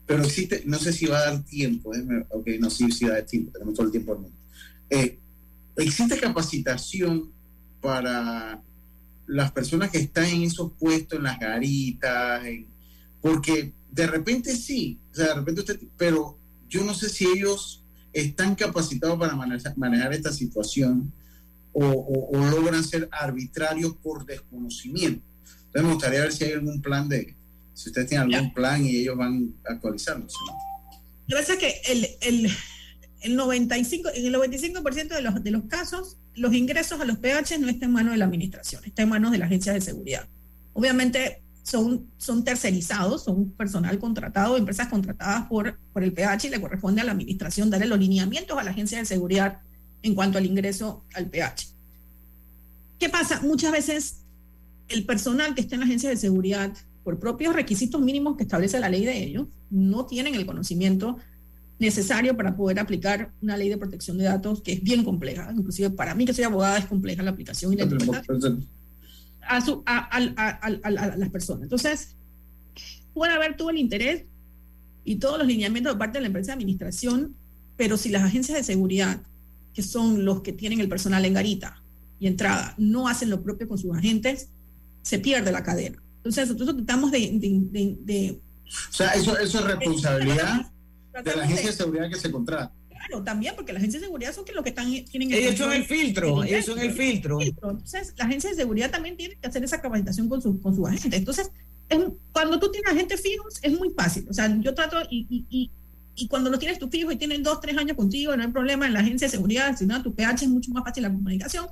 pero 0.05 0.23
existe, 0.23 0.63
no 0.65 0.77
sé 0.79 0.91
si 0.93 1.05
va 1.05 1.19
a 1.19 1.31
dar 1.31 1.43
tiempo, 1.43 1.91
déjeme- 1.93 2.25
ok, 2.29 2.47
no, 2.59 2.69
sí, 2.69 2.91
sí 2.91 3.05
da 3.05 3.25
tiempo, 3.25 3.51
tenemos 3.51 3.73
todo 3.75 3.85
el 3.85 3.91
tiempo 3.91 4.13
al 4.13 4.19
mundo. 4.19 4.37
Eh, 4.89 5.17
¿Existe 5.77 6.19
capacitación 6.19 7.31
para 7.81 8.61
las 9.27 9.51
personas 9.51 9.89
que 9.89 9.99
están 9.99 10.25
en 10.25 10.43
esos 10.43 10.71
puestos, 10.73 11.17
en 11.17 11.23
las 11.23 11.39
garitas? 11.39 12.43
porque 13.21 13.71
de 13.89 14.07
repente 14.07 14.55
sí, 14.55 14.99
o 15.11 15.15
sea, 15.15 15.27
de 15.27 15.35
repente 15.35 15.79
pero 15.97 16.37
yo 16.67 16.83
no 16.83 16.93
sé 16.93 17.07
si 17.09 17.25
ellos 17.25 17.82
están 18.13 18.55
capacitados 18.55 19.17
para 19.19 19.35
manejar, 19.35 19.77
manejar 19.77 20.13
esta 20.13 20.31
situación 20.31 21.11
o, 21.73 21.83
o- 21.85 22.29
o 22.37 22.45
logran 22.49 22.83
ser 22.83 23.09
arbitrarios 23.11 23.95
por 23.97 24.25
desconocimiento. 24.25 25.23
Entonces 25.65 25.83
me 25.83 25.93
gustaría 25.93 26.19
ver 26.21 26.31
si 26.31 26.43
hay 26.45 26.51
algún 26.53 26.81
plan 26.81 27.09
de, 27.09 27.35
si 27.73 27.89
ustedes 27.89 28.07
tienen 28.09 28.31
algún 28.33 28.53
plan 28.53 28.85
y 28.85 28.97
ellos 28.97 29.17
van 29.17 29.53
actualizándose. 29.65 30.37
Lo 31.27 31.37
que 31.57 31.81
el, 31.87 32.07
el, 32.21 32.51
el 33.21 33.35
95, 33.35 34.09
en 34.13 34.25
el 34.27 34.33
95% 34.35 35.07
de 35.07 35.21
los, 35.21 35.43
de 35.43 35.51
los 35.51 35.63
casos, 35.65 36.17
los 36.35 36.53
ingresos 36.53 36.99
a 36.99 37.05
los 37.05 37.17
PH 37.17 37.57
no 37.59 37.69
están 37.69 37.89
en 37.89 37.93
manos 37.93 38.11
de 38.13 38.17
la 38.17 38.25
administración, 38.25 38.83
está 38.85 39.03
en 39.03 39.09
manos 39.09 39.31
de 39.31 39.37
la 39.39 39.45
agencia 39.45 39.73
de 39.73 39.81
seguridad. 39.81 40.27
Obviamente 40.73 41.42
son, 41.63 42.07
son 42.17 42.43
tercerizados, 42.43 43.23
son 43.23 43.49
personal 43.51 43.97
contratado, 43.97 44.57
empresas 44.57 44.89
contratadas 44.89 45.47
por, 45.47 45.79
por 45.93 46.03
el 46.03 46.13
PH 46.13 46.47
y 46.47 46.49
le 46.51 46.61
corresponde 46.61 47.01
a 47.01 47.05
la 47.05 47.13
administración 47.13 47.69
darle 47.69 47.87
los 47.87 47.99
lineamientos 47.99 48.57
a 48.57 48.63
la 48.63 48.71
agencia 48.71 48.99
de 48.99 49.05
seguridad 49.05 49.61
en 50.01 50.13
cuanto 50.13 50.37
al 50.37 50.45
ingreso 50.45 51.05
al 51.13 51.27
PH. 51.29 51.69
¿Qué 52.99 53.09
pasa? 53.09 53.41
Muchas 53.41 53.71
veces 53.71 54.17
el 54.89 55.05
personal 55.05 55.55
que 55.55 55.61
está 55.61 55.75
en 55.75 55.81
la 55.81 55.85
agencia 55.85 56.09
de 56.09 56.17
seguridad, 56.17 56.73
por 57.03 57.19
propios 57.19 57.55
requisitos 57.55 58.01
mínimos 58.01 58.37
que 58.37 58.43
establece 58.43 58.79
la 58.79 58.89
ley 58.89 59.05
de 59.05 59.23
ellos, 59.23 59.47
no 59.69 60.05
tienen 60.05 60.35
el 60.35 60.45
conocimiento 60.45 61.17
necesario 61.79 62.37
para 62.37 62.55
poder 62.55 62.79
aplicar 62.79 63.31
una 63.41 63.57
ley 63.57 63.69
de 63.69 63.77
protección 63.77 64.17
de 64.17 64.25
datos 64.25 64.61
que 64.61 64.73
es 64.73 64.83
bien 64.83 65.03
compleja. 65.03 65.51
Inclusive 65.55 65.89
para 65.89 66.13
mí 66.13 66.25
que 66.25 66.33
soy 66.33 66.43
abogada 66.43 66.77
es 66.77 66.85
compleja 66.85 67.23
la 67.23 67.31
aplicación 67.31 67.73
y 67.73 67.77
la 67.77 67.85
a, 69.47 69.61
su- 69.61 69.83
a- 69.85 70.09
a- 70.17 70.59
a 70.83 71.17
las 71.17 71.29
personas. 71.29 71.63
Entonces, 71.63 72.15
puede 73.13 73.33
haber 73.33 73.55
todo 73.57 73.69
el 73.69 73.77
interés 73.77 74.25
y 75.05 75.15
todos 75.17 75.37
los 75.37 75.47
lineamientos 75.47 75.93
de 75.93 75.99
parte 75.99 76.17
de 76.17 76.21
la 76.21 76.27
empresa 76.27 76.47
de 76.51 76.53
administración, 76.53 77.35
pero 77.77 77.97
si 77.97 78.09
las 78.09 78.23
agencias 78.23 78.57
de 78.57 78.63
seguridad, 78.63 79.21
que 79.73 79.81
son 79.83 80.23
los 80.25 80.41
que 80.41 80.53
tienen 80.53 80.79
el 80.79 80.87
personal 80.89 81.25
en 81.25 81.33
garita 81.33 81.81
y 82.19 82.27
entrada, 82.27 82.73
no 82.77 83.07
hacen 83.07 83.29
lo 83.29 83.41
propio 83.43 83.67
con 83.67 83.77
sus 83.77 83.95
agentes, 83.95 84.49
se 85.01 85.19
pierde 85.19 85.51
la 85.51 85.63
cadena. 85.63 86.01
Entonces, 86.17 86.49
nosotros 86.49 86.77
tratamos 86.77 87.11
de... 87.11 87.19
de- 87.19 87.59
de- 87.71 87.97
de- 88.01 88.41
O 88.89 88.93
sea, 88.93 89.09
eso, 89.09 89.37
eso 89.37 89.59
es 89.59 89.65
responsabilidad 89.65 90.71
de 91.23 91.35
la 91.35 91.43
agencia 91.43 91.67
de 91.67 91.73
seguridad 91.73 92.09
que 92.09 92.15
se 92.15 92.31
contrata. 92.31 92.71
Claro, 93.07 93.23
también, 93.23 93.53
porque 93.55 93.73
la 93.73 93.79
agencia 93.79 93.99
de 93.99 94.05
seguridad 94.05 94.33
son 94.33 94.45
que 94.45 94.53
los 94.53 94.63
que 94.63 94.69
están, 94.69 94.87
tienen 95.05 95.33
Ellos 95.33 95.55
son 95.57 95.73
el 95.73 95.83
filtro, 95.83 96.43
ellos 96.43 96.65
son 96.65 96.79
el 96.79 96.91
filtro. 96.93 97.41
Entonces, 97.41 98.13
la 98.17 98.25
agencia 98.25 98.49
de 98.49 98.55
seguridad 98.55 98.91
también 98.91 99.17
tiene 99.17 99.35
que 99.35 99.47
hacer 99.47 99.63
esa 99.63 99.81
capacitación 99.81 100.29
con 100.29 100.41
sus 100.41 100.59
con 100.61 100.75
su 100.75 100.85
agentes. 100.87 101.13
Entonces, 101.19 101.51
es- 101.89 101.99
cuando 102.31 102.59
tú 102.59 102.71
tienes 102.71 102.91
agentes 102.91 103.21
fijos, 103.21 103.59
es 103.61 103.77
muy 103.77 103.89
fácil. 103.89 104.25
O 104.29 104.33
sea, 104.33 104.55
yo 104.61 104.73
trato, 104.73 104.97
y, 105.09 105.25
y, 105.29 105.45
y, 105.49 105.71
y 106.15 106.27
cuando 106.27 106.49
los 106.49 106.59
tienes 106.59 106.79
tú 106.79 106.89
fijo 106.89 107.11
y 107.11 107.17
tienen 107.17 107.43
dos, 107.43 107.59
tres 107.59 107.77
años 107.77 107.97
contigo, 107.97 108.35
no 108.37 108.43
hay 108.43 108.49
problema 108.51 108.85
en 108.87 108.93
la 108.93 108.99
agencia 109.01 109.27
de 109.27 109.31
seguridad, 109.31 109.75
sino 109.77 110.01
tu 110.01 110.13
PH 110.15 110.45
es 110.45 110.49
mucho 110.51 110.71
más 110.71 110.83
fácil 110.83 111.03
la 111.03 111.11
comunicación, 111.11 111.67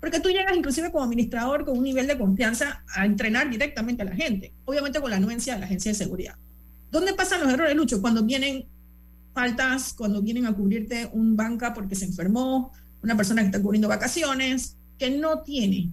porque 0.00 0.20
tú 0.20 0.28
llegas 0.28 0.54
inclusive 0.56 0.92
como 0.92 1.04
administrador 1.04 1.64
con 1.64 1.78
un 1.78 1.84
nivel 1.84 2.06
de 2.06 2.18
confianza 2.18 2.84
a 2.94 3.06
entrenar 3.06 3.48
directamente 3.50 4.02
a 4.02 4.04
la 4.06 4.14
gente, 4.14 4.52
obviamente 4.66 5.00
con 5.00 5.10
la 5.10 5.16
anuencia 5.16 5.54
de 5.54 5.60
la 5.60 5.66
agencia 5.66 5.92
de 5.92 5.94
seguridad. 5.96 6.34
¿Dónde 6.90 7.14
pasan 7.14 7.40
los 7.40 7.52
errores, 7.52 7.74
Lucho? 7.74 8.00
Cuando 8.02 8.22
vienen 8.22 8.66
faltas, 9.34 9.92
cuando 9.92 10.22
vienen 10.22 10.46
a 10.46 10.54
cubrirte 10.54 11.10
un 11.12 11.36
banca 11.36 11.74
porque 11.74 11.94
se 11.94 12.04
enfermó, 12.06 12.72
una 13.02 13.16
persona 13.16 13.42
que 13.42 13.46
está 13.46 13.60
cubriendo 13.60 13.88
vacaciones, 13.88 14.76
que 14.98 15.10
no 15.10 15.42
tiene 15.42 15.90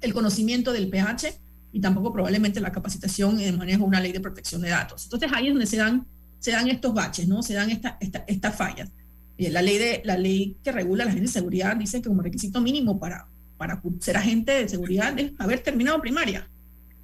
el 0.00 0.14
conocimiento 0.14 0.72
del 0.72 0.88
PH 0.88 1.40
y 1.72 1.80
tampoco 1.80 2.12
probablemente 2.12 2.60
la 2.60 2.70
capacitación 2.72 3.40
en 3.40 3.56
manejo 3.58 3.82
de 3.82 3.88
una 3.88 4.00
ley 4.00 4.12
de 4.12 4.20
protección 4.20 4.60
de 4.60 4.68
datos. 4.70 5.04
Entonces 5.04 5.30
ahí 5.32 5.48
es 5.48 5.52
donde 5.54 5.66
se 5.66 5.76
dan, 5.78 6.06
se 6.38 6.52
dan 6.52 6.68
estos 6.68 6.94
baches, 6.94 7.26
¿no? 7.26 7.42
Se 7.42 7.54
dan 7.54 7.70
esta, 7.70 7.96
esta- 8.00 8.24
estas 8.26 8.54
fallas. 8.56 8.90
La 9.38 9.62
ley, 9.62 9.78
de, 9.78 10.02
la 10.04 10.18
ley 10.18 10.56
que 10.62 10.70
regula 10.70 11.04
la 11.04 11.10
agencia 11.12 11.28
de 11.28 11.40
seguridad 11.40 11.74
dice 11.76 12.02
que 12.02 12.08
como 12.08 12.20
requisito 12.22 12.60
mínimo 12.60 13.00
para, 13.00 13.26
para 13.56 13.80
ser 14.00 14.18
agente 14.18 14.52
de 14.52 14.68
seguridad 14.68 15.18
es 15.18 15.32
haber 15.38 15.60
terminado 15.62 15.98
primaria. 16.00 16.46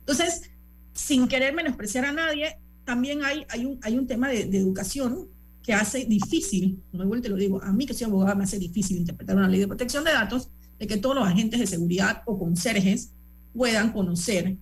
Entonces, 0.01 0.43
sin 0.93 1.29
querer 1.29 1.55
menospreciar 1.55 2.05
a 2.05 2.13
nadie, 2.13 2.59
también 2.85 3.25
hay, 3.25 3.47
hay, 3.49 3.65
un, 3.65 3.79
hay 3.83 3.97
un 3.97 4.07
tema 4.07 4.29
de, 4.29 4.45
de 4.45 4.59
educación 4.59 5.29
que 5.67 5.75
hace 5.75 6.05
difícil, 6.05 6.81
igual 6.93 7.21
te 7.21 7.29
lo 7.29 7.35
digo, 7.35 7.61
a 7.61 7.73
mí 7.73 7.87
que 7.87 7.93
soy 7.93 8.07
abogada 8.07 8.37
me 8.37 8.45
hace 8.45 8.57
difícil 8.57 8.99
interpretar 8.99 9.37
una 9.37 9.49
ley 9.49 9.59
de 9.59 9.67
protección 9.67 10.05
de 10.05 10.13
datos, 10.13 10.49
de 10.79 10.87
que 10.87 10.97
todos 10.97 11.17
los 11.17 11.27
agentes 11.27 11.59
de 11.59 11.67
seguridad 11.67 12.23
o 12.25 12.39
conserjes 12.39 13.11
puedan 13.53 13.93
conocer 13.93 14.57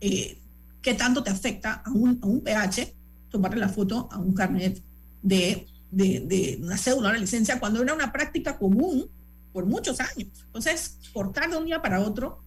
eh, 0.00 0.38
qué 0.82 0.94
tanto 0.94 1.22
te 1.22 1.30
afecta 1.30 1.84
a 1.86 1.90
un, 1.92 2.18
a 2.20 2.26
un 2.26 2.40
PH 2.40 2.96
tomarle 3.30 3.60
la 3.60 3.68
foto 3.68 4.08
a 4.10 4.18
un 4.18 4.34
carnet 4.34 4.82
de, 5.22 5.68
de, 5.92 6.18
de 6.26 6.58
una 6.60 6.76
cédula, 6.76 7.10
una 7.10 7.18
licencia, 7.18 7.60
cuando 7.60 7.80
era 7.80 7.94
una 7.94 8.10
práctica 8.10 8.58
común 8.58 9.08
por 9.52 9.66
muchos 9.66 10.00
años. 10.00 10.30
Entonces, 10.46 10.98
cortar 11.12 11.48
de 11.48 11.56
un 11.56 11.66
día 11.66 11.80
para 11.80 12.00
otro 12.00 12.42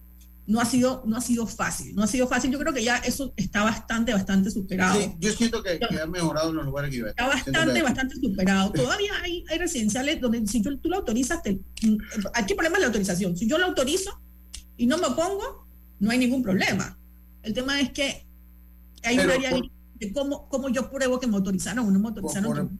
no 0.46 0.60
ha 0.60 0.64
sido, 0.66 1.02
no 1.06 1.16
ha 1.16 1.20
sido 1.20 1.46
fácil, 1.46 1.94
no 1.94 2.02
ha 2.02 2.06
sido 2.06 2.28
fácil. 2.28 2.50
Yo 2.50 2.58
creo 2.58 2.72
que 2.72 2.84
ya 2.84 2.98
eso 2.98 3.32
está 3.36 3.62
bastante, 3.64 4.12
bastante 4.12 4.50
superado. 4.50 5.00
Sí, 5.00 5.12
yo 5.18 5.32
siento 5.32 5.62
que, 5.62 5.78
que 5.78 5.98
ha 6.00 6.06
mejorado 6.06 6.50
en 6.50 6.56
los 6.56 6.66
lugares 6.66 6.90
que 6.90 6.98
iba. 6.98 7.08
Está 7.08 7.26
bastante, 7.26 7.82
bastante 7.82 8.16
superado. 8.16 8.70
Todavía 8.72 9.12
hay, 9.22 9.44
hay 9.50 9.58
residenciales 9.58 10.20
donde 10.20 10.46
si 10.46 10.60
tú, 10.62 10.76
tú 10.78 10.88
lo 10.90 10.96
autorizas, 10.96 11.42
te, 11.42 11.58
aquí 12.34 12.52
el 12.52 12.56
problema 12.56 12.76
es 12.76 12.80
la 12.80 12.86
autorización. 12.88 13.36
Si 13.36 13.48
yo 13.48 13.56
lo 13.58 13.66
autorizo 13.66 14.20
y 14.76 14.86
no 14.86 14.98
me 14.98 15.06
opongo, 15.06 15.66
no 15.98 16.10
hay 16.10 16.18
ningún 16.18 16.42
problema. 16.42 16.98
El 17.42 17.54
tema 17.54 17.80
es 17.80 17.90
que 17.90 18.26
hay 19.02 19.16
Pero 19.16 19.28
una 19.28 19.34
área 19.34 19.50
por- 19.50 19.70
de 19.94 20.12
cómo, 20.12 20.48
cómo 20.48 20.68
yo 20.68 20.90
pruebo 20.90 21.20
que 21.20 21.26
me 21.26 21.36
autorizaron 21.36 21.86
o 21.86 21.90
no 21.90 21.98
me 21.98 22.08
autorizaron. 22.08 22.76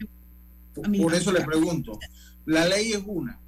Por, 0.75 0.85
a 0.85 0.89
mí. 0.89 0.99
por 1.01 1.15
eso 1.15 1.33
le 1.33 1.41
pregunto, 1.43 1.99
la 2.45 2.67
ley 2.67 2.93
es 2.93 3.03
una, 3.07 3.41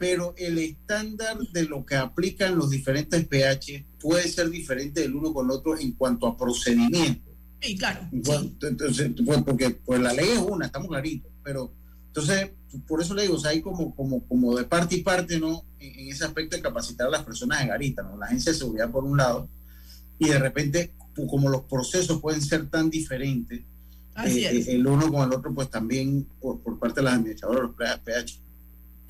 pero 0.00 0.32
el 0.38 0.56
estándar 0.56 1.36
de 1.52 1.64
lo 1.64 1.84
que 1.84 1.94
aplican 1.94 2.56
los 2.56 2.70
diferentes 2.70 3.26
pH 3.26 3.84
puede 4.00 4.26
ser 4.30 4.48
diferente 4.48 5.02
del 5.02 5.14
uno 5.14 5.34
con 5.34 5.44
el 5.44 5.50
otro 5.50 5.78
en 5.78 5.92
cuanto 5.92 6.26
a 6.26 6.38
procedimiento. 6.38 7.30
Sí, 7.60 7.76
claro. 7.76 8.08
En 8.10 8.22
Entonces, 8.62 9.10
pues, 9.22 9.42
porque 9.42 9.68
pues 9.68 10.00
la 10.00 10.14
ley 10.14 10.30
es 10.30 10.38
una, 10.38 10.64
estamos 10.64 10.88
claritos, 10.88 11.30
pero 11.44 11.70
entonces, 12.06 12.50
por 12.86 13.02
eso 13.02 13.14
le 13.14 13.22
digo, 13.22 13.34
o 13.34 13.38
sea, 13.38 13.50
hay 13.50 13.60
como, 13.60 13.94
como, 13.94 14.26
como 14.26 14.56
de 14.56 14.64
parte 14.64 14.96
y 14.96 15.02
parte, 15.02 15.38
¿no? 15.38 15.66
En, 15.78 16.00
en 16.00 16.08
ese 16.08 16.24
aspecto 16.24 16.56
de 16.56 16.62
capacitar 16.62 17.06
a 17.06 17.10
las 17.10 17.22
personas 17.22 17.60
de 17.60 17.66
Garita, 17.66 18.02
¿no? 18.02 18.16
La 18.16 18.24
agencia 18.24 18.52
de 18.52 18.58
seguridad 18.58 18.90
por 18.90 19.04
un 19.04 19.18
lado, 19.18 19.50
y 20.18 20.28
de 20.28 20.38
repente, 20.38 20.94
pues, 21.14 21.28
como 21.28 21.50
los 21.50 21.64
procesos 21.64 22.22
pueden 22.22 22.40
ser 22.40 22.70
tan 22.70 22.88
diferentes, 22.88 23.60
eh, 23.60 24.46
eh, 24.46 24.64
el 24.68 24.86
uno 24.86 25.12
con 25.12 25.28
el 25.28 25.36
otro, 25.36 25.54
pues 25.54 25.68
también 25.68 26.26
por, 26.40 26.58
por 26.60 26.78
parte 26.78 27.00
de 27.00 27.04
las 27.04 27.14
administradoras, 27.16 27.64
los 27.64 28.00
PH. 28.00 28.49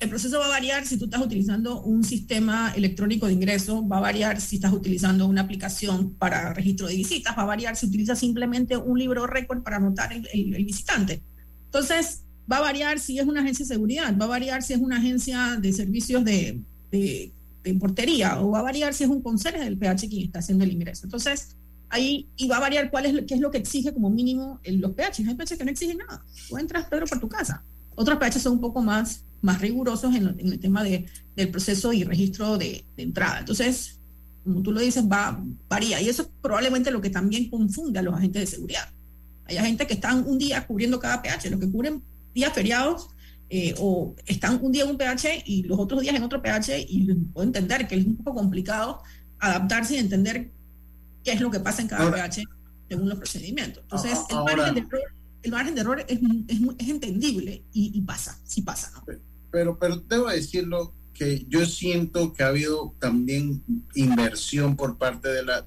El 0.01 0.09
proceso 0.09 0.39
va 0.39 0.47
a 0.47 0.49
variar 0.49 0.83
si 0.87 0.97
tú 0.97 1.05
estás 1.05 1.21
utilizando 1.21 1.83
un 1.83 2.03
sistema 2.03 2.73
electrónico 2.75 3.27
de 3.27 3.33
ingreso, 3.33 3.87
va 3.87 3.97
a 3.97 4.01
variar 4.01 4.41
si 4.41 4.55
estás 4.55 4.73
utilizando 4.73 5.27
una 5.27 5.41
aplicación 5.41 6.15
para 6.15 6.55
registro 6.55 6.87
de 6.87 6.95
visitas, 6.95 7.37
va 7.37 7.43
a 7.43 7.45
variar 7.45 7.75
si 7.75 7.85
utilizas 7.85 8.17
simplemente 8.17 8.75
un 8.75 8.97
libro 8.97 9.27
récord 9.27 9.61
para 9.61 9.77
anotar 9.77 10.11
el, 10.11 10.55
visitante. 10.65 11.21
Entonces, 11.65 12.23
va 12.51 12.57
a 12.57 12.61
variar 12.61 12.99
si 12.99 13.19
es 13.19 13.27
una 13.27 13.41
agencia 13.41 13.63
de 13.63 13.75
seguridad, 13.75 14.17
va 14.19 14.25
a 14.25 14.29
variar 14.29 14.63
si 14.63 14.73
es 14.73 14.79
una 14.79 14.97
agencia 14.97 15.59
de 15.61 15.71
servicios 15.71 16.25
de, 16.25 16.59
de- 16.89 17.31
portería 17.79 18.41
o 18.41 18.49
va 18.49 18.59
a 18.59 18.63
variar 18.63 18.95
si 18.95 19.03
es 19.03 19.09
un 19.11 19.21
conserje 19.21 19.63
del 19.63 19.77
PH 19.77 20.09
quien 20.09 20.23
está 20.23 20.39
haciendo 20.39 20.63
el 20.63 20.71
ingreso. 20.71 21.05
Entonces, 21.05 21.55
ahí 21.89 22.27
y 22.35 22.47
va 22.47 22.57
a 22.57 22.59
variar 22.59 22.89
cuál 22.89 23.05
es, 23.05 23.25
qué 23.27 23.35
es 23.35 23.39
lo 23.39 23.51
que 23.51 23.59
exige 23.59 23.93
como 23.93 24.09
mínimo 24.09 24.59
los 24.65 24.93
PH. 24.93 25.23
Hay 25.27 25.35
PH 25.35 25.59
que 25.59 25.63
no 25.63 25.69
exigen 25.69 25.99
nada. 25.99 26.25
Tú 26.49 26.57
entras, 26.57 26.85
Pedro, 26.85 27.05
por 27.05 27.19
tu 27.19 27.29
casa. 27.29 27.63
Otros 27.93 28.17
PH 28.17 28.39
son 28.39 28.53
un 28.53 28.61
poco 28.61 28.81
más, 28.81 29.23
más 29.41 29.59
rigurosos 29.61 30.13
en, 30.15 30.25
lo- 30.25 30.31
en 30.37 30.51
el 30.51 30.59
tema 30.59 30.83
de, 30.83 31.05
del 31.35 31.49
proceso 31.49 31.93
y 31.93 32.03
registro 32.03 32.57
de, 32.57 32.85
de 32.95 33.03
entrada. 33.03 33.39
Entonces, 33.39 33.99
como 34.43 34.61
tú 34.61 34.71
lo 34.71 34.79
dices, 34.79 35.03
va, 35.05 35.43
varía. 35.69 36.01
Y 36.01 36.09
eso 36.09 36.23
es 36.23 36.29
probablemente 36.41 36.91
lo 36.91 37.01
que 37.01 37.09
también 37.09 37.49
confunde 37.49 37.99
a 37.99 38.01
los 38.03 38.13
agentes 38.15 38.41
de 38.41 38.47
seguridad. 38.55 38.89
Hay 39.45 39.57
agentes 39.57 39.87
que 39.87 39.93
están 39.95 40.23
un 40.27 40.37
día 40.37 40.65
cubriendo 40.65 40.99
cada 40.99 41.21
PH, 41.21 41.49
los 41.49 41.59
que 41.59 41.69
cubren 41.69 42.01
días 42.33 42.53
feriados 42.53 43.09
eh, 43.49 43.73
o 43.79 44.15
están 44.25 44.59
un 44.63 44.71
día 44.71 44.83
en 44.85 44.91
un 44.91 44.97
PH 44.97 45.43
y 45.45 45.63
los 45.63 45.77
otros 45.77 46.01
días 46.01 46.15
en 46.15 46.23
otro 46.23 46.41
PH 46.41 46.85
y 46.87 47.13
puedo 47.33 47.45
entender 47.45 47.87
que 47.87 47.95
es 47.95 48.05
un 48.05 48.15
poco 48.15 48.35
complicado 48.35 49.01
adaptarse 49.39 49.95
y 49.95 49.99
entender 49.99 50.51
qué 51.23 51.33
es 51.33 51.41
lo 51.41 51.51
que 51.51 51.59
pasa 51.59 51.81
en 51.81 51.87
cada 51.89 52.03
Ahora- 52.03 52.23
PH 52.29 52.43
según 52.87 53.09
los 53.09 53.17
procedimientos. 53.17 53.83
Entonces, 53.83 54.13
Ah, 54.13 54.25
el 54.29 54.37
ahora- 54.37 54.55
margen 54.57 54.75
de 54.75 54.81
error, 54.81 55.01
el 55.43 55.51
margen 55.51 55.75
de 55.75 55.81
error 55.81 56.05
es, 56.07 56.19
es, 56.47 56.59
es 56.77 56.89
entendible 56.89 57.63
y, 57.73 57.91
y 57.97 58.01
pasa, 58.01 58.39
sí 58.45 58.61
pasa. 58.61 58.91
¿no? 58.95 59.03
Pero, 59.51 59.77
pero 59.77 59.97
debo 59.97 60.29
decirlo 60.29 60.93
que 61.13 61.45
yo 61.47 61.65
siento 61.65 62.33
que 62.33 62.43
ha 62.43 62.47
habido 62.47 62.95
también 62.99 63.63
inversión 63.95 64.75
por 64.75 64.97
parte 64.97 65.29
de 65.29 65.43
la 65.43 65.65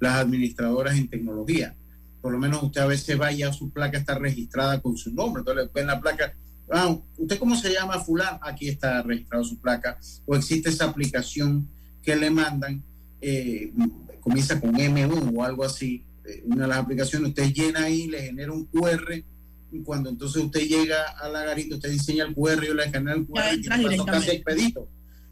las 0.00 0.14
administradoras 0.16 0.96
en 0.96 1.08
tecnología. 1.08 1.74
Por 2.20 2.32
lo 2.32 2.38
menos 2.38 2.62
usted 2.62 2.80
a 2.80 2.86
veces 2.86 3.16
vaya, 3.16 3.52
su 3.52 3.70
placa 3.70 3.98
está 3.98 4.18
registrada 4.18 4.80
con 4.80 4.96
su 4.96 5.12
nombre, 5.12 5.40
entonces 5.40 5.70
ven 5.72 5.86
la 5.86 6.00
placa, 6.00 6.34
ah, 6.70 6.96
¿usted 7.16 7.38
cómo 7.38 7.56
se 7.56 7.72
llama 7.72 8.00
fulano? 8.00 8.38
Aquí 8.42 8.68
está 8.68 9.02
registrado 9.02 9.44
su 9.44 9.58
placa, 9.58 9.98
o 10.26 10.36
existe 10.36 10.68
esa 10.68 10.86
aplicación 10.86 11.68
que 12.02 12.16
le 12.16 12.30
mandan, 12.30 12.82
eh, 13.20 13.72
comienza 14.20 14.60
con 14.60 14.74
M1 14.74 15.32
o 15.34 15.44
algo 15.44 15.64
así, 15.64 16.04
eh, 16.24 16.42
una 16.44 16.62
de 16.62 16.68
las 16.68 16.78
aplicaciones, 16.78 17.30
usted 17.30 17.52
llena 17.52 17.84
ahí, 17.84 18.08
le 18.08 18.22
genera 18.22 18.52
un 18.52 18.66
QR, 18.66 19.24
y 19.70 19.82
cuando 19.82 20.10
entonces 20.10 20.42
usted 20.42 20.60
llega 20.60 21.10
a 21.10 21.28
la 21.28 21.44
garita, 21.44 21.74
usted 21.74 21.90
diseña 21.90 22.24
el 22.24 22.34
QR, 22.34 22.64
yo 22.64 22.74
le 22.74 22.90
genera 22.90 23.16
el 23.16 23.26
QR 23.26 23.54
y 23.54 23.88
pasó 23.88 24.06
casi 24.06 24.30
expedito. 24.30 24.88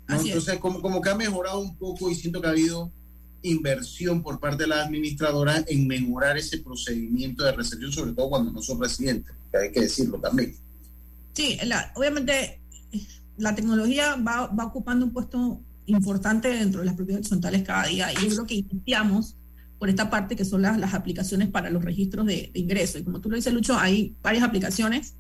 ¿no? 0.09 0.20
Entonces, 0.20 0.59
como, 0.59 0.80
como 0.80 1.01
que 1.01 1.11
ha 1.11 1.14
mejorado 1.14 1.61
un 1.61 1.76
poco 1.76 2.11
y 2.11 2.14
siento 2.14 2.41
que 2.41 2.47
ha 2.47 2.51
habido 2.51 2.93
inversión 3.43 4.22
por 4.22 4.41
parte 4.41 4.64
de 4.64 4.68
la 4.68 4.82
administradora 4.82 5.64
en 5.66 5.87
mejorar 5.87 6.37
ese 6.37 6.59
procedimiento 6.59 7.45
de 7.45 7.53
recepción, 7.53 7.93
sobre 7.93 8.12
todo 8.12 8.28
cuando 8.28 8.51
no 8.51 8.61
son 8.61 8.80
residentes, 8.80 9.34
que 9.51 9.59
hay 9.59 9.72
que 9.72 9.82
decirlo 9.82 10.18
también. 10.18 10.55
Sí, 11.32 11.59
la, 11.64 11.93
obviamente 11.95 12.61
la 13.37 13.55
tecnología 13.55 14.16
va, 14.16 14.47
va, 14.47 14.64
ocupando 14.64 15.07
un 15.07 15.12
puesto 15.12 15.61
importante 15.87 16.49
dentro 16.49 16.80
de 16.80 16.87
las 16.87 16.95
propiedades 16.95 17.26
horizontales 17.26 17.62
cada 17.62 17.87
día 17.87 18.12
y 18.12 18.16
yo 18.16 18.28
creo 18.28 18.47
que 18.47 18.55
iniciamos 18.55 19.37
por 19.79 19.89
esta 19.89 20.09
parte 20.09 20.37
que 20.37 20.45
son 20.45 20.62
las, 20.62 20.95
aplicaciones 20.95 21.49
para 21.49 21.70
los 21.70 21.85
registros 21.85 22.27
de, 22.27 22.51
de 22.53 22.61
ingreso. 22.61 22.99
Y 22.99 23.05
como 23.05 23.20
tú 23.20 23.29
lo 23.29 23.37
dices, 23.37 23.53
Lucho, 23.53 23.77
hay 23.79 24.14
varias 24.22 24.45
aplicaciones 24.45 25.14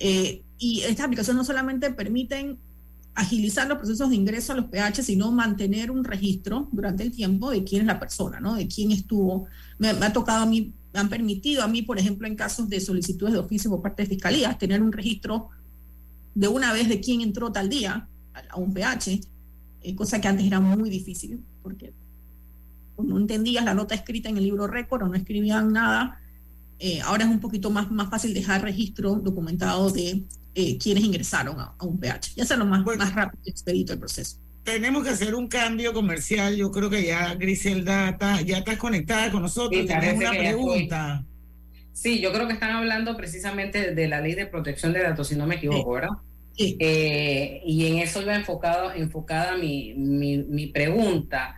eh, 0.00 0.42
y 0.58 0.80
estas 0.80 1.06
aplicaciones 1.06 1.36
no 1.36 1.44
solamente 1.44 1.90
permiten 1.92 2.58
agilizar 3.14 3.68
los 3.68 3.76
procesos 3.78 4.08
de 4.08 4.16
ingreso 4.16 4.52
a 4.52 4.56
los 4.56 4.66
PH, 4.66 5.02
sino 5.02 5.30
mantener 5.30 5.90
un 5.90 6.04
registro 6.04 6.68
durante 6.72 7.02
el 7.02 7.12
tiempo 7.12 7.50
de 7.50 7.64
quién 7.64 7.82
es 7.82 7.86
la 7.86 8.00
persona, 8.00 8.40
¿no? 8.40 8.54
De 8.54 8.66
quién 8.66 8.92
estuvo. 8.92 9.46
Me, 9.78 9.90
ha 9.90 10.12
tocado 10.12 10.42
a 10.42 10.46
mí, 10.46 10.72
me 10.92 11.00
han 11.00 11.10
permitido 11.10 11.62
a 11.62 11.68
mí, 11.68 11.82
por 11.82 11.98
ejemplo, 11.98 12.26
en 12.26 12.34
casos 12.34 12.68
de 12.68 12.80
solicitudes 12.80 13.34
de 13.34 13.40
oficio 13.40 13.70
por 13.70 13.82
parte 13.82 14.04
de 14.04 14.08
fiscalía, 14.08 14.56
tener 14.56 14.82
un 14.82 14.92
registro 14.92 15.50
de 16.34 16.48
una 16.48 16.72
vez 16.72 16.88
de 16.88 17.00
quién 17.00 17.20
entró 17.20 17.52
tal 17.52 17.68
día 17.68 18.08
a, 18.48 18.56
un 18.56 18.72
PH, 18.72 19.20
eh, 19.82 19.94
cosa 19.94 20.20
que 20.20 20.28
antes 20.28 20.46
era 20.46 20.60
muy 20.60 20.88
difícil, 20.88 21.44
porque 21.62 21.92
no 23.02 23.18
entendías 23.18 23.64
la 23.64 23.74
nota 23.74 23.94
escrita 23.94 24.28
en 24.28 24.36
el 24.36 24.44
libro 24.44 24.66
récord 24.66 25.02
o 25.02 25.08
no 25.08 25.14
escribían 25.14 25.72
nada. 25.72 26.20
Eh, 26.78 27.00
ahora 27.02 27.24
es 27.24 27.30
un 27.30 27.40
poquito 27.40 27.70
más, 27.70 27.90
más 27.90 28.08
fácil 28.08 28.32
dejar 28.32 28.62
registro 28.62 29.16
documentado 29.16 29.90
de 29.90 30.22
eh, 30.54 30.78
quienes 30.78 31.04
ingresaron 31.04 31.60
a, 31.60 31.74
a, 31.78 31.84
un 31.84 32.00
PH. 32.00 32.32
Ya 32.36 32.44
sea 32.44 32.56
lo 32.56 32.64
más, 32.64 32.82
bueno, 32.82 33.04
más 33.04 33.14
rápido 33.14 33.42
y 33.44 33.50
expedito 33.50 33.92
el 33.92 33.98
proceso. 33.98 34.38
Tenemos 34.64 35.04
que 35.04 35.10
hacer 35.10 35.34
un 35.34 35.48
cambio 35.48 35.92
comercial. 35.92 36.56
Yo 36.56 36.70
creo 36.70 36.90
que 36.90 37.04
ya 37.04 37.34
Griselda 37.34 38.10
está, 38.10 38.40
ya 38.42 38.58
estás 38.58 38.76
conectada 38.76 39.30
con 39.30 39.42
nosotros. 39.42 39.80
Sí, 39.80 39.86
Tenemos 39.86 40.20
una 40.20 40.30
pregunta. 40.30 41.24
Sí, 41.92 42.20
yo 42.20 42.32
creo 42.32 42.46
que 42.46 42.54
están 42.54 42.70
hablando 42.70 43.16
precisamente 43.16 43.94
de 43.94 44.08
la 44.08 44.20
ley 44.20 44.34
de 44.34 44.46
protección 44.46 44.92
de 44.92 45.02
datos, 45.02 45.28
si 45.28 45.36
no 45.36 45.46
me 45.46 45.56
equivoco, 45.56 45.92
¿verdad? 45.92 46.10
Sí. 46.56 46.76
Eh, 46.78 47.62
y 47.66 47.86
en 47.86 47.98
eso 47.98 48.22
iba 48.22 48.34
enfocado, 48.34 48.92
enfocada 48.92 49.56
mi, 49.56 49.94
mi, 49.94 50.38
mi 50.38 50.68
pregunta. 50.68 51.56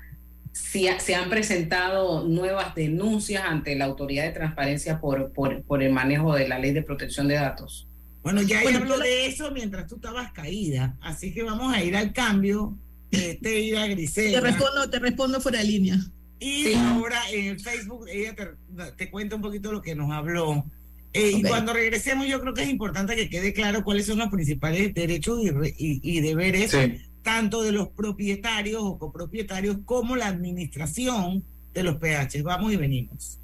Si 0.52 0.86
se 0.98 1.14
han 1.14 1.30
presentado 1.30 2.24
nuevas 2.28 2.74
denuncias 2.74 3.42
ante 3.46 3.74
la 3.74 3.86
autoridad 3.86 4.24
de 4.24 4.32
transparencia 4.32 5.00
por, 5.00 5.32
por, 5.32 5.62
por 5.62 5.82
el 5.82 5.92
manejo 5.92 6.34
de 6.34 6.46
la 6.46 6.58
ley 6.58 6.72
de 6.72 6.82
protección 6.82 7.26
de 7.26 7.36
datos. 7.36 7.88
Bueno, 8.22 8.42
ya 8.42 8.62
bueno, 8.62 8.78
habló 8.78 8.98
de 8.98 9.26
eso 9.26 9.50
mientras 9.50 9.88
tú 9.88 9.96
estabas 9.96 10.30
caída, 10.32 10.96
así 11.00 11.34
que 11.34 11.42
vamos 11.42 11.74
a 11.74 11.82
ir 11.82 11.96
al 11.96 12.12
cambio. 12.12 12.76
Eh, 13.10 13.38
te 13.42 13.60
irá 13.60 13.86
Grisela. 13.88 14.40
Te 14.40 14.46
respondo, 14.46 14.90
te 14.90 14.98
respondo 14.98 15.40
fuera 15.40 15.58
de 15.58 15.64
línea. 15.64 15.98
Y 16.38 16.64
sí. 16.64 16.74
ahora 16.74 17.20
en 17.32 17.58
Facebook 17.58 18.06
ella 18.08 18.34
te, 18.34 18.92
te, 18.96 19.10
cuenta 19.10 19.36
un 19.36 19.42
poquito 19.42 19.72
lo 19.72 19.82
que 19.82 19.94
nos 19.94 20.10
habló. 20.12 20.64
Eh, 21.12 21.28
okay. 21.28 21.40
Y 21.40 21.42
cuando 21.42 21.72
regresemos 21.72 22.26
yo 22.26 22.40
creo 22.40 22.54
que 22.54 22.62
es 22.62 22.68
importante 22.68 23.16
que 23.16 23.28
quede 23.28 23.52
claro 23.52 23.84
cuáles 23.84 24.06
son 24.06 24.18
los 24.18 24.28
principales 24.28 24.94
derechos 24.94 25.40
y, 25.42 25.48
y, 25.76 26.00
y 26.02 26.20
deberes 26.20 26.70
sí. 26.70 27.00
Tanto 27.22 27.62
de 27.62 27.72
los 27.72 27.88
propietarios 27.88 28.82
o 28.82 28.98
copropietarios 28.98 29.78
como 29.84 30.16
la 30.16 30.26
administración 30.26 31.44
de 31.72 31.82
los 31.82 31.96
PH. 31.96 32.42
Vamos 32.42 32.72
y 32.72 32.76
venimos. 32.76 33.38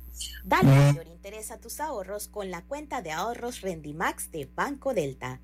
Dale 0.44 0.68
mayor 0.68 1.06
interés 1.06 1.50
a 1.50 1.58
tus 1.58 1.80
ahorros 1.80 2.28
con 2.28 2.50
la 2.50 2.62
cuenta 2.62 3.02
de 3.02 3.12
ahorros 3.12 3.60
Rendimax 3.60 4.30
de 4.30 4.46
Banco 4.46 4.94
Delta. 4.94 5.40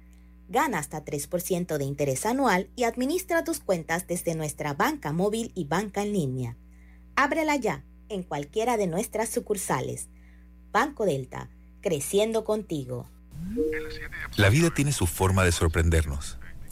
Gana 0.49 0.79
hasta 0.79 1.05
3% 1.05 1.79
de 1.79 1.85
interés 1.85 2.27
anual 2.27 2.71
y 2.77 2.85
administra 2.85 3.45
tus 3.45 3.61
cuentas 3.61 4.07
desde 4.07 4.35
nuestra 4.35 4.75
banca 4.75 5.13
móvil 5.13 5.53
y 5.55 5.65
banca 5.65 6.03
en 6.03 6.13
línea. 6.13 6.57
Ábrela 7.17 7.57
ya 7.57 7.85
en 8.09 8.23
cualquiera 8.23 8.77
de 8.77 8.87
nuestras 8.87 9.31
sucursales. 9.31 10.09
Banco 10.73 11.07
Delta, 11.07 11.51
creciendo 11.81 12.45
contigo. 12.45 13.09
La 14.37 14.49
vida 14.49 14.71
tiene 14.71 14.93
su 14.93 15.07
forma 15.07 15.45
de 15.45 15.53
sorprendernos, 15.53 16.39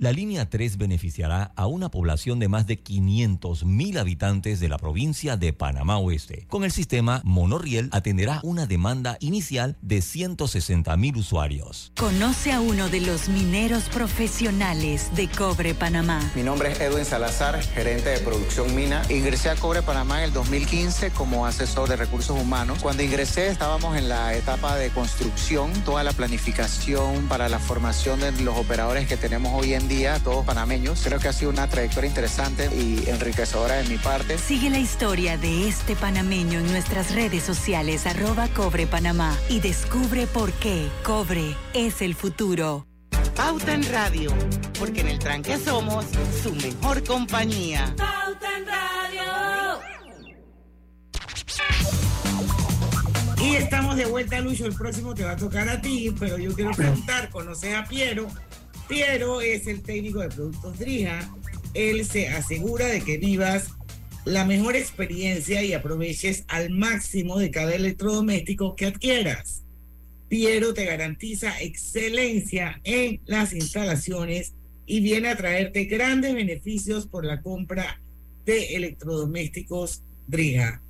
La 0.00 0.12
línea 0.12 0.48
3 0.48 0.76
beneficiará 0.76 1.50
a 1.56 1.66
una 1.66 1.90
población 1.90 2.38
de 2.38 2.46
más 2.46 2.68
de 2.68 2.78
500 2.78 3.64
mil 3.64 3.98
habitantes 3.98 4.60
de 4.60 4.68
la 4.68 4.78
provincia 4.78 5.36
de 5.36 5.52
Panamá 5.52 5.98
Oeste. 5.98 6.46
Con 6.46 6.62
el 6.62 6.70
sistema 6.70 7.20
Monoriel 7.24 7.88
atenderá 7.90 8.38
una 8.44 8.66
demanda 8.66 9.16
inicial 9.18 9.76
de 9.82 10.00
160 10.00 10.96
mil 10.96 11.16
usuarios. 11.16 11.90
Conoce 11.96 12.52
a 12.52 12.60
uno 12.60 12.88
de 12.88 13.00
los 13.00 13.28
mineros 13.28 13.88
profesionales 13.88 15.10
de 15.16 15.26
Cobre 15.26 15.74
Panamá. 15.74 16.20
Mi 16.36 16.44
nombre 16.44 16.70
es 16.70 16.80
Edwin 16.80 17.04
Salazar, 17.04 17.60
gerente 17.60 18.10
de 18.10 18.20
producción 18.20 18.76
mina. 18.76 19.02
Ingresé 19.10 19.50
a 19.50 19.56
Cobre 19.56 19.82
Panamá 19.82 20.18
en 20.18 20.26
el 20.26 20.32
2015 20.32 21.10
como 21.10 21.44
asesor 21.44 21.88
de 21.88 21.96
recursos 21.96 22.40
humanos. 22.40 22.78
Cuando 22.80 23.02
ingresé 23.02 23.48
estábamos 23.48 23.96
en 23.96 24.08
la 24.08 24.32
etapa 24.36 24.76
de 24.76 24.90
construcción, 24.90 25.72
toda 25.84 26.04
la 26.04 26.12
planificación 26.12 27.26
para 27.26 27.48
la 27.48 27.58
formación 27.58 28.20
de 28.20 28.30
los 28.42 28.56
operadores 28.56 29.08
que 29.08 29.16
tenemos 29.16 29.52
hoy 29.60 29.74
en 29.74 29.87
día, 29.88 30.20
todos 30.22 30.44
panameños. 30.44 31.00
Creo 31.02 31.18
que 31.18 31.28
ha 31.28 31.32
sido 31.32 31.50
una 31.50 31.68
trayectoria 31.68 32.08
interesante 32.08 32.68
y 32.74 33.08
enriquecedora 33.08 33.76
de 33.76 33.88
mi 33.88 33.96
parte. 33.96 34.38
Sigue 34.38 34.70
la 34.70 34.78
historia 34.78 35.36
de 35.36 35.68
este 35.68 35.96
panameño 35.96 36.60
en 36.60 36.70
nuestras 36.70 37.14
redes 37.14 37.42
sociales, 37.42 38.06
arroba 38.06 38.48
Cobre 38.48 38.86
Panamá, 38.86 39.36
y 39.48 39.60
descubre 39.60 40.26
por 40.26 40.52
qué 40.52 40.88
Cobre 41.02 41.56
es 41.74 42.02
el 42.02 42.14
futuro. 42.14 42.86
Pauta 43.34 43.72
en 43.72 43.90
Radio, 43.90 44.32
porque 44.78 45.00
en 45.00 45.08
el 45.08 45.18
tranque 45.18 45.56
somos 45.58 46.04
su 46.42 46.52
mejor 46.54 47.04
compañía. 47.04 47.94
Pauta 47.96 48.58
en 48.58 48.66
Radio. 48.66 49.88
Y 53.40 53.54
estamos 53.56 53.96
de 53.96 54.06
vuelta, 54.06 54.40
Lucho. 54.40 54.66
El 54.66 54.74
próximo 54.74 55.14
te 55.14 55.24
va 55.24 55.32
a 55.32 55.36
tocar 55.36 55.68
a 55.68 55.80
ti, 55.80 56.12
pero 56.18 56.36
yo 56.36 56.52
quiero 56.52 56.72
preguntar, 56.72 57.30
¿conoces 57.30 57.74
a 57.74 57.84
Piero? 57.84 58.26
Piero 58.88 59.42
es 59.42 59.66
el 59.66 59.82
técnico 59.82 60.20
de 60.20 60.30
productos 60.30 60.78
Drija. 60.78 61.30
Él 61.74 62.06
se 62.06 62.28
asegura 62.28 62.86
de 62.86 63.02
que 63.02 63.18
vivas 63.18 63.68
la 64.24 64.46
mejor 64.46 64.76
experiencia 64.76 65.62
y 65.62 65.74
aproveches 65.74 66.44
al 66.48 66.70
máximo 66.70 67.38
de 67.38 67.50
cada 67.50 67.74
electrodoméstico 67.74 68.76
que 68.76 68.86
adquieras. 68.86 69.62
Piero 70.28 70.72
te 70.72 70.86
garantiza 70.86 71.60
excelencia 71.60 72.80
en 72.84 73.20
las 73.26 73.52
instalaciones 73.52 74.54
y 74.86 75.00
viene 75.00 75.28
a 75.28 75.36
traerte 75.36 75.84
grandes 75.84 76.34
beneficios 76.34 77.06
por 77.06 77.26
la 77.26 77.42
compra 77.42 78.00
de 78.46 78.74
electrodomésticos 78.74 80.02
Drija, 80.26 80.80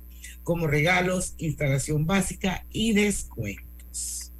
como 0.43 0.67
regalos, 0.67 1.35
instalación 1.37 2.05
básica 2.05 2.65
y 2.71 2.93
descuentos. 2.93 4.31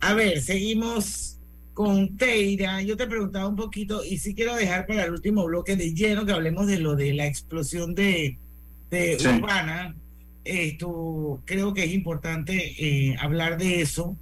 A 0.00 0.14
ver, 0.14 0.42
seguimos 0.42 1.33
con 1.74 2.16
Teira. 2.16 2.80
Yo 2.82 2.96
te 2.96 3.06
preguntaba 3.06 3.48
un 3.48 3.56
poquito 3.56 4.02
y 4.04 4.18
sí 4.18 4.34
quiero 4.34 4.54
dejar 4.54 4.86
para 4.86 5.04
el 5.04 5.12
último 5.12 5.44
bloque 5.44 5.76
de 5.76 5.92
lleno 5.92 6.24
que 6.24 6.32
hablemos 6.32 6.66
de 6.66 6.78
lo 6.78 6.94
de 6.96 7.12
la 7.12 7.26
explosión 7.26 7.94
de, 7.94 8.38
de 8.90 9.18
sí. 9.18 9.26
urbana. 9.28 9.94
Esto 10.44 11.42
creo 11.44 11.74
que 11.74 11.84
es 11.84 11.92
importante 11.92 12.74
eh, 12.78 13.16
hablar 13.18 13.58
de 13.58 13.80
eso, 13.80 14.16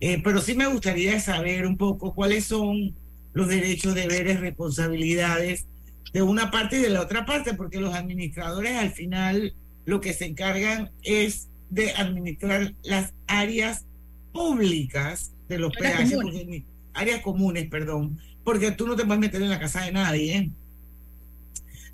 eh, 0.00 0.20
pero 0.22 0.40
sí 0.40 0.54
me 0.54 0.66
gustaría 0.66 1.18
saber 1.20 1.66
un 1.66 1.76
poco 1.76 2.14
cuáles 2.14 2.44
son 2.44 2.94
los 3.32 3.48
derechos, 3.48 3.94
deberes, 3.94 4.40
responsabilidades 4.40 5.66
de 6.12 6.22
una 6.22 6.50
parte 6.50 6.76
y 6.78 6.82
de 6.82 6.90
la 6.90 7.00
otra 7.00 7.24
parte, 7.24 7.54
porque 7.54 7.80
los 7.80 7.94
administradores 7.94 8.76
al 8.76 8.92
final 8.92 9.54
lo 9.86 10.00
que 10.00 10.12
se 10.12 10.26
encargan 10.26 10.90
es 11.02 11.48
de 11.70 11.92
administrar 11.92 12.74
las 12.82 13.14
áreas 13.26 13.86
públicas 14.32 15.32
de 15.48 15.58
los 15.58 15.72
comunes. 15.74 16.12
porque- 16.12 16.64
áreas 16.94 17.20
comunes, 17.22 17.68
perdón, 17.68 18.18
porque 18.44 18.72
tú 18.72 18.86
no 18.86 18.96
te 18.96 19.04
puedes 19.04 19.20
meter 19.20 19.42
en 19.42 19.50
la 19.50 19.60
casa 19.60 19.82
de 19.82 19.92
nadie, 19.92 20.36
¿eh? 20.36 20.50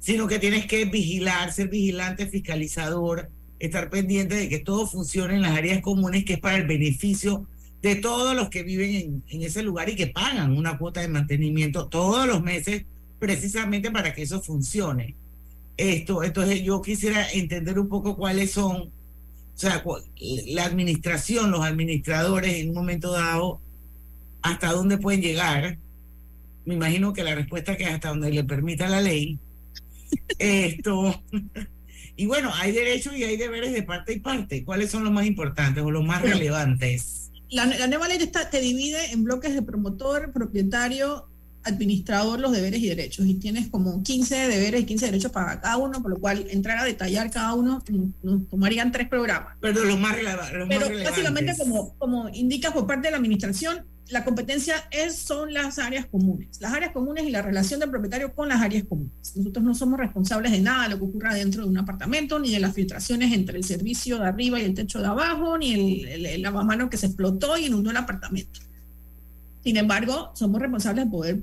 sino 0.00 0.26
que 0.26 0.38
tienes 0.38 0.66
que 0.66 0.84
vigilar, 0.84 1.52
ser 1.52 1.68
vigilante, 1.68 2.26
fiscalizador, 2.26 3.30
estar 3.58 3.90
pendiente 3.90 4.36
de 4.36 4.48
que 4.48 4.60
todo 4.60 4.86
funcione 4.86 5.34
en 5.34 5.42
las 5.42 5.56
áreas 5.56 5.80
comunes, 5.82 6.24
que 6.24 6.34
es 6.34 6.40
para 6.40 6.56
el 6.56 6.66
beneficio 6.66 7.46
de 7.82 7.96
todos 7.96 8.34
los 8.34 8.48
que 8.48 8.62
viven 8.62 8.94
en, 8.94 9.22
en 9.28 9.42
ese 9.42 9.62
lugar 9.62 9.88
y 9.88 9.96
que 9.96 10.08
pagan 10.08 10.56
una 10.56 10.78
cuota 10.78 11.00
de 11.00 11.08
mantenimiento 11.08 11.88
todos 11.88 12.26
los 12.26 12.42
meses, 12.42 12.84
precisamente 13.18 13.90
para 13.90 14.14
que 14.14 14.22
eso 14.22 14.40
funcione. 14.40 15.14
Esto, 15.76 16.24
entonces 16.24 16.62
yo 16.62 16.82
quisiera 16.82 17.30
entender 17.30 17.78
un 17.78 17.88
poco 17.88 18.16
cuáles 18.16 18.50
son, 18.50 18.76
o 18.82 18.90
sea, 19.54 19.82
la 20.46 20.64
administración, 20.64 21.50
los 21.50 21.64
administradores 21.64 22.54
en 22.54 22.70
un 22.70 22.74
momento 22.74 23.12
dado, 23.12 23.60
hasta 24.52 24.72
dónde 24.72 24.98
pueden 24.98 25.20
llegar. 25.22 25.78
Me 26.64 26.74
imagino 26.74 27.12
que 27.12 27.24
la 27.24 27.34
respuesta 27.34 27.76
que 27.76 27.84
es 27.84 27.90
hasta 27.90 28.08
donde 28.10 28.30
le 28.30 28.44
permita 28.44 28.88
la 28.88 29.00
ley. 29.00 29.38
Esto. 30.38 31.22
Y 32.16 32.26
bueno, 32.26 32.50
hay 32.54 32.72
derechos 32.72 33.14
y 33.16 33.24
hay 33.24 33.36
deberes 33.36 33.72
de 33.72 33.82
parte 33.82 34.12
y 34.12 34.20
parte. 34.20 34.64
¿Cuáles 34.64 34.90
son 34.90 35.04
los 35.04 35.12
más 35.12 35.26
importantes 35.26 35.82
o 35.82 35.90
los 35.90 36.04
más 36.04 36.20
Bueno. 36.20 36.36
relevantes? 36.36 37.30
La, 37.50 37.64
la 37.64 37.86
nueva 37.86 38.08
ley 38.08 38.18
está, 38.20 38.50
te 38.50 38.60
divide 38.60 39.12
en 39.12 39.24
bloques 39.24 39.54
de 39.54 39.62
promotor, 39.62 40.32
propietario, 40.32 41.26
administrador, 41.64 42.40
los 42.40 42.52
deberes 42.52 42.80
y 42.82 42.88
derechos. 42.88 43.24
Y 43.26 43.34
tienes 43.34 43.68
como 43.68 44.02
15 44.02 44.34
deberes 44.48 44.82
y 44.82 44.84
15 44.84 45.06
derechos 45.06 45.32
para 45.32 45.60
cada 45.60 45.76
uno, 45.78 46.02
por 46.02 46.10
lo 46.10 46.18
cual 46.18 46.46
entrar 46.50 46.78
a 46.78 46.84
detallar 46.84 47.30
cada 47.30 47.54
uno 47.54 47.82
mm, 47.88 48.04
nos 48.22 48.48
tomarían 48.48 48.92
tres 48.92 49.08
programas. 49.08 49.56
Pero 49.60 49.84
los 49.84 49.98
más, 49.98 50.16
releva- 50.16 50.50
los 50.52 50.68
más 50.68 50.76
Pero 50.76 50.88
relevantes. 50.88 51.10
básicamente, 51.10 51.54
como, 51.56 51.94
como 51.98 52.28
indica 52.30 52.72
por 52.72 52.86
parte 52.86 53.08
de 53.08 53.12
la 53.12 53.16
administración, 53.18 53.84
la 54.10 54.24
competencia 54.24 54.88
es, 54.90 55.16
son 55.16 55.52
las 55.52 55.78
áreas 55.78 56.06
comunes. 56.06 56.60
Las 56.60 56.72
áreas 56.72 56.92
comunes 56.92 57.24
y 57.24 57.30
la 57.30 57.42
relación 57.42 57.80
del 57.80 57.90
propietario 57.90 58.34
con 58.34 58.48
las 58.48 58.60
áreas 58.62 58.84
comunes. 58.84 59.12
Nosotros 59.36 59.64
no 59.64 59.74
somos 59.74 59.98
responsables 59.98 60.52
de 60.52 60.60
nada 60.60 60.88
lo 60.88 60.98
que 60.98 61.04
ocurra 61.04 61.34
dentro 61.34 61.62
de 61.62 61.68
un 61.68 61.78
apartamento, 61.78 62.38
ni 62.38 62.50
de 62.50 62.60
las 62.60 62.74
filtraciones 62.74 63.32
entre 63.32 63.58
el 63.58 63.64
servicio 63.64 64.18
de 64.18 64.26
arriba 64.26 64.60
y 64.60 64.64
el 64.64 64.74
techo 64.74 65.00
de 65.00 65.06
abajo, 65.06 65.58
ni 65.58 65.74
el, 65.74 66.26
el, 66.26 66.42
lavamano 66.42 66.88
que 66.88 66.96
se 66.96 67.06
explotó 67.06 67.58
y 67.58 67.66
inundó 67.66 67.90
el 67.90 67.96
apartamento. 67.96 68.60
Sin 69.62 69.76
embargo, 69.76 70.30
somos 70.34 70.60
responsables 70.60 71.04
de 71.04 71.10
poder 71.10 71.42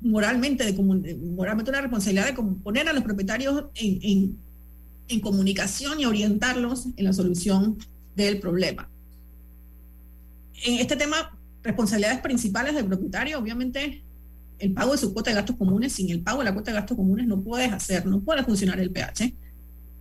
moralmente, 0.00 0.64
de, 0.70 1.14
moralmente 1.16 1.70
una 1.70 1.80
responsabilidad 1.80 2.26
de 2.26 2.34
poner 2.34 2.88
a 2.88 2.92
los 2.92 3.02
propietarios 3.02 3.64
en- 3.74 4.38
en 5.08 5.20
comunicación 5.20 6.00
y 6.00 6.04
orientarlos 6.06 6.86
en 6.96 7.04
la 7.04 7.12
solución 7.12 7.78
del 8.14 8.40
problema. 8.40 8.88
En 10.64 10.80
este 10.80 10.96
tema, 10.96 11.35
responsabilidades 11.66 12.20
principales 12.20 12.74
del 12.74 12.86
propietario, 12.86 13.38
obviamente, 13.38 14.02
el 14.58 14.72
pago 14.72 14.92
de 14.92 14.98
su 14.98 15.12
cuota 15.12 15.30
de 15.30 15.36
gastos 15.36 15.56
comunes. 15.56 15.92
Sin 15.92 16.10
el 16.10 16.20
pago 16.20 16.38
de 16.38 16.46
la 16.46 16.52
cuota 16.54 16.70
de 16.70 16.76
gastos 16.76 16.96
comunes 16.96 17.26
no 17.26 17.40
puedes 17.40 17.72
hacer, 17.72 18.06
no 18.06 18.20
puede 18.20 18.42
funcionar 18.44 18.80
el 18.80 18.90
PH. 18.90 19.34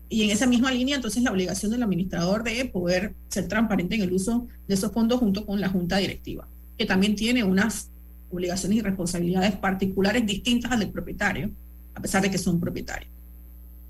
Y 0.08 0.24
en 0.24 0.30
esa 0.30 0.46
misma 0.46 0.72
línea, 0.72 0.96
entonces, 0.96 1.24
la 1.24 1.32
obligación 1.32 1.72
del 1.72 1.84
administrador 1.84 2.44
de 2.44 2.66
poder 2.66 3.16
ser 3.28 3.48
transparente 3.48 3.96
en 3.96 4.04
el 4.04 4.14
uso 4.14 4.48
de 4.68 4.76
esos 4.76 4.92
fondos 4.92 5.20
junto 5.20 5.46
con 5.46 5.60
la 5.60 5.70
junta 5.70 5.98
directiva, 5.98 6.48
que 6.78 6.86
también 6.86 7.16
tiene 7.16 7.44
unas 7.44 7.90
obligaciones 8.32 8.78
y 8.78 8.82
responsabilidades 8.82 9.56
particulares 9.56 10.26
distintas 10.26 10.72
al 10.72 10.80
del 10.80 10.92
propietario, 10.92 11.50
a 11.96 12.02
pesar 12.02 12.22
de 12.22 12.30
que 12.30 12.38
son 12.38 12.60
propietarios. 12.60 13.12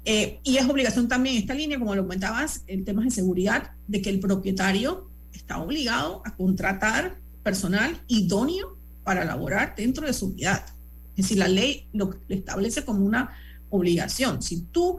Eh, 0.06 0.40
y 0.44 0.58
es 0.58 0.70
obligación 0.70 1.08
también 1.08 1.36
esta 1.36 1.54
línea, 1.54 1.80
como 1.80 1.96
lo 1.96 2.04
comentabas, 2.04 2.64
en 2.68 2.86
temas 2.86 3.06
de 3.06 3.12
seguridad, 3.12 3.72
de 3.88 4.02
que 4.02 4.10
el 4.10 4.20
propietario 4.20 5.10
está 5.34 5.58
obligado 5.58 6.22
a 6.26 6.36
contratar 6.36 7.18
personal 7.46 7.96
idóneo 8.08 8.76
para 9.04 9.24
laborar 9.24 9.76
dentro 9.78 10.08
de 10.08 10.14
su 10.14 10.26
unidad. 10.26 10.66
Es 11.12 11.28
decir, 11.28 11.38
la 11.38 11.48
ley 11.48 11.88
lo 11.94 12.10
establece 12.28 12.84
como 12.84 13.06
una 13.06 13.34
obligación. 13.70 14.42
Si 14.42 14.62
tú 14.64 14.98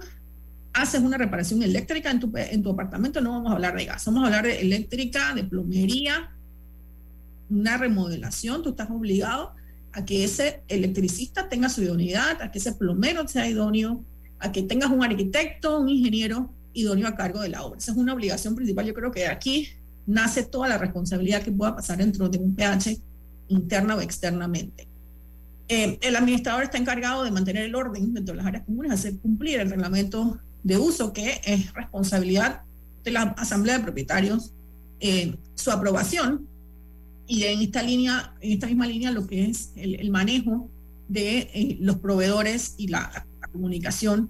haces 0.73 1.01
una 1.01 1.19
reparación 1.19 1.65
eléctrica 1.65 2.09
en 2.09 2.21
tu, 2.21 2.33
en 2.37 2.63
tu 2.63 2.71
apartamento, 2.71 3.21
no 3.21 3.33
vamos 3.33 3.51
a 3.51 3.55
hablar 3.57 3.77
de 3.77 3.87
gas, 3.87 4.05
vamos 4.05 4.23
a 4.23 4.27
hablar 4.27 4.45
de 4.45 4.61
eléctrica, 4.61 5.35
de 5.35 5.43
plomería, 5.43 6.31
una 7.51 7.79
remodelación, 7.79 8.63
tú 8.63 8.71
estás 8.71 8.91
obligado 8.91 9.53
a 9.93 10.05
que 10.05 10.23
ese 10.23 10.63
electricista 10.69 11.49
tenga 11.49 11.69
su 11.69 11.83
idoneidad, 11.83 12.41
a 12.43 12.53
que 12.53 12.59
ese 12.61 12.75
plomero 12.75 13.27
sea 13.27 13.49
idóneo, 13.49 14.05
a 14.39 14.53
que 14.53 14.63
tengas 14.63 14.91
un 14.91 15.03
arquitecto, 15.03 15.81
un 15.81 15.89
ingeniero 15.89 16.55
idóneo 16.75 17.09
a 17.09 17.17
cargo 17.17 17.41
de 17.41 17.49
la 17.49 17.65
obra. 17.65 17.79
Esa 17.79 17.91
es 17.91 17.99
una 17.99 18.15
obligación 18.15 18.55
principal. 18.55 18.87
Yo 18.87 18.95
creo 18.95 19.11
que 19.11 19.27
aquí 19.27 19.69
nace 20.07 20.45
toda 20.45 20.69
la 20.69 20.79
responsabilidad 20.79 21.43
que 21.43 21.53
pueda 21.53 21.75
pasar 21.75 21.99
dentro 21.99 22.29
de 22.29 22.39
un 22.39 22.55
PH 22.55 22.97
interna 23.49 23.97
o 23.97 24.01
externamente. 24.01 24.89
Eh, 25.69 25.99
el 26.01 26.15
administrador 26.15 26.63
está 26.63 26.79
encargado 26.79 27.25
de 27.25 27.33
mantener 27.33 27.65
el 27.65 27.75
orden 27.75 28.15
dentro 28.15 28.33
de 28.33 28.37
las 28.39 28.47
áreas 28.47 28.65
comunes, 28.65 28.93
hacer 28.93 29.19
cumplir 29.19 29.59
el 29.59 29.71
reglamento 29.71 30.39
de 30.63 30.79
uso, 30.79 31.13
que 31.13 31.41
es 31.45 31.73
responsabilidad 31.73 32.63
de 33.03 33.11
la 33.11 33.23
Asamblea 33.37 33.79
de 33.79 33.85
Propietarios, 33.85 34.53
eh, 35.01 35.37
su 35.55 35.71
aprobación 35.71 36.47
y 37.27 37.45
en 37.45 37.61
esta 37.61 37.83
línea, 37.83 38.35
en 38.41 38.53
esta 38.53 38.69
misma 38.69 38.87
línea, 38.87 39.11
lo 39.11 39.27
que 39.27 39.47
es 39.47 39.73
el, 39.75 40.11
manejo 40.11 40.71
de 41.09 41.51
eh, 41.53 41.77
los 41.81 41.97
proveedores 41.97 42.75
y 42.79 42.89
la, 42.89 43.27
comunicación 43.53 44.29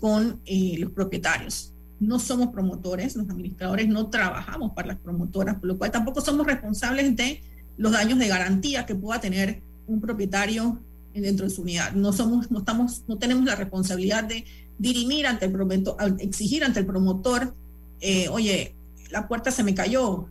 con 0.00 0.40
los 0.78 0.90
propietarios. 0.90 1.73
No 2.00 2.18
somos 2.18 2.48
promotores, 2.48 3.16
los 3.16 3.28
administradores 3.28 3.88
no 3.88 4.08
trabajamos 4.08 4.72
para 4.72 4.88
las 4.88 4.98
promotoras, 4.98 5.56
por 5.56 5.66
lo 5.66 5.78
cual 5.78 5.90
tampoco 5.90 6.20
somos 6.20 6.46
responsables 6.46 7.16
de 7.16 7.40
los 7.76 7.92
daños 7.92 8.18
de 8.18 8.28
garantía 8.28 8.86
que 8.86 8.94
pueda 8.94 9.20
tener 9.20 9.62
un 9.86 10.00
propietario 10.00 10.80
dentro 11.12 11.46
de 11.46 11.50
su 11.50 11.62
unidad. 11.62 11.92
No 11.92 12.12
somos, 12.12 12.50
no 12.50 12.58
estamos, 12.58 13.04
no 13.06 13.16
tenemos 13.18 13.44
la 13.44 13.54
responsabilidad 13.54 14.24
de 14.24 14.44
dirimir 14.78 15.26
ante 15.26 15.46
el 15.46 15.52
promotor, 15.52 15.96
exigir 16.18 16.64
ante 16.64 16.80
el 16.80 16.86
promotor, 16.86 17.54
eh, 18.00 18.28
oye, 18.28 18.74
la 19.10 19.28
puerta 19.28 19.50
se 19.50 19.62
me 19.62 19.74
cayó, 19.74 20.26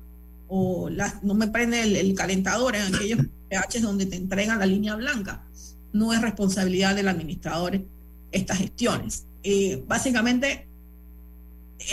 o 0.50 0.90
la, 0.90 1.20
no 1.24 1.34
me 1.34 1.48
prende 1.48 1.82
el, 1.82 1.96
el, 1.96 2.14
calentador 2.14 2.76
en 2.76 2.94
aquellos 2.94 3.20
PHs 3.50 3.82
donde 3.82 4.06
te 4.06 4.18
entregan 4.18 4.60
la 4.60 4.66
línea 4.66 4.96
blanca. 4.96 5.44
No 5.94 6.14
es 6.14 6.22
responsabilidad 6.22 6.96
del 6.96 7.08
administrador 7.08 7.82
estas 8.32 8.58
gestiones. 8.58 9.26
Eh, 9.44 9.84
básicamente, 9.88 10.68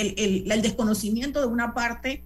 el, 0.01 0.14
el, 0.16 0.51
el, 0.51 0.62
desconocimiento 0.62 1.40
de 1.40 1.46
una 1.46 1.74
parte 1.74 2.24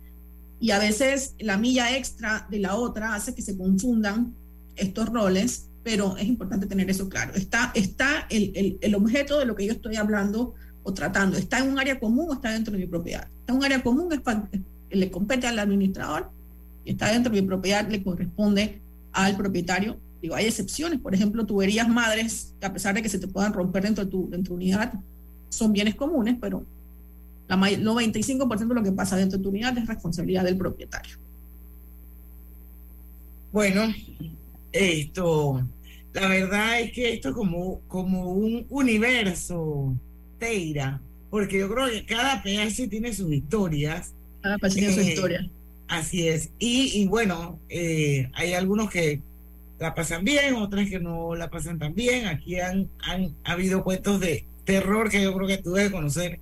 y 0.60 0.70
a 0.70 0.78
veces 0.78 1.34
la 1.38 1.56
milla 1.56 1.96
extra 1.96 2.46
de 2.50 2.58
la 2.58 2.76
otra 2.76 3.14
hace 3.14 3.34
que 3.34 3.42
se 3.42 3.56
confundan 3.56 4.34
estos 4.76 5.08
roles, 5.08 5.68
pero 5.82 6.16
es 6.16 6.26
importante 6.26 6.66
tener 6.66 6.88
eso 6.88 7.08
claro. 7.08 7.34
Está, 7.34 7.72
está 7.74 8.26
el, 8.30 8.78
el 8.80 8.94
objeto 8.94 9.38
de 9.38 9.46
lo 9.46 9.54
que 9.54 9.66
yo 9.66 9.72
estoy 9.72 9.96
hablando 9.96 10.54
o 10.82 10.94
tratando. 10.94 11.36
¿Está 11.36 11.58
en 11.58 11.70
un 11.70 11.78
área 11.78 11.98
común 11.98 12.26
o 12.30 12.34
está 12.34 12.52
dentro 12.52 12.72
de 12.72 12.78
mi 12.78 12.86
propiedad? 12.86 13.28
Está 13.40 13.52
en 13.52 13.58
un 13.58 13.64
área 13.64 13.82
común, 13.82 14.12
es 14.12 14.20
para, 14.20 14.48
le 14.90 15.10
compete 15.10 15.46
al 15.46 15.58
administrador 15.58 16.30
y 16.84 16.92
está 16.92 17.12
dentro 17.12 17.32
de 17.32 17.40
mi 17.40 17.46
propiedad, 17.46 17.88
le 17.88 18.02
corresponde 18.02 18.80
al 19.12 19.36
propietario. 19.36 19.98
Digo, 20.22 20.34
hay 20.34 20.46
excepciones, 20.46 21.00
por 21.00 21.14
ejemplo, 21.14 21.44
tuberías 21.44 21.88
madres, 21.88 22.54
que 22.60 22.66
a 22.66 22.72
pesar 22.72 22.94
de 22.94 23.02
que 23.02 23.08
se 23.08 23.18
te 23.18 23.26
puedan 23.26 23.52
romper 23.52 23.82
dentro 23.82 24.04
de 24.04 24.10
tu, 24.10 24.30
dentro 24.30 24.38
de 24.38 24.44
tu 24.44 24.54
unidad, 24.54 24.92
son 25.48 25.72
bienes 25.72 25.94
comunes, 25.94 26.36
pero 26.40 26.64
la, 27.48 27.68
el 27.68 27.84
95% 27.84 28.68
de 28.68 28.74
lo 28.74 28.82
que 28.82 28.92
pasa 28.92 29.16
dentro 29.16 29.38
de 29.38 29.42
tu 29.44 29.50
unidad 29.50 29.76
es 29.76 29.86
responsabilidad 29.86 30.44
del 30.44 30.56
propietario. 30.56 31.16
Bueno, 33.52 33.94
esto, 34.72 35.66
la 36.12 36.28
verdad 36.28 36.80
es 36.80 36.92
que 36.92 37.14
esto 37.14 37.28
es 37.28 37.34
como, 37.34 37.80
como 37.86 38.32
un 38.32 38.66
universo, 38.68 39.94
Teira, 40.38 41.00
porque 41.30 41.58
yo 41.58 41.72
creo 41.72 41.86
que 41.88 42.04
cada 42.04 42.42
PH 42.42 42.88
tiene 42.88 43.12
sus 43.12 43.32
historias. 43.32 44.12
Cada 44.40 44.58
PH 44.58 44.74
tiene 44.74 44.92
eh, 44.92 44.94
su 44.94 45.00
historia. 45.00 45.50
Así 45.86 46.28
es. 46.28 46.50
Y, 46.58 47.00
y 47.00 47.06
bueno, 47.06 47.60
eh, 47.68 48.30
hay 48.34 48.54
algunos 48.54 48.90
que 48.90 49.20
la 49.78 49.94
pasan 49.94 50.24
bien, 50.24 50.54
otras 50.54 50.88
que 50.88 50.98
no 50.98 51.34
la 51.34 51.50
pasan 51.50 51.78
tan 51.78 51.94
bien. 51.94 52.26
Aquí 52.26 52.58
han, 52.58 52.88
han 53.00 53.34
habido 53.44 53.84
cuentos 53.84 54.18
de 54.18 54.44
terror 54.64 55.10
que 55.10 55.22
yo 55.22 55.34
creo 55.34 55.46
que 55.46 55.58
tú 55.58 55.72
debes 55.72 55.92
conocer 55.92 56.40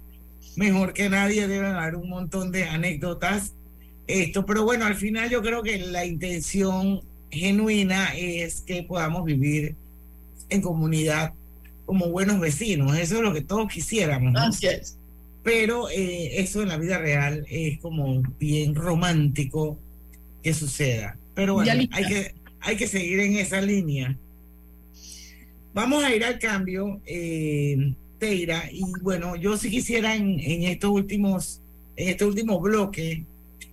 mejor 0.56 0.92
que 0.92 1.08
nadie. 1.08 1.46
Deben 1.48 1.74
haber 1.74 1.96
un 1.96 2.08
montón 2.08 2.52
de 2.52 2.64
anécdotas. 2.64 3.54
Esto, 4.06 4.44
pero 4.44 4.64
bueno, 4.64 4.84
al 4.84 4.96
final 4.96 5.30
yo 5.30 5.42
creo 5.42 5.62
que 5.62 5.78
la 5.78 6.04
intención 6.04 7.02
genuina 7.30 8.14
es 8.16 8.60
que 8.60 8.82
podamos 8.82 9.24
vivir 9.24 9.74
en 10.48 10.60
comunidad 10.60 11.32
como 11.86 12.08
buenos 12.08 12.40
vecinos. 12.40 12.98
Eso 12.98 13.16
es 13.16 13.22
lo 13.22 13.32
que 13.32 13.42
todos 13.42 13.72
quisiéramos. 13.72 14.32
¿no? 14.32 14.48
Es. 14.48 14.98
Pero 15.42 15.88
eh, 15.90 16.40
eso 16.40 16.62
en 16.62 16.68
la 16.68 16.76
vida 16.76 16.98
real 16.98 17.44
es 17.48 17.78
como 17.80 18.22
bien 18.38 18.74
romántico 18.74 19.78
que 20.42 20.54
suceda. 20.54 21.16
Pero 21.34 21.54
bueno, 21.54 21.72
hay 21.90 22.04
que, 22.06 22.34
hay 22.60 22.76
que 22.76 22.86
seguir 22.86 23.20
en 23.20 23.36
esa 23.36 23.60
línea. 23.60 24.16
Vamos 25.74 26.04
a 26.04 26.14
ir 26.14 26.24
al 26.24 26.38
cambio. 26.38 27.00
Eh, 27.06 27.94
Teira. 28.22 28.70
Y 28.70 28.84
bueno, 29.02 29.34
yo 29.34 29.56
sí 29.56 29.68
quisiera 29.68 30.14
en, 30.14 30.38
en 30.38 30.62
estos 30.62 30.90
últimos, 30.90 31.60
en 31.96 32.10
este 32.10 32.24
último 32.24 32.60
bloque, 32.60 33.24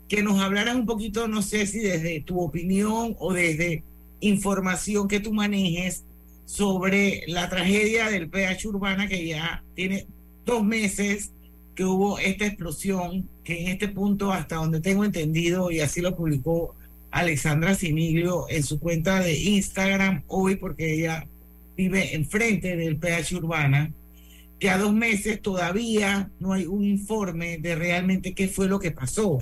que 0.07 0.23
nos 0.23 0.41
hablaras 0.41 0.75
un 0.75 0.87
poquito, 0.87 1.27
no 1.27 1.43
sé 1.43 1.67
si 1.67 1.77
desde 1.77 2.21
tu 2.21 2.39
opinión 2.39 3.15
o 3.19 3.31
desde 3.31 3.83
información 4.21 5.07
que 5.07 5.19
tú 5.19 5.33
manejes 5.33 6.03
sobre 6.45 7.21
la 7.27 7.47
tragedia 7.47 8.09
del 8.09 8.27
PH 8.27 8.67
Urbana 8.69 9.07
que 9.07 9.27
ya 9.27 9.63
tiene 9.75 10.07
dos 10.47 10.63
meses 10.63 11.31
que 11.75 11.85
hubo 11.85 12.17
esta 12.17 12.47
explosión, 12.47 13.29
que 13.43 13.61
en 13.61 13.67
este 13.67 13.87
punto, 13.87 14.31
hasta 14.31 14.55
donde 14.55 14.81
tengo 14.81 15.05
entendido, 15.05 15.69
y 15.69 15.79
así 15.79 16.01
lo 16.01 16.15
publicó 16.15 16.73
Alexandra 17.11 17.75
Siniglio 17.75 18.47
en 18.49 18.63
su 18.63 18.79
cuenta 18.79 19.19
de 19.19 19.37
Instagram 19.37 20.23
hoy, 20.25 20.55
porque 20.55 20.95
ella 20.95 21.27
vive 21.77 22.15
enfrente 22.15 22.75
del 22.75 22.97
PH 22.97 23.35
Urbana, 23.35 23.93
que 24.59 24.69
a 24.69 24.77
dos 24.77 24.93
meses 24.93 25.41
todavía 25.41 26.29
no 26.39 26.53
hay 26.53 26.65
un 26.65 26.83
informe 26.83 27.57
de 27.57 27.75
realmente 27.75 28.33
qué 28.33 28.49
fue 28.49 28.67
lo 28.67 28.79
que 28.79 28.91
pasó. 28.91 29.39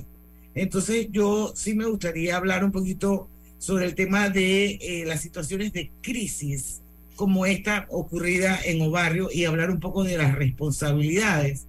Entonces 0.54 1.08
yo 1.12 1.54
sí 1.56 1.74
me 1.74 1.86
gustaría 1.86 2.38
hablar 2.38 2.64
un 2.64 2.72
poquito 2.72 3.28
sobre 3.58 3.86
el 3.86 3.96
tema 3.96 4.30
de 4.30 4.78
eh, 4.82 5.06
las 5.06 5.22
situaciones 5.22 5.74
de 5.74 5.92
crisis 6.02 6.82
como 7.16 7.48
esta 7.48 7.88
ocurrida 7.90 8.60
en 8.64 8.80
Obarrio 8.82 9.30
y 9.34 9.46
hablar 9.46 9.72
un 9.72 9.80
poco 9.80 10.04
de 10.04 10.18
las 10.18 10.36
responsabilidades. 10.36 11.66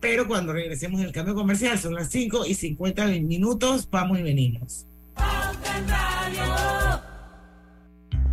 Pero 0.00 0.26
cuando 0.26 0.52
regresemos 0.52 1.00
del 1.00 1.12
cambio 1.12 1.34
comercial, 1.34 1.78
son 1.78 1.94
las 1.94 2.10
5 2.10 2.46
y 2.46 2.54
50 2.54 3.06
minutos, 3.06 3.88
vamos 3.90 4.18
y 4.18 4.22
venimos. 4.22 4.86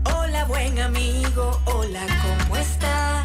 Hola 0.04 0.46
buen 0.46 0.80
amigo, 0.80 1.60
hola, 1.66 2.06
¿cómo 2.22 2.58
estás? 2.58 3.25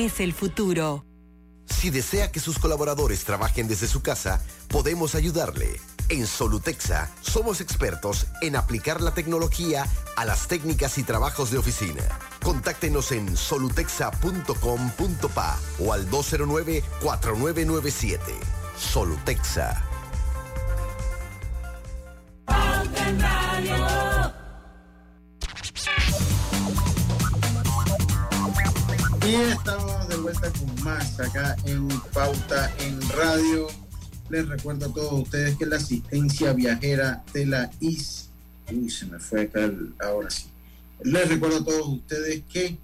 el 0.00 0.32
futuro. 0.32 1.04
Si 1.66 1.90
desea 1.90 2.32
que 2.32 2.40
sus 2.40 2.58
colaboradores 2.58 3.22
trabajen 3.24 3.68
desde 3.68 3.86
su 3.86 4.00
casa, 4.02 4.42
podemos 4.68 5.14
ayudarle. 5.14 5.78
En 6.08 6.26
Solutexa 6.26 7.10
somos 7.20 7.60
expertos 7.60 8.28
en 8.40 8.56
aplicar 8.56 9.02
la 9.02 9.12
tecnología 9.12 9.86
a 10.16 10.24
las 10.24 10.48
técnicas 10.48 10.96
y 10.96 11.02
trabajos 11.04 11.50
de 11.50 11.58
oficina. 11.58 12.00
Contáctenos 12.42 13.12
en 13.12 13.36
solutexa.com.pa 13.36 15.58
o 15.78 15.92
al 15.92 16.10
209-4997. 16.10 18.20
Solutexa. 18.78 19.84
Y 29.30 29.34
estamos 29.34 30.08
de 30.08 30.16
vuelta 30.16 30.50
con 30.52 30.84
más 30.84 31.20
acá 31.20 31.54
en 31.64 31.86
Pauta 32.12 32.74
en 32.80 33.00
Radio. 33.10 33.68
Les 34.28 34.48
recuerdo 34.48 34.86
a 34.86 34.92
todos 34.92 35.12
ustedes 35.22 35.56
que 35.56 35.66
la 35.66 35.76
asistencia 35.76 36.52
viajera 36.52 37.22
de 37.32 37.46
la 37.46 37.70
IS. 37.78 38.28
Uy, 38.72 38.90
se 38.90 39.06
me 39.06 39.20
fue 39.20 39.42
acá 39.42 39.64
el- 39.64 39.94
ahora 40.00 40.30
sí. 40.30 40.46
Les 41.04 41.28
recuerdo 41.28 41.58
a 41.58 41.64
todos 41.64 41.88
ustedes 41.88 42.42
que 42.52 42.76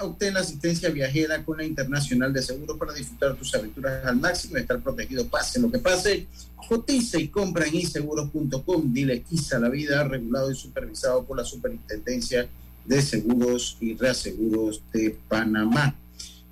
obtén 0.00 0.34
la 0.34 0.40
asistencia 0.40 0.88
viajera 0.90 1.44
con 1.44 1.58
la 1.58 1.64
Internacional 1.64 2.32
de 2.32 2.42
Seguros 2.42 2.76
para 2.76 2.92
disfrutar 2.92 3.36
tus 3.36 3.54
aventuras 3.54 4.04
al 4.04 4.16
máximo 4.16 4.58
y 4.58 4.62
estar 4.62 4.80
protegido 4.80 5.26
pase 5.28 5.60
lo 5.60 5.70
que 5.70 5.78
pase. 5.78 6.26
Cotiza 6.68 7.18
y 7.18 7.28
compra 7.28 7.66
en 7.66 7.76
iseguros.com. 7.76 8.92
Dile 8.92 9.24
ISA 9.30 9.60
la 9.60 9.68
vida, 9.68 10.02
regulado 10.02 10.50
y 10.50 10.56
supervisado 10.56 11.24
por 11.24 11.36
la 11.36 11.44
Superintendencia 11.44 12.48
de 12.90 13.00
Seguros 13.02 13.76
y 13.80 13.94
Reaseguros 13.94 14.82
de 14.92 15.16
Panamá. 15.28 15.94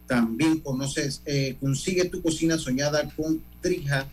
También 0.07 0.61
conoces, 0.61 1.21
eh, 1.27 1.57
consigue 1.59 2.05
tu 2.05 2.23
cocina 2.23 2.57
soñada 2.57 3.11
con 3.17 3.43
Drija 3.61 4.07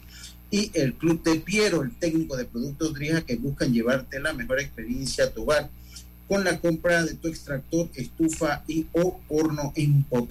y 0.50 0.72
el 0.74 0.96
Club 0.96 1.22
de 1.22 1.36
Piero, 1.36 1.84
el 1.84 1.92
técnico 1.92 2.36
de 2.36 2.46
productos 2.46 2.96
Drija 2.96 3.22
que 3.22 3.36
buscan 3.36 3.72
llevarte 3.72 4.20
la 4.20 4.34
mejor 4.34 4.60
experiencia 4.60 5.26
a 5.26 5.30
tu 5.30 5.44
hogar 5.44 5.70
con 6.28 6.44
la 6.44 6.60
compra 6.60 7.06
de 7.06 7.14
tu 7.14 7.28
extractor, 7.28 7.90
estufa 7.94 8.64
y 8.68 8.88
o 8.94 9.20
horno, 9.30 9.72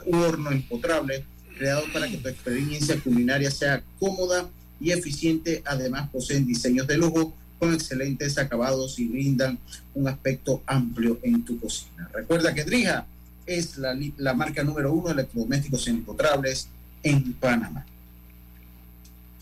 u 0.06 0.16
horno 0.16 0.50
empotrable, 0.50 1.24
creado 1.56 1.84
para 1.92 2.10
que 2.10 2.16
tu 2.16 2.28
experiencia 2.28 2.98
culinaria 2.98 3.52
sea 3.52 3.84
cómoda 4.00 4.50
y 4.80 4.90
eficiente. 4.90 5.62
Además, 5.64 6.10
poseen 6.10 6.44
diseños 6.44 6.88
de 6.88 6.98
lujo 6.98 7.32
excelentes 7.72 8.36
acabados 8.38 8.98
y 8.98 9.08
brindan 9.08 9.58
un 9.94 10.08
aspecto 10.08 10.62
amplio 10.66 11.18
en 11.22 11.44
tu 11.44 11.58
cocina. 11.58 12.08
Recuerda 12.12 12.52
que 12.54 12.64
Drija 12.64 13.06
es 13.46 13.78
la, 13.78 13.96
la 14.16 14.34
marca 14.34 14.62
número 14.62 14.92
uno 14.92 15.08
de 15.08 15.14
electrodomésticos 15.14 15.86
empotrables 15.88 16.68
en 17.02 17.32
Panamá. 17.34 17.84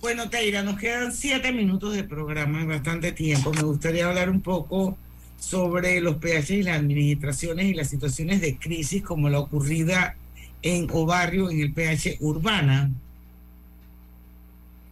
Bueno, 0.00 0.28
Teira, 0.28 0.62
nos 0.62 0.78
quedan 0.78 1.12
siete 1.12 1.52
minutos 1.52 1.94
de 1.94 2.02
programa, 2.02 2.64
bastante 2.64 3.12
tiempo. 3.12 3.52
Me 3.52 3.62
gustaría 3.62 4.08
hablar 4.08 4.30
un 4.30 4.40
poco 4.40 4.98
sobre 5.38 6.00
los 6.00 6.16
PH 6.16 6.56
y 6.56 6.62
las 6.62 6.78
administraciones 6.78 7.66
y 7.66 7.74
las 7.74 7.88
situaciones 7.88 8.40
de 8.40 8.56
crisis 8.56 9.02
como 9.02 9.28
la 9.28 9.38
ocurrida 9.38 10.16
en 10.62 10.88
Obarrio, 10.90 11.50
en 11.50 11.60
el 11.60 11.72
PH 11.72 12.18
Urbana. 12.20 12.90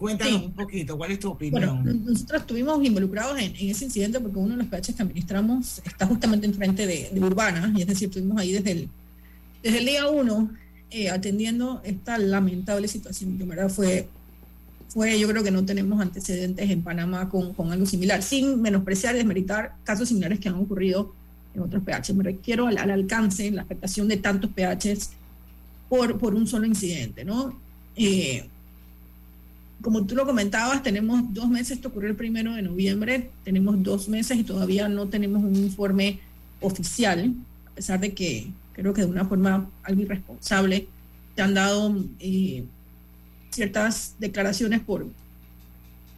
Cuéntanos 0.01 0.41
Sí. 0.41 0.47
un 0.47 0.53
poquito, 0.55 0.97
¿cuál 0.97 1.13
es 1.13 1.19
tu 1.21 1.35
Bueno, 1.35 1.75
opinión? 1.75 2.05
nosotros 2.07 2.41
estuvimos 2.41 2.83
involucrados 2.85 3.39
en, 3.39 3.55
en 3.55 3.69
ese 3.71 3.85
incidente 3.85 4.19
porque 4.19 4.39
uno 4.39 4.57
de 4.57 4.65
los 4.65 4.67
PHs 4.67 4.97
que 4.97 5.03
administramos 5.03 5.83
está 5.85 6.07
justamente 6.07 6.47
enfrente 6.47 6.87
de, 6.87 7.11
de 7.13 7.21
Urbana, 7.21 7.73
y 7.77 7.83
es 7.83 7.87
decir, 7.87 8.09
estuvimos 8.09 8.39
ahí 8.41 8.53
desde 8.53 8.73
el, 8.73 8.89
desde 9.63 9.79
el 9.79 9.85
día 9.85 10.09
uno 10.09 10.51
eh, 10.91 11.11
atendiendo 11.11 11.83
esta 11.85 12.17
lamentable 12.19 12.89
situación, 12.89 13.37
que 13.37 13.43
en 13.43 13.49
verdad 13.51 13.69
fue, 13.69 14.09
fue, 14.89 15.21
yo 15.21 15.29
creo 15.29 15.45
que 15.45 15.51
no 15.51 15.65
tenemos 15.67 16.01
antecedentes 16.01 16.69
en 16.71 16.83
Panamá 16.83 17.29
con, 17.29 17.53
con 17.53 17.71
algo 17.71 17.85
similar, 17.87 18.23
sin 18.23 18.61
menospreciar 18.63 19.15
y 19.15 19.19
desmeritar 19.19 19.75
casos 19.85 20.09
similares 20.09 20.41
que 20.41 20.49
han 20.49 20.55
ocurrido 20.57 21.15
en 21.55 21.61
otros 21.63 21.83
PHs. 21.85 22.15
Me 22.15 22.25
refiero 22.25 22.67
al, 22.69 22.79
al 22.79 22.91
alcance, 22.91 23.51
la 23.51 23.63
afectación 23.63 24.09
de 24.09 24.17
tantos 24.17 24.51
PHs 24.51 25.11
por, 25.91 26.19
por 26.19 26.35
un 26.35 26.47
solo 26.47 26.65
incidente, 26.67 27.25
¿no? 27.25 27.61
Eh, 27.97 28.49
como 29.83 30.05
tú 30.07 30.15
lo 30.15 30.27
comentabas, 30.27 30.83
tenemos 30.83 31.23
dos 31.33 31.49
meses, 31.49 31.73
esto 31.73 31.89
ocurrió 31.89 32.11
el 32.11 32.17
primero 32.17 32.55
de 32.55 32.63
noviembre, 32.63 33.31
tenemos 33.45 33.83
dos 33.83 34.09
meses 34.09 34.39
y 34.39 34.45
todavía 34.45 34.89
no 34.89 35.09
tenemos 35.09 35.43
un 35.43 35.57
informe 35.57 36.21
oficial, 36.61 37.35
a 37.67 37.75
pesar 37.75 38.01
de 38.01 38.13
que 38.13 38.51
creo 38.73 38.93
que 38.93 39.03
de 39.03 39.09
una 39.09 39.25
forma 39.25 39.71
algo 39.83 40.03
irresponsable 40.03 40.87
se 41.35 41.43
han 41.43 41.55
dado 41.55 41.97
eh, 42.19 42.65
ciertas 43.51 44.15
declaraciones 44.19 44.81
por 44.81 45.07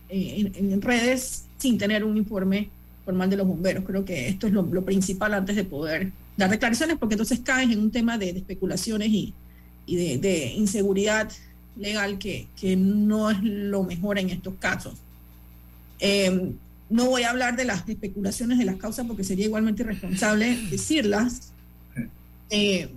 eh, 0.08 0.52
en, 0.54 0.72
en, 0.72 0.82
redes 0.82 1.44
sin 1.58 1.78
tener 1.78 2.04
un 2.04 2.16
informe 2.16 2.68
formal 3.04 3.30
de 3.30 3.36
los 3.36 3.46
bomberos. 3.46 3.84
Creo 3.84 4.04
que 4.04 4.28
esto 4.28 4.46
es 4.46 4.52
lo, 4.52 4.62
lo, 4.62 4.84
principal 4.84 5.34
antes 5.34 5.56
de 5.56 5.64
poder 5.64 6.12
dar 6.36 6.50
declaraciones, 6.50 6.98
porque 6.98 7.14
entonces 7.14 7.40
caes 7.40 7.70
en 7.70 7.78
un 7.78 7.90
tema 7.90 8.18
de, 8.18 8.32
de 8.32 8.38
especulaciones 8.40 9.08
y, 9.08 9.32
y 9.86 9.96
de, 9.96 10.18
de, 10.18 10.52
inseguridad 10.54 11.30
legal 11.76 12.18
que, 12.18 12.48
que, 12.60 12.76
no 12.76 13.30
es 13.30 13.42
lo 13.42 13.82
mejor 13.84 14.18
en 14.18 14.30
estos 14.30 14.54
casos. 14.54 14.94
Eh, 16.00 16.52
no 16.90 17.06
voy 17.06 17.22
a 17.22 17.30
hablar 17.30 17.56
de 17.56 17.64
las 17.64 17.88
especulaciones 17.88 18.58
de 18.58 18.64
las 18.64 18.76
causas 18.76 19.06
porque 19.06 19.24
sería 19.24 19.46
igualmente 19.46 19.82
irresponsable 19.82 20.56
decirlas, 20.70 21.52
eh, 22.50 22.90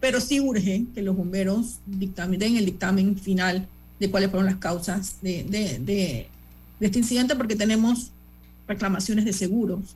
pero 0.00 0.20
sí 0.20 0.40
urge 0.40 0.84
que 0.94 1.02
los 1.02 1.16
bomberos 1.16 1.78
dictamen, 1.86 2.38
den 2.38 2.56
el 2.56 2.64
dictamen 2.64 3.18
final 3.18 3.66
de 4.00 4.10
cuáles 4.10 4.30
fueron 4.30 4.46
las 4.46 4.56
causas 4.56 5.18
de, 5.20 5.44
de, 5.44 5.78
de, 5.78 6.26
de 6.80 6.86
este 6.86 6.98
incidente 6.98 7.36
porque 7.36 7.54
tenemos 7.54 8.10
reclamaciones 8.66 9.24
de 9.24 9.32
seguros 9.32 9.94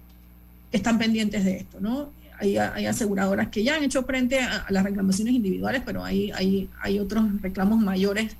que 0.70 0.76
están 0.76 0.98
pendientes 0.98 1.44
de 1.44 1.58
esto, 1.58 1.80
¿no? 1.80 2.10
Hay, 2.40 2.56
hay, 2.56 2.86
aseguradoras 2.86 3.48
que 3.48 3.64
ya 3.64 3.76
han 3.76 3.84
hecho 3.84 4.04
frente 4.04 4.40
a, 4.40 4.66
las 4.70 4.84
reclamaciones 4.84 5.34
individuales, 5.34 5.82
pero 5.84 6.04
hay, 6.04 6.30
hay, 6.32 6.68
hay 6.80 6.98
otros 6.98 7.24
reclamos 7.42 7.80
mayores 7.80 8.36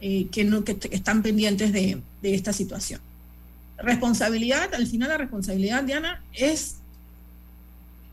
eh, 0.00 0.26
que, 0.30 0.44
no, 0.44 0.64
que, 0.64 0.76
están 0.90 1.22
pendientes 1.22 1.72
de, 1.72 2.00
de, 2.22 2.34
esta 2.34 2.52
situación. 2.52 3.00
Responsabilidad, 3.78 4.74
al 4.74 4.86
final 4.86 5.10
la 5.10 5.18
responsabilidad, 5.18 5.84
Diana, 5.84 6.22
es 6.32 6.76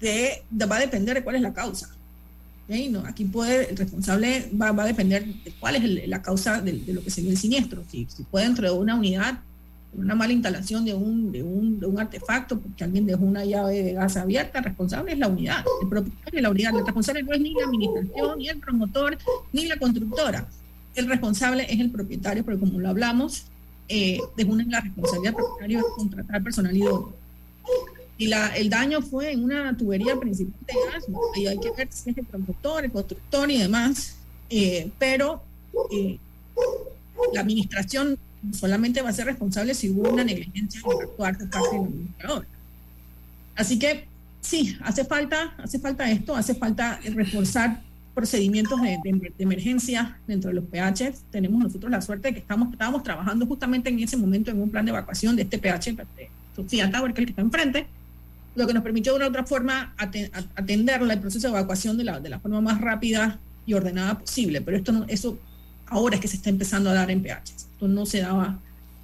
de, 0.01 0.43
de 0.49 0.65
va 0.65 0.75
a 0.77 0.79
depender 0.79 1.15
de 1.15 1.23
cuál 1.23 1.37
es 1.37 1.41
la 1.41 1.53
causa. 1.53 1.89
¿okay? 2.65 2.89
No, 2.89 3.05
aquí 3.05 3.25
puede, 3.25 3.69
el 3.69 3.77
responsable 3.77 4.49
va, 4.61 4.71
va, 4.71 4.83
a 4.83 4.87
depender 4.87 5.25
de 5.25 5.51
cuál 5.59 5.77
es 5.77 5.83
el, 5.83 6.09
la 6.09 6.21
causa 6.21 6.61
de, 6.61 6.73
de, 6.73 6.93
lo 6.93 7.03
que 7.03 7.09
se 7.09 7.21
dio 7.21 7.31
el 7.31 7.37
siniestro. 7.37 7.83
Si, 7.89 8.07
si 8.09 8.23
puede 8.23 8.45
dentro 8.45 8.71
de 8.71 8.77
una 8.77 8.95
unidad 8.95 9.39
una 9.95 10.15
mala 10.15 10.33
instalación 10.33 10.85
de 10.85 10.93
un, 10.93 11.31
de 11.31 11.43
un, 11.43 11.79
de 11.79 11.85
un 11.85 11.99
artefacto 11.99 12.59
porque 12.59 12.83
alguien 12.83 13.05
dejó 13.05 13.23
una 13.23 13.45
llave 13.45 13.83
de 13.83 13.93
gas 13.93 14.17
abierta, 14.17 14.61
responsable 14.61 15.13
es 15.13 15.19
la 15.19 15.27
unidad, 15.27 15.63
el 15.81 15.87
propietario 15.87 16.37
de 16.37 16.41
la 16.41 16.49
unidad, 16.49 16.75
el 16.75 16.85
responsable 16.85 17.23
no 17.23 17.33
es 17.33 17.41
ni 17.41 17.53
la 17.53 17.65
administración, 17.65 18.37
ni 18.37 18.49
el 18.49 18.59
promotor, 18.59 19.17
ni 19.51 19.65
la 19.65 19.77
constructora. 19.77 20.47
El 20.95 21.07
responsable 21.07 21.65
es 21.71 21.79
el 21.79 21.89
propietario, 21.89 22.43
porque 22.43 22.59
como 22.59 22.79
lo 22.79 22.89
hablamos, 22.89 23.45
eh, 23.87 24.19
de 24.37 24.43
una 24.45 24.63
la 24.65 24.81
responsabilidad 24.81 25.31
del 25.31 25.43
propietario 25.43 25.79
es 25.79 25.85
contratar 25.95 26.43
personal 26.43 26.75
idóneo. 26.75 27.13
Y 28.17 28.27
la, 28.27 28.55
el 28.55 28.69
daño 28.69 29.01
fue 29.01 29.31
en 29.31 29.43
una 29.43 29.75
tubería 29.75 30.15
principal 30.19 30.53
de 30.67 30.73
gas, 30.91 31.05
y 31.35 31.47
hay 31.47 31.59
que 31.59 31.71
ver 31.71 31.87
si 31.91 32.11
es 32.11 32.17
el 32.17 32.25
promotor, 32.25 32.85
el 32.85 32.91
constructor 32.91 33.49
y 33.49 33.59
demás, 33.59 34.15
eh, 34.49 34.91
pero 34.99 35.41
eh, 35.91 36.17
la 37.33 37.41
administración 37.41 38.17
solamente 38.51 39.01
va 39.01 39.09
a 39.09 39.13
ser 39.13 39.25
responsable 39.25 39.73
si 39.73 39.89
hubo 39.89 40.09
una 40.09 40.23
negligencia 40.23 40.81
en 40.83 41.03
actuar 41.03 41.37
por 41.37 41.49
parte 41.49 41.75
del 41.75 41.85
administrador. 41.85 42.45
Así 43.55 43.79
que 43.79 44.05
sí, 44.41 44.77
hace 44.81 45.05
falta, 45.05 45.53
hace 45.57 45.79
falta 45.79 46.09
esto, 46.09 46.35
hace 46.35 46.55
falta 46.55 46.99
reforzar 47.03 47.81
procedimientos 48.13 48.79
de, 48.81 48.99
emergencia 49.39 50.17
dentro 50.27 50.49
de 50.49 50.55
los 50.55 50.65
PH. 50.65 51.13
Tenemos 51.31 51.61
nosotros 51.61 51.91
la 51.91 52.01
suerte 52.01 52.29
de 52.29 52.33
que 52.35 52.39
estamos, 52.39 52.71
estábamos 52.71 53.03
trabajando 53.03 53.45
justamente 53.45 53.89
en 53.89 53.99
ese 53.99 54.17
momento 54.17 54.51
en 54.51 54.61
un 54.61 54.69
plan 54.69 54.85
de 54.85 54.91
evacuación 54.91 55.35
de 55.35 55.43
este 55.43 55.57
PH, 55.57 55.95
Sofía 56.55 56.91
Tower, 56.91 57.13
que 57.13 57.21
el 57.21 57.27
que 57.27 57.31
está 57.31 57.41
enfrente, 57.41 57.87
lo 58.55 58.67
que 58.67 58.73
nos 58.73 58.83
permitió 58.83 59.13
de 59.13 59.17
una 59.17 59.27
otra 59.27 59.43
forma 59.43 59.95
atender 59.97 61.01
el 61.01 61.19
proceso 61.19 61.47
de 61.47 61.53
evacuación 61.53 61.97
de 61.97 62.03
la, 62.03 62.19
de 62.19 62.29
la 62.29 62.39
forma 62.39 62.61
más 62.61 62.79
rápida 62.79 63.39
y 63.65 63.73
ordenada 63.73 64.19
posible. 64.19 64.61
Pero 64.61 64.77
esto 64.77 64.91
no, 64.91 65.05
eso 65.07 65.39
ahora 65.93 66.15
es 66.15 66.21
que 66.21 66.27
se 66.27 66.37
está 66.37 66.49
empezando 66.49 66.89
a 66.89 66.93
dar 66.93 67.11
en 67.11 67.21
PH. 67.21 67.53
Esto 67.55 67.87
no 67.87 68.05
se 68.05 68.21
daba 68.21 68.59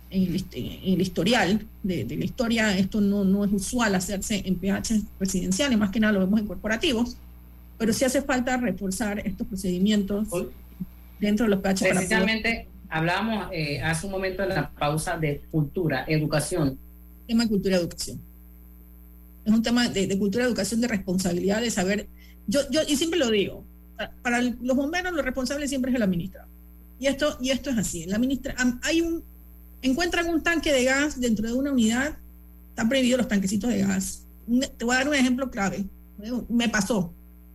en 0.09 0.23
el, 0.23 0.45
en 0.51 0.93
el 0.93 1.01
historial 1.01 1.65
de, 1.83 2.03
de, 2.03 2.17
la 2.17 2.25
historia, 2.25 2.77
esto 2.77 2.99
no, 2.99 3.23
no 3.23 3.45
es 3.45 3.53
usual 3.53 3.93
hacerse 3.93 4.41
en 4.43 4.55
PH 4.55 5.01
residenciales, 5.19 5.77
más 5.77 5.91
que 5.91 5.99
nada 5.99 6.13
lo 6.13 6.19
vemos 6.21 6.39
en 6.39 6.47
corporativos, 6.47 7.15
pero 7.77 7.93
sí 7.93 8.05
hace 8.05 8.21
falta 8.21 8.57
reforzar 8.57 9.19
estos 9.19 9.47
procedimientos 9.47 10.27
dentro 11.19 11.45
de 11.45 11.51
los 11.51 11.61
PH. 11.61 11.89
Precisamente 11.89 12.67
para 12.87 13.01
hablábamos 13.01 13.49
eh, 13.51 13.81
hace 13.81 14.07
un 14.07 14.11
momento 14.11 14.41
en 14.43 14.49
la 14.49 14.71
pausa 14.71 15.17
de 15.17 15.41
cultura, 15.51 16.05
educación. 16.07 16.77
Tema 17.27 17.43
de 17.43 17.49
cultura 17.49 17.75
y 17.75 17.79
educación. 17.79 18.19
Es 19.45 19.53
un 19.53 19.61
tema 19.61 19.87
de, 19.89 20.07
de 20.07 20.17
cultura 20.17 20.43
y 20.43 20.47
educación, 20.47 20.81
de 20.81 20.87
responsabilidad, 20.87 21.61
de 21.61 21.69
saber. 21.69 22.07
Yo, 22.47 22.61
yo, 22.71 22.81
y 22.87 22.95
siempre 22.95 23.19
lo 23.19 23.29
digo, 23.29 23.63
para 24.23 24.41
los 24.41 24.75
bomberos 24.75 25.13
lo 25.13 25.21
responsable 25.21 25.67
siempre 25.67 25.91
es 25.91 25.95
el 25.95 26.01
administrador. 26.01 26.48
Y 26.99 27.07
esto, 27.07 27.37
y 27.41 27.51
esto 27.51 27.69
es 27.69 27.77
así. 27.77 28.05
La 28.05 28.19
ministra, 28.19 28.55
hay 28.83 29.01
un, 29.01 29.23
encuentran 29.81 30.27
un 30.27 30.43
tanque 30.43 30.71
de 30.71 30.83
gas 30.83 31.19
dentro 31.19 31.47
de 31.47 31.53
una 31.53 31.71
unidad, 31.71 32.17
están 32.69 32.89
prohibidos 32.89 33.19
los 33.19 33.27
tanquecitos 33.27 33.69
de 33.69 33.79
gas. 33.79 34.25
Te 34.77 34.85
voy 34.85 34.95
a 34.95 34.99
dar 34.99 35.07
un 35.07 35.15
ejemplo 35.15 35.49
clave. 35.49 35.85
Me 36.49 36.69
pasó. 36.69 37.13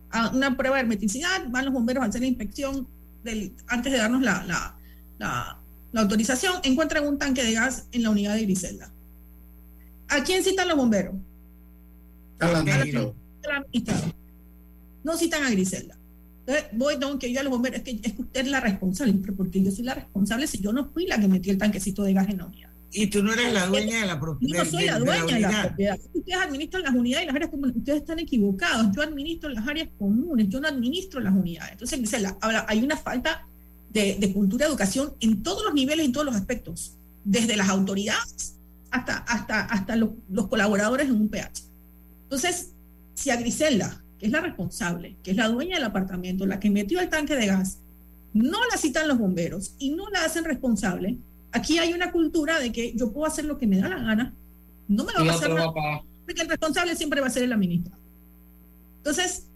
A 0.09 0.29
una 0.29 0.55
prueba 0.55 0.77
de 0.77 0.83
hermeticidad, 0.83 1.47
van 1.49 1.65
los 1.65 1.73
bomberos 1.73 2.03
a 2.03 2.07
hacer 2.07 2.21
la 2.21 2.27
inspección 2.27 2.87
del, 3.23 3.53
antes 3.67 3.91
de 3.91 3.97
darnos 3.97 4.21
la, 4.21 4.43
la, 4.43 4.75
la, 5.17 5.59
la, 5.91 6.01
autorización, 6.01 6.55
encuentran 6.63 7.05
un 7.05 7.17
tanque 7.17 7.43
de 7.43 7.53
gas 7.53 7.87
en 7.91 8.03
la 8.03 8.11
unidad 8.11 8.35
de 8.35 8.43
Griselda. 8.43 8.91
¿A 10.07 10.23
quién 10.23 10.43
citan 10.43 10.67
los 10.67 10.77
bomberos? 10.77 11.15
A 12.39 12.47
la, 12.47 12.59
a 12.59 12.63
la, 12.63 13.65
No 15.03 15.17
citan 15.17 15.43
a 15.43 15.49
Griselda. 15.49 15.97
Entonces, 16.47 16.65
voy, 16.73 16.99
tengo 16.99 17.17
que 17.17 17.27
ir 17.27 17.39
a 17.39 17.43
los 17.43 17.51
bomberos, 17.51 17.77
es 17.79 17.83
que, 17.83 17.99
es 18.07 18.13
que 18.13 18.21
usted 18.21 18.41
es 18.41 18.47
la 18.47 18.59
responsable, 18.59 19.13
pero 19.19 19.35
porque 19.35 19.63
yo 19.63 19.71
soy 19.71 19.83
la 19.83 19.95
responsable 19.95 20.45
si 20.45 20.59
yo 20.59 20.71
no 20.71 20.85
fui 20.91 21.07
la 21.07 21.19
que 21.19 21.27
metí 21.27 21.49
el 21.49 21.57
tanquecito 21.57 22.03
de 22.03 22.13
gas 22.13 22.29
en 22.29 22.37
la 22.37 22.45
unidad. 22.45 22.69
Y 22.91 23.07
tú 23.07 23.23
no 23.23 23.33
eres 23.33 23.51
la 23.51 23.65
dueña 23.65 23.99
de 23.99 24.05
la 24.05 24.19
propiedad. 24.19 24.59
Yo 24.59 24.63
no 24.63 24.69
soy 24.69 24.85
la 24.85 24.99
dueña 24.99 25.25
de 25.25 25.39
la, 25.41 25.47
de 25.47 25.53
la 25.53 25.67
propiedad. 25.67 25.99
Ustedes 26.13 26.37
administran 26.39 26.83
las 26.83 26.93
unidades 26.93 27.23
y 27.23 27.27
las 27.27 27.35
áreas 27.35 27.51
comunes. 27.51 27.75
Ustedes 27.75 27.99
están 27.99 28.19
equivocados. 28.19 28.95
Yo 28.95 29.01
administro 29.01 29.49
las 29.49 29.67
áreas 29.67 29.89
comunes, 29.97 30.47
yo 30.47 30.61
no 30.61 30.67
administro 30.67 31.19
las 31.19 31.33
unidades. 31.33 31.73
Entonces, 31.73 31.99
dice, 31.99 32.19
la, 32.19 32.37
ahora, 32.39 32.65
hay 32.69 32.83
una 32.83 32.95
falta 32.95 33.45
de, 33.91 34.15
de 34.17 34.31
cultura 34.31 34.65
de 34.65 34.69
educación 34.69 35.13
en 35.19 35.43
todos 35.43 35.63
los 35.63 35.73
niveles, 35.73 36.05
en 36.05 36.13
todos 36.13 36.25
los 36.25 36.35
aspectos, 36.35 36.93
desde 37.25 37.57
las 37.57 37.67
autoridades 37.67 38.55
hasta, 38.91 39.17
hasta, 39.17 39.61
hasta 39.65 39.95
los, 39.95 40.11
los 40.29 40.47
colaboradores 40.47 41.07
en 41.07 41.15
un 41.15 41.27
PH. 41.27 41.63
Entonces, 42.23 42.71
si 43.13 43.29
a 43.29 43.35
Griselda 43.35 44.04
es 44.25 44.31
la 44.31 44.41
responsable, 44.41 45.15
que 45.23 45.31
es 45.31 45.37
la 45.37 45.49
dueña 45.49 45.75
del 45.75 45.85
apartamento, 45.85 46.45
la 46.45 46.59
que 46.59 46.69
metió 46.69 46.99
el 46.99 47.09
tanque 47.09 47.35
de 47.35 47.47
gas, 47.47 47.79
no 48.33 48.59
la 48.69 48.77
citan 48.77 49.07
los 49.07 49.17
bomberos 49.17 49.73
y 49.79 49.91
no 49.91 50.09
la 50.09 50.25
hacen 50.25 50.43
responsable, 50.43 51.17
aquí 51.51 51.77
hay 51.77 51.93
una 51.93 52.11
cultura 52.11 52.59
de 52.59 52.71
que 52.71 52.93
yo 52.95 53.11
puedo 53.11 53.25
hacer 53.25 53.45
lo 53.45 53.57
que 53.57 53.67
me 53.67 53.77
da 53.77 53.87
la 53.87 53.99
gana, 53.99 54.33
no 54.87 55.03
me 55.03 55.13
va 55.13 55.21
a 55.21 55.25
pasar 55.25 55.51
nada, 55.51 55.71
porque 56.25 56.41
el 56.41 56.49
responsable 56.49 56.95
siempre 56.95 57.21
va 57.21 57.27
a 57.27 57.29
ser 57.31 57.43
el 57.43 57.53
administrador. 57.53 57.99
Entonces, 58.97 59.47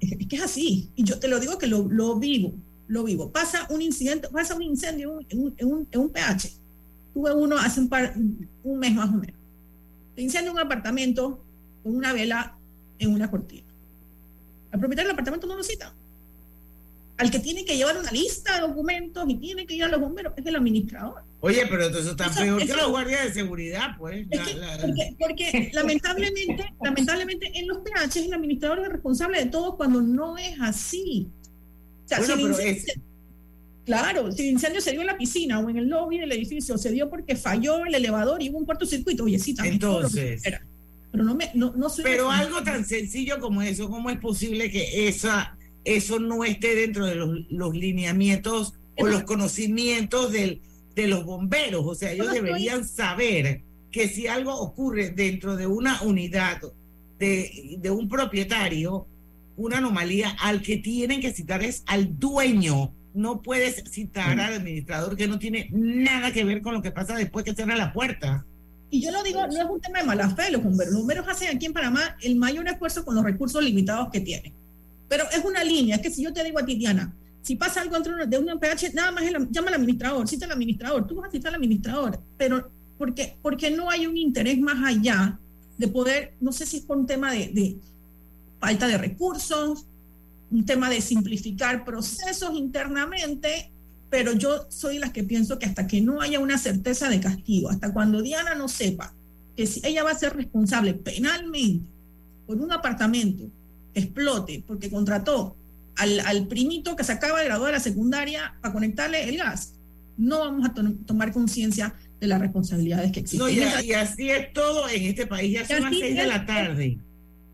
es 0.00 0.26
que 0.28 0.36
es 0.36 0.42
así, 0.42 0.90
y 0.94 1.04
yo 1.04 1.18
te 1.18 1.28
lo 1.28 1.40
digo 1.40 1.58
que 1.58 1.66
lo, 1.66 1.88
lo 1.88 2.16
vivo, 2.16 2.54
lo 2.86 3.04
vivo. 3.04 3.30
Pasa 3.30 3.66
un 3.70 3.82
incidente, 3.82 4.28
pasa 4.28 4.54
un 4.54 4.62
incendio 4.62 5.20
en 5.28 5.40
un, 5.40 5.54
en 5.56 5.72
un, 5.72 5.88
en 5.90 6.00
un 6.00 6.10
PH. 6.10 6.50
Tuve 7.14 7.32
uno 7.32 7.56
hace 7.56 7.80
un, 7.80 7.88
par, 7.88 8.14
un 8.16 8.78
mes 8.78 8.94
más 8.94 9.08
o 9.08 9.12
menos. 9.12 9.36
Se 10.14 10.22
incendia 10.22 10.52
un 10.52 10.58
apartamento 10.58 11.42
con 11.82 11.96
una 11.96 12.12
vela 12.12 12.56
en 12.98 13.12
una 13.12 13.30
cortina. 13.30 13.66
Al 14.74 14.80
propietario 14.80 15.08
del 15.08 15.14
apartamento 15.14 15.46
no 15.46 15.56
lo 15.56 15.62
cita. 15.62 15.94
Al 17.16 17.30
que 17.30 17.38
tiene 17.38 17.64
que 17.64 17.76
llevar 17.76 17.96
una 17.96 18.10
lista 18.10 18.56
de 18.56 18.62
documentos 18.62 19.24
y 19.28 19.36
tiene 19.36 19.66
que 19.66 19.74
ir 19.74 19.84
a 19.84 19.88
los 19.88 20.00
bomberos 20.00 20.32
es 20.36 20.44
el 20.44 20.56
administrador. 20.56 21.22
Oye, 21.40 21.64
pero 21.70 21.86
entonces 21.86 22.10
está 22.10 22.28
peor 22.28 22.60
eso, 22.60 22.74
que 22.74 22.80
los 22.80 22.90
guardias 22.90 23.24
de 23.26 23.34
seguridad, 23.34 23.96
pues. 23.96 24.26
Que, 24.28 24.54
la... 24.54 24.78
Porque, 24.78 25.16
porque 25.16 25.70
lamentablemente, 25.74 26.74
lamentablemente 26.82 27.52
en 27.54 27.68
los 27.68 27.78
PH 27.78 28.24
el 28.24 28.34
administrador 28.34 28.80
es 28.80 28.86
el 28.86 28.90
responsable 28.90 29.38
de 29.38 29.46
todo 29.46 29.76
cuando 29.76 30.02
no 30.02 30.36
es 30.38 30.60
así. 30.60 31.28
O 32.04 32.08
sea, 32.08 32.18
bueno, 32.18 32.34
si 32.34 32.42
pero 32.42 32.48
incendio, 32.48 32.72
es... 32.72 33.00
Claro, 33.84 34.32
si 34.32 34.42
el 34.42 34.48
incendio 34.48 34.80
se 34.80 34.90
dio 34.90 35.02
en 35.02 35.06
la 35.06 35.16
piscina 35.16 35.60
o 35.60 35.70
en 35.70 35.76
el 35.76 35.86
lobby 35.86 36.18
del 36.18 36.32
edificio, 36.32 36.76
se 36.78 36.90
dio 36.90 37.08
porque 37.08 37.36
falló 37.36 37.84
el 37.84 37.94
elevador 37.94 38.42
y 38.42 38.50
hubo 38.50 38.58
un 38.58 38.66
cortocircuito. 38.66 39.22
Oye, 39.22 39.38
sí, 39.38 39.54
también. 39.54 39.74
Entonces 39.74 40.42
pero 41.14 41.24
no 41.24 41.36
me 41.36 41.48
no, 41.54 41.72
no 41.76 41.88
soy 41.88 42.02
pero 42.02 42.28
algo 42.28 42.64
tan 42.64 42.84
sencillo 42.84 43.38
como 43.38 43.62
eso 43.62 43.88
cómo 43.88 44.10
es 44.10 44.18
posible 44.18 44.68
que 44.68 45.06
esa 45.06 45.56
eso 45.84 46.18
no 46.18 46.42
esté 46.42 46.74
dentro 46.74 47.06
de 47.06 47.14
los, 47.14 47.46
los 47.50 47.72
lineamientos 47.72 48.74
o 48.96 49.06
los 49.06 49.22
conocimientos 49.22 50.32
del, 50.32 50.60
de 50.96 51.06
los 51.06 51.24
bomberos 51.24 51.86
o 51.86 51.94
sea 51.94 52.10
ellos 52.10 52.32
deberían 52.32 52.84
saber 52.84 53.62
que 53.92 54.08
si 54.08 54.26
algo 54.26 54.56
ocurre 54.58 55.10
dentro 55.10 55.54
de 55.54 55.68
una 55.68 56.02
unidad 56.02 56.60
de, 57.20 57.76
de 57.78 57.90
un 57.92 58.08
propietario 58.08 59.06
una 59.56 59.78
anomalía 59.78 60.36
al 60.40 60.62
que 60.62 60.78
tienen 60.78 61.20
que 61.20 61.32
citar 61.32 61.62
es 61.62 61.84
al 61.86 62.18
dueño. 62.18 62.92
No 63.14 63.40
puedes 63.40 63.84
citar 63.88 64.40
al 64.40 64.54
administrador 64.54 65.14
que 65.16 65.28
no 65.28 65.38
tiene 65.38 65.68
nada 65.70 66.32
que 66.32 66.42
ver 66.42 66.60
con 66.60 66.74
lo 66.74 66.82
que 66.82 66.90
pasa 66.90 67.14
después 67.14 67.44
que 67.44 67.54
cierra 67.54 67.76
la 67.76 67.92
puerta 67.92 68.44
y 68.94 69.00
yo 69.00 69.10
lo 69.10 69.24
digo, 69.24 69.44
no 69.44 69.60
es 69.60 69.68
un 69.68 69.80
tema 69.80 69.98
de 69.98 70.04
mala 70.04 70.30
fe, 70.30 70.52
los 70.52 70.62
bomberos. 70.62 70.92
Los 70.92 71.00
bomberos 71.00 71.26
hacen 71.28 71.56
aquí 71.56 71.66
en 71.66 71.72
Panamá 71.72 72.16
el 72.22 72.36
mayor 72.36 72.68
esfuerzo 72.68 73.04
con 73.04 73.16
los 73.16 73.24
recursos 73.24 73.60
limitados 73.60 74.08
que 74.12 74.20
tienen. 74.20 74.52
Pero 75.08 75.24
es 75.32 75.44
una 75.44 75.64
línea, 75.64 75.96
es 75.96 76.02
que 76.02 76.10
si 76.10 76.22
yo 76.22 76.32
te 76.32 76.44
digo 76.44 76.60
a 76.60 76.64
ti, 76.64 76.76
Diana, 76.76 77.12
si 77.42 77.56
pasa 77.56 77.80
algo 77.80 77.96
entre 77.96 78.24
de 78.24 78.38
un 78.38 78.46
PH, 78.60 78.92
nada 78.94 79.10
más 79.10 79.24
llama 79.50 79.68
al 79.68 79.74
administrador, 79.74 80.28
cita 80.28 80.46
al 80.46 80.52
administrador, 80.52 81.08
tú 81.08 81.16
vas 81.16 81.26
a 81.28 81.32
citar 81.32 81.48
al 81.48 81.56
administrador, 81.56 82.20
pero 82.38 82.70
porque, 82.96 83.36
porque 83.42 83.72
no 83.72 83.90
hay 83.90 84.06
un 84.06 84.16
interés 84.16 84.60
más 84.60 84.76
allá 84.84 85.40
de 85.76 85.88
poder, 85.88 86.34
no 86.40 86.52
sé 86.52 86.64
si 86.64 86.76
es 86.76 86.84
por 86.84 86.96
un 86.96 87.06
tema 87.06 87.32
de, 87.32 87.48
de 87.48 87.76
falta 88.60 88.86
de 88.86 88.96
recursos, 88.96 89.86
un 90.52 90.64
tema 90.64 90.88
de 90.88 91.00
simplificar 91.00 91.84
procesos 91.84 92.54
internamente, 92.54 93.72
pero 94.14 94.32
yo 94.32 94.64
soy 94.68 95.00
las 95.00 95.10
que 95.10 95.24
pienso 95.24 95.58
que 95.58 95.66
hasta 95.66 95.88
que 95.88 96.00
no 96.00 96.20
haya 96.20 96.38
una 96.38 96.56
certeza 96.56 97.08
de 97.08 97.18
castigo, 97.18 97.68
hasta 97.68 97.92
cuando 97.92 98.22
Diana 98.22 98.54
no 98.54 98.68
sepa 98.68 99.12
que 99.56 99.66
si 99.66 99.80
ella 99.84 100.04
va 100.04 100.12
a 100.12 100.14
ser 100.16 100.36
responsable 100.36 100.94
penalmente 100.94 101.88
por 102.46 102.58
un 102.58 102.70
apartamento 102.70 103.42
explote 103.92 104.62
porque 104.68 104.88
contrató 104.88 105.56
al, 105.96 106.20
al 106.20 106.46
primito 106.46 106.94
que 106.94 107.02
se 107.02 107.10
acaba 107.10 107.40
de 107.40 107.46
graduar 107.46 107.72
de 107.72 107.78
la 107.78 107.82
secundaria 107.82 108.54
para 108.62 108.72
conectarle 108.72 109.28
el 109.28 109.36
gas, 109.38 109.72
no 110.16 110.38
vamos 110.38 110.64
a 110.64 110.72
to- 110.72 110.94
tomar 111.06 111.32
conciencia 111.32 111.92
de 112.20 112.28
las 112.28 112.40
responsabilidades 112.40 113.10
que 113.10 113.18
existen. 113.18 113.40
No, 113.40 113.48
y, 113.52 113.58
a- 113.64 113.82
y 113.82 113.92
así 113.94 114.30
es 114.30 114.52
todo 114.52 114.88
en 114.88 115.02
este 115.06 115.26
país, 115.26 115.54
ya 115.54 115.66
son 115.66 115.82
las 115.82 115.90
seis 115.98 116.14
de 116.16 116.26
la 116.28 116.46
tarde. 116.46 116.98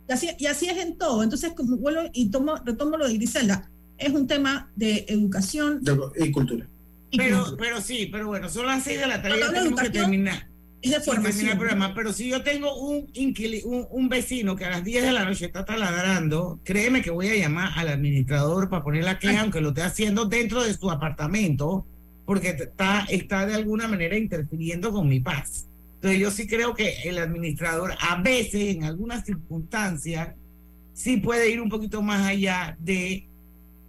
Y 0.07 0.13
así, 0.13 0.29
y 0.39 0.45
así 0.45 0.67
es 0.69 0.77
en 0.77 0.99
todo. 0.99 1.23
Entonces, 1.23 1.53
como 1.57 1.79
vuelvo 1.79 2.03
y 2.13 2.29
tomo, 2.29 2.57
retomo 2.57 2.99
lo 2.99 3.09
de 3.09 3.15
Griselda, 3.15 3.71
es 4.01 4.13
un 4.13 4.27
tema 4.27 4.71
de 4.77 5.05
educación 5.09 5.81
y 6.19 6.31
cultura. 6.31 6.67
Pero, 7.17 7.57
pero 7.59 7.81
sí, 7.81 8.09
pero 8.11 8.29
bueno, 8.29 8.49
son 8.49 8.67
las 8.67 8.85
seis 8.85 9.01
de 9.01 9.07
la 9.07 9.21
tarde, 9.21 9.41
ya 9.41 9.49
de 9.49 9.59
tenemos 9.59 9.81
que 9.81 9.91
terminar. 9.91 10.49
es 10.81 10.93
de 10.93 11.01
formación. 11.01 11.51
el 11.51 11.59
programa, 11.59 11.93
pero 11.95 12.13
si 12.13 12.29
yo 12.31 12.43
tengo 12.43 12.75
un, 12.81 13.09
inquili- 13.15 13.63
un, 13.65 13.87
un 13.91 14.09
vecino 14.09 14.55
que 14.57 14.65
a 14.65 14.71
las 14.71 14.85
10 14.85 15.03
de 15.03 15.13
la 15.13 15.25
noche 15.25 15.47
está 15.47 15.65
taladrando, 15.65 16.61
créeme 16.65 17.03
que 17.03 17.11
voy 17.11 17.29
a 17.29 17.35
llamar 17.37 17.73
al 17.77 17.89
administrador 17.89 18.69
para 18.71 18.85
poner 18.85 19.03
la 19.05 19.19
queja, 19.19 19.41
aunque 19.43 19.61
lo 19.61 19.71
esté 19.71 19.83
haciendo 19.83 20.27
dentro 20.27 20.63
de 20.63 20.73
su 20.73 20.89
apartamento, 20.91 21.85
porque 22.25 22.51
está, 22.51 23.05
está 23.11 23.45
de 23.45 23.55
alguna 23.55 23.89
manera 23.89 24.17
interfiriendo 24.17 24.93
con 24.93 25.09
mi 25.09 25.19
paz. 25.19 25.67
Entonces 25.97 26.21
yo 26.21 26.31
sí 26.31 26.47
creo 26.47 26.75
que 26.75 26.95
el 27.05 27.19
administrador 27.19 27.93
a 28.01 28.23
veces, 28.23 28.77
en 28.77 28.85
algunas 28.85 29.27
circunstancias, 29.27 30.35
sí 30.95 31.17
puede 31.19 31.51
ir 31.51 31.61
un 31.61 31.69
poquito 31.69 32.01
más 32.03 32.27
allá 32.27 32.77
de 32.79 33.27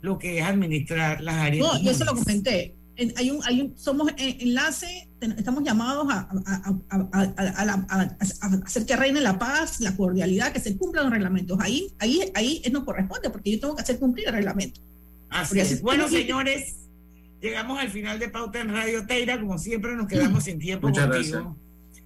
lo 0.02 0.18
que 0.18 0.39
es 0.39 0.45
administrar 0.45 1.22
las 1.22 1.36
áreas. 1.36 1.66
No, 1.66 1.82
yo 1.82 1.93
se 1.93 2.06
lo 2.06 2.16
comenté. 2.16 2.76
En- 2.97 3.14
Hay 3.18 3.32
un, 3.32 3.39
hay 3.45 3.62
un, 3.62 3.78
somos 3.78 4.12
en- 4.18 4.41
enlace, 4.41 5.10
ten- 5.20 5.32
estamos 5.38 5.64
llamados 5.64 6.08
a, 6.12 6.20
a- 6.20 6.32
a- 6.45 6.76
a- 6.89 7.10
a- 7.14 7.52
a 7.62 7.66
la- 7.66 7.86
a- 7.89 8.02
a 8.41 8.47
hacer 8.66 8.86
que 8.86 8.95
reine 8.95 9.22
la 9.22 9.39
paz, 9.39 9.80
la 9.80 9.95
cordialidad, 9.95 10.52
que 10.52 10.60
se 10.60 10.78
cumplan 10.78 11.06
los 11.06 11.14
reglamentos. 11.14 11.58
Ahí, 11.62 11.88
ahí, 11.99 12.22
ahí 12.36 12.62
nos 12.72 12.84
corresponde, 12.84 13.30
porque 13.30 13.52
yo 13.54 13.60
tengo 13.60 13.76
que 13.76 13.82
hacer 13.82 13.97
cumplir 13.97 14.28
el 14.28 14.34
reglamento. 14.36 14.82
Así 15.30 15.47
Porque 15.49 15.62
es. 15.62 15.72
así- 15.74 15.82
Bueno, 15.82 16.08
señores, 16.10 16.89
llegamos 17.41 17.80
al 17.80 17.89
final 17.89 18.20
de 18.20 18.28
Pauta 18.30 18.60
en 18.60 18.70
Radio 18.70 19.06
Teira. 19.08 19.39
Como 19.39 19.58
siempre, 19.58 19.95
nos 19.95 20.08
quedamos 20.08 20.43
sin 20.43 20.60
tiempo 20.60 20.89
Muchas 20.89 21.08
contigo. 21.08 21.58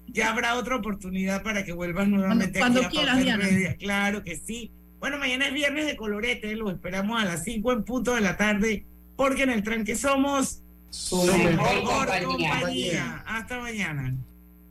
Ya 0.07 0.31
habrá 0.31 0.55
otra 0.55 0.75
oportunidad 0.77 1.41
para 1.43 1.65
que 1.65 1.73
vuelvas 1.73 2.07
nuevamente 2.07 2.59
Cuando- 2.59 2.81
aquí 2.81 2.97
a 2.97 3.01
cuando 3.01 3.11
Pauta 3.11 3.23
quieras, 3.23 3.49
en. 3.49 3.55
Radio. 3.55 3.75
Claro 3.79 4.23
que 4.23 4.37
sí. 4.37 4.71
Bueno, 4.99 5.17
mañana 5.17 5.47
es 5.47 5.53
viernes 5.53 5.85
de 5.85 5.95
colorete. 5.97 6.55
Lo 6.55 6.69
esperamos 6.71 7.21
a 7.21 7.25
las 7.25 7.43
5 7.43 7.71
en 7.73 7.83
punto 7.83 8.15
de 8.15 8.21
la 8.21 8.37
tarde, 8.37 8.85
porque 9.15 9.43
en 9.43 9.49
el 9.51 9.63
tranque 9.63 9.95
somos 9.95 10.61
Su 10.89 11.23
mejor 11.25 11.83
compañía. 11.83 12.25
compañía. 12.25 13.23
Hasta 13.27 13.59
mañana. 13.59 14.15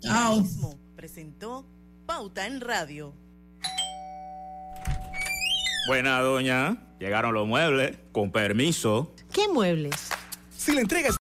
Chao. 0.01 0.43
Presentó 0.97 1.67
Pauta 2.07 2.47
en 2.47 2.61
Radio. 2.61 3.15
Buena, 5.87 6.21
doña. 6.21 6.79
Llegaron 6.99 7.35
los 7.35 7.47
muebles. 7.47 7.97
Con 8.13 8.31
permiso. 8.33 9.15
¿Qué 9.33 9.49
muebles? 9.49 10.09
Si 10.57 10.73
la 10.73 10.81
entregas 10.81 11.13